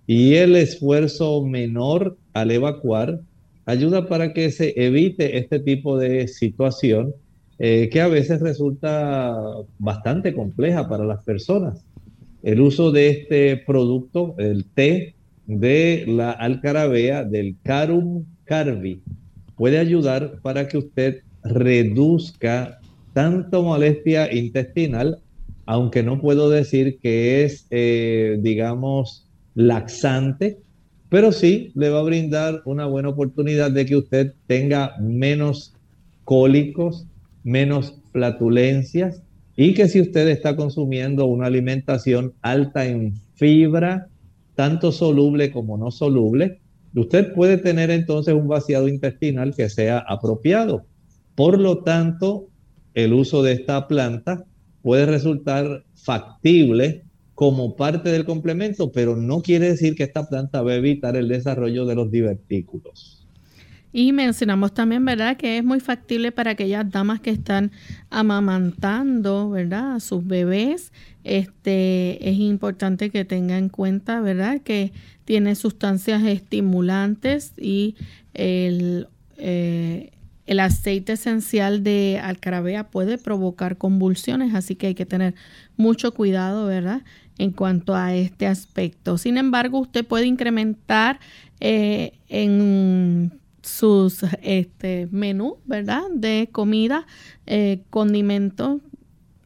y 0.06 0.34
el 0.34 0.56
esfuerzo 0.56 1.44
menor 1.44 2.16
al 2.32 2.50
evacuar 2.50 3.20
ayuda 3.66 4.08
para 4.08 4.32
que 4.32 4.50
se 4.50 4.72
evite 4.76 5.38
este 5.38 5.58
tipo 5.60 5.98
de 5.98 6.26
situación 6.28 7.14
eh, 7.64 7.88
que 7.90 8.00
a 8.00 8.08
veces 8.08 8.40
resulta 8.40 9.40
bastante 9.78 10.34
compleja 10.34 10.88
para 10.88 11.04
las 11.04 11.22
personas. 11.22 11.84
El 12.42 12.60
uso 12.60 12.90
de 12.90 13.10
este 13.10 13.56
producto, 13.56 14.34
el 14.38 14.64
té 14.64 15.14
de 15.46 16.02
la 16.08 16.32
alcarabea, 16.32 17.22
del 17.22 17.54
carum 17.62 18.24
carvi, 18.46 19.00
puede 19.54 19.78
ayudar 19.78 20.40
para 20.42 20.66
que 20.66 20.78
usted 20.78 21.20
reduzca 21.44 22.80
tanto 23.12 23.62
molestia 23.62 24.34
intestinal, 24.34 25.20
aunque 25.64 26.02
no 26.02 26.20
puedo 26.20 26.50
decir 26.50 26.98
que 27.00 27.44
es, 27.44 27.68
eh, 27.70 28.38
digamos, 28.40 29.28
laxante, 29.54 30.58
pero 31.08 31.30
sí 31.30 31.70
le 31.76 31.90
va 31.90 32.00
a 32.00 32.10
brindar 32.10 32.62
una 32.64 32.86
buena 32.86 33.10
oportunidad 33.10 33.70
de 33.70 33.86
que 33.86 33.98
usted 33.98 34.32
tenga 34.48 34.96
menos 34.98 35.74
cólicos, 36.24 37.06
menos 37.44 37.94
flatulencias 38.12 39.22
y 39.56 39.74
que 39.74 39.88
si 39.88 40.00
usted 40.00 40.28
está 40.28 40.56
consumiendo 40.56 41.26
una 41.26 41.46
alimentación 41.46 42.34
alta 42.40 42.86
en 42.86 43.14
fibra, 43.34 44.08
tanto 44.54 44.92
soluble 44.92 45.50
como 45.50 45.76
no 45.76 45.90
soluble, 45.90 46.60
usted 46.94 47.32
puede 47.34 47.58
tener 47.58 47.90
entonces 47.90 48.34
un 48.34 48.48
vaciado 48.48 48.88
intestinal 48.88 49.54
que 49.54 49.68
sea 49.68 49.98
apropiado. 49.98 50.86
Por 51.34 51.58
lo 51.58 51.78
tanto, 51.78 52.48
el 52.94 53.12
uso 53.12 53.42
de 53.42 53.52
esta 53.52 53.88
planta 53.88 54.44
puede 54.82 55.06
resultar 55.06 55.84
factible 55.94 57.04
como 57.34 57.76
parte 57.76 58.10
del 58.10 58.24
complemento, 58.24 58.92
pero 58.92 59.16
no 59.16 59.42
quiere 59.42 59.70
decir 59.70 59.94
que 59.94 60.04
esta 60.04 60.28
planta 60.28 60.62
va 60.62 60.72
a 60.72 60.76
evitar 60.76 61.16
el 61.16 61.28
desarrollo 61.28 61.86
de 61.86 61.94
los 61.94 62.10
divertículos. 62.10 63.21
Y 63.92 64.12
mencionamos 64.12 64.72
también, 64.72 65.04
¿verdad?, 65.04 65.36
que 65.36 65.58
es 65.58 65.64
muy 65.64 65.78
factible 65.78 66.32
para 66.32 66.52
aquellas 66.52 66.90
damas 66.90 67.20
que 67.20 67.30
están 67.30 67.72
amamantando, 68.08 69.50
¿verdad?, 69.50 69.96
a 69.96 70.00
sus 70.00 70.26
bebés. 70.26 70.92
Este, 71.24 72.28
es 72.28 72.38
importante 72.38 73.10
que 73.10 73.26
tengan 73.26 73.64
en 73.64 73.68
cuenta, 73.68 74.20
¿verdad?, 74.20 74.62
que 74.62 74.92
tiene 75.26 75.54
sustancias 75.54 76.22
estimulantes 76.24 77.52
y 77.58 77.96
el, 78.32 79.08
eh, 79.36 80.10
el 80.46 80.60
aceite 80.60 81.12
esencial 81.12 81.84
de 81.84 82.18
alcarabea 82.22 82.90
puede 82.90 83.18
provocar 83.18 83.76
convulsiones, 83.76 84.54
así 84.54 84.74
que 84.74 84.88
hay 84.88 84.94
que 84.94 85.06
tener 85.06 85.34
mucho 85.76 86.12
cuidado, 86.12 86.66
¿verdad?, 86.66 87.02
en 87.36 87.50
cuanto 87.50 87.94
a 87.94 88.14
este 88.14 88.46
aspecto. 88.46 89.18
Sin 89.18 89.36
embargo, 89.36 89.78
usted 89.80 90.06
puede 90.06 90.26
incrementar 90.26 91.20
eh, 91.60 92.12
en 92.28 93.32
sus 93.62 94.24
este, 94.42 95.08
menú, 95.10 95.58
¿verdad? 95.64 96.02
De 96.14 96.48
comida, 96.52 97.06
eh, 97.46 97.82
condimentos, 97.90 98.80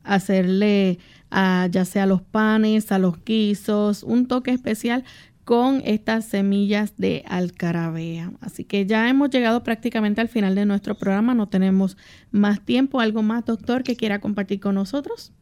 hacerle 0.02 0.98
a, 1.30 1.68
ya 1.70 1.84
sea 1.84 2.04
a 2.04 2.06
los 2.06 2.22
panes, 2.22 2.92
a 2.92 2.98
los 2.98 3.22
guisos, 3.24 4.02
un 4.02 4.26
toque 4.26 4.52
especial 4.52 5.04
con 5.44 5.80
estas 5.84 6.24
semillas 6.24 6.96
de 6.96 7.22
alcarabea. 7.28 8.32
Así 8.40 8.64
que 8.64 8.84
ya 8.84 9.08
hemos 9.08 9.30
llegado 9.30 9.62
prácticamente 9.62 10.20
al 10.20 10.28
final 10.28 10.56
de 10.56 10.66
nuestro 10.66 10.96
programa, 10.96 11.34
no 11.34 11.48
tenemos 11.48 11.96
más 12.32 12.64
tiempo. 12.64 13.00
¿Algo 13.00 13.22
más, 13.22 13.44
doctor, 13.44 13.84
que 13.84 13.94
quiera 13.94 14.20
compartir 14.20 14.58
con 14.58 14.74
nosotros? 14.74 15.32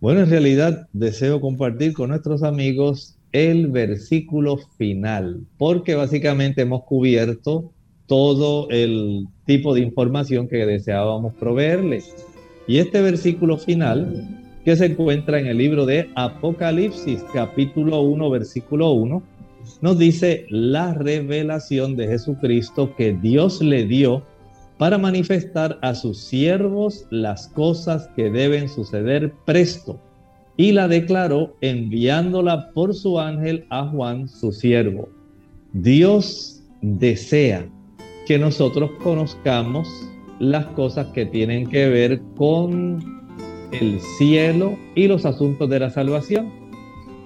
Bueno, 0.00 0.20
en 0.20 0.30
realidad 0.30 0.86
deseo 0.92 1.40
compartir 1.40 1.94
con 1.94 2.10
nuestros 2.10 2.42
amigos 2.42 3.18
el 3.32 3.68
versículo 3.68 4.58
final, 4.76 5.46
porque 5.56 5.94
básicamente 5.94 6.62
hemos 6.62 6.84
cubierto 6.84 7.72
todo 8.08 8.68
el 8.70 9.28
tipo 9.44 9.74
de 9.74 9.82
información 9.82 10.48
que 10.48 10.66
deseábamos 10.66 11.34
proveerles. 11.34 12.26
Y 12.66 12.78
este 12.78 13.00
versículo 13.00 13.58
final, 13.58 14.26
que 14.64 14.74
se 14.76 14.86
encuentra 14.86 15.38
en 15.38 15.46
el 15.46 15.58
libro 15.58 15.86
de 15.86 16.10
Apocalipsis, 16.16 17.22
capítulo 17.32 18.00
1, 18.00 18.30
versículo 18.30 18.90
1, 18.92 19.22
nos 19.82 19.98
dice 19.98 20.46
la 20.48 20.94
revelación 20.94 21.96
de 21.96 22.08
Jesucristo 22.08 22.94
que 22.96 23.12
Dios 23.12 23.60
le 23.60 23.84
dio 23.84 24.22
para 24.78 24.96
manifestar 24.96 25.78
a 25.82 25.94
sus 25.94 26.18
siervos 26.18 27.06
las 27.10 27.48
cosas 27.48 28.08
que 28.16 28.30
deben 28.30 28.68
suceder 28.68 29.32
presto. 29.44 30.00
Y 30.56 30.72
la 30.72 30.88
declaró 30.88 31.56
enviándola 31.60 32.70
por 32.72 32.94
su 32.94 33.20
ángel 33.20 33.66
a 33.68 33.86
Juan, 33.86 34.28
su 34.28 34.50
siervo. 34.50 35.08
Dios 35.72 36.62
desea 36.80 37.68
que 38.28 38.38
nosotros 38.38 38.90
conozcamos 39.02 40.06
las 40.38 40.66
cosas 40.66 41.06
que 41.14 41.24
tienen 41.24 41.66
que 41.66 41.88
ver 41.88 42.20
con 42.36 43.02
el 43.72 43.98
cielo 44.18 44.76
y 44.94 45.08
los 45.08 45.24
asuntos 45.24 45.70
de 45.70 45.80
la 45.80 45.88
salvación. 45.88 46.50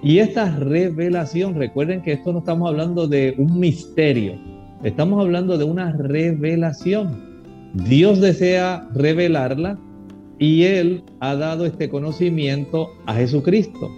Y 0.01 0.19
esta 0.19 0.57
revelación, 0.57 1.57
recuerden 1.57 2.03
que 2.03 2.13
esto 2.13 2.33
no 2.33 2.39
estamos 2.39 2.69
hablando 2.69 3.09
de 3.09 3.35
un 3.37 3.59
misterio, 3.59 4.39
estamos 4.85 5.21
hablando 5.21 5.59
de 5.59 5.65
una 5.65 5.91
revelación. 5.91 7.21
Dios 7.75 8.21
desea 8.21 8.89
revelarla 8.95 9.81
y 10.39 10.63
Él 10.63 11.03
ha 11.19 11.35
dado 11.35 11.67
este 11.67 11.91
conocimiento 11.91 12.91
a 13.07 13.15
Jesucristo. 13.15 13.91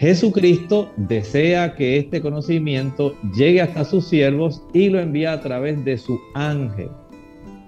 Jesucristo 0.00 0.90
desea 0.96 1.74
que 1.74 1.98
este 1.98 2.22
conocimiento 2.22 3.14
llegue 3.36 3.60
hasta 3.60 3.84
sus 3.84 4.06
siervos 4.06 4.62
y 4.72 4.88
lo 4.88 4.98
envía 4.98 5.34
a 5.34 5.42
través 5.42 5.84
de 5.84 5.98
su 5.98 6.18
ángel. 6.32 6.88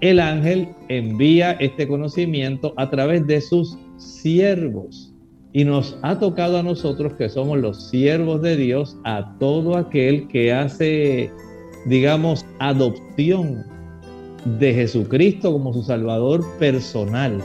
El 0.01 0.19
ángel 0.19 0.69
envía 0.89 1.51
este 1.51 1.87
conocimiento 1.87 2.73
a 2.75 2.89
través 2.89 3.27
de 3.27 3.39
sus 3.39 3.77
siervos. 3.97 5.13
Y 5.51 5.63
nos 5.63 5.95
ha 6.01 6.17
tocado 6.17 6.57
a 6.57 6.63
nosotros 6.63 7.13
que 7.13 7.29
somos 7.29 7.59
los 7.59 7.91
siervos 7.91 8.41
de 8.41 8.57
Dios, 8.57 8.97
a 9.03 9.37
todo 9.37 9.77
aquel 9.77 10.27
que 10.27 10.51
hace, 10.51 11.29
digamos, 11.85 12.43
adopción 12.57 13.63
de 14.59 14.73
Jesucristo 14.73 15.51
como 15.51 15.71
su 15.71 15.83
Salvador 15.83 16.43
personal 16.57 17.43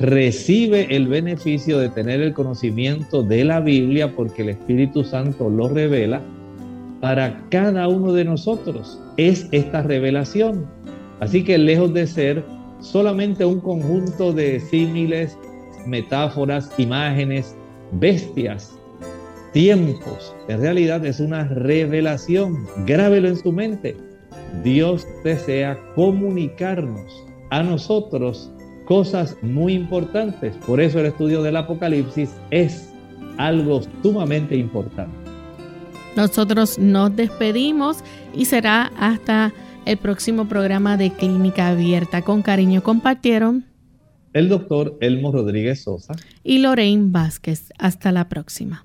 recibe 0.00 0.86
el 0.96 1.08
beneficio 1.08 1.78
de 1.78 1.90
tener 1.90 2.22
el 2.22 2.32
conocimiento 2.32 3.22
de 3.22 3.44
la 3.44 3.60
Biblia 3.60 4.16
porque 4.16 4.42
el 4.42 4.48
Espíritu 4.50 5.04
Santo 5.04 5.50
lo 5.50 5.68
revela 5.68 6.22
para 7.00 7.46
cada 7.50 7.86
uno 7.86 8.12
de 8.12 8.24
nosotros. 8.24 8.98
Es 9.18 9.46
esta 9.52 9.82
revelación. 9.82 10.66
Así 11.20 11.44
que 11.44 11.58
lejos 11.58 11.92
de 11.92 12.06
ser 12.06 12.42
solamente 12.80 13.44
un 13.44 13.60
conjunto 13.60 14.32
de 14.32 14.58
símiles, 14.60 15.36
metáforas, 15.86 16.70
imágenes, 16.78 17.54
bestias, 17.92 18.74
tiempos, 19.52 20.34
en 20.48 20.62
realidad 20.62 21.04
es 21.04 21.20
una 21.20 21.44
revelación. 21.44 22.66
Grábelo 22.86 23.28
en 23.28 23.36
su 23.36 23.52
mente. 23.52 23.94
Dios 24.64 25.06
desea 25.24 25.78
comunicarnos 25.94 27.26
a 27.50 27.62
nosotros 27.62 28.50
cosas 28.90 29.36
muy 29.40 29.74
importantes. 29.74 30.56
Por 30.66 30.80
eso 30.80 30.98
el 30.98 31.06
estudio 31.06 31.44
del 31.44 31.56
Apocalipsis 31.56 32.34
es 32.50 32.92
algo 33.38 33.82
sumamente 34.02 34.56
importante. 34.56 35.16
Nosotros 36.16 36.76
nos 36.76 37.14
despedimos 37.14 37.98
y 38.34 38.46
será 38.46 38.90
hasta 38.98 39.52
el 39.86 39.96
próximo 39.96 40.48
programa 40.48 40.96
de 40.96 41.12
Clínica 41.12 41.68
Abierta. 41.68 42.22
Con 42.22 42.42
cariño 42.42 42.82
compartieron 42.82 43.64
el 44.32 44.48
doctor 44.48 44.98
Elmo 45.00 45.30
Rodríguez 45.30 45.84
Sosa 45.84 46.14
y 46.42 46.58
Lorraine 46.58 47.12
Vázquez. 47.12 47.72
Hasta 47.78 48.10
la 48.10 48.28
próxima. 48.28 48.84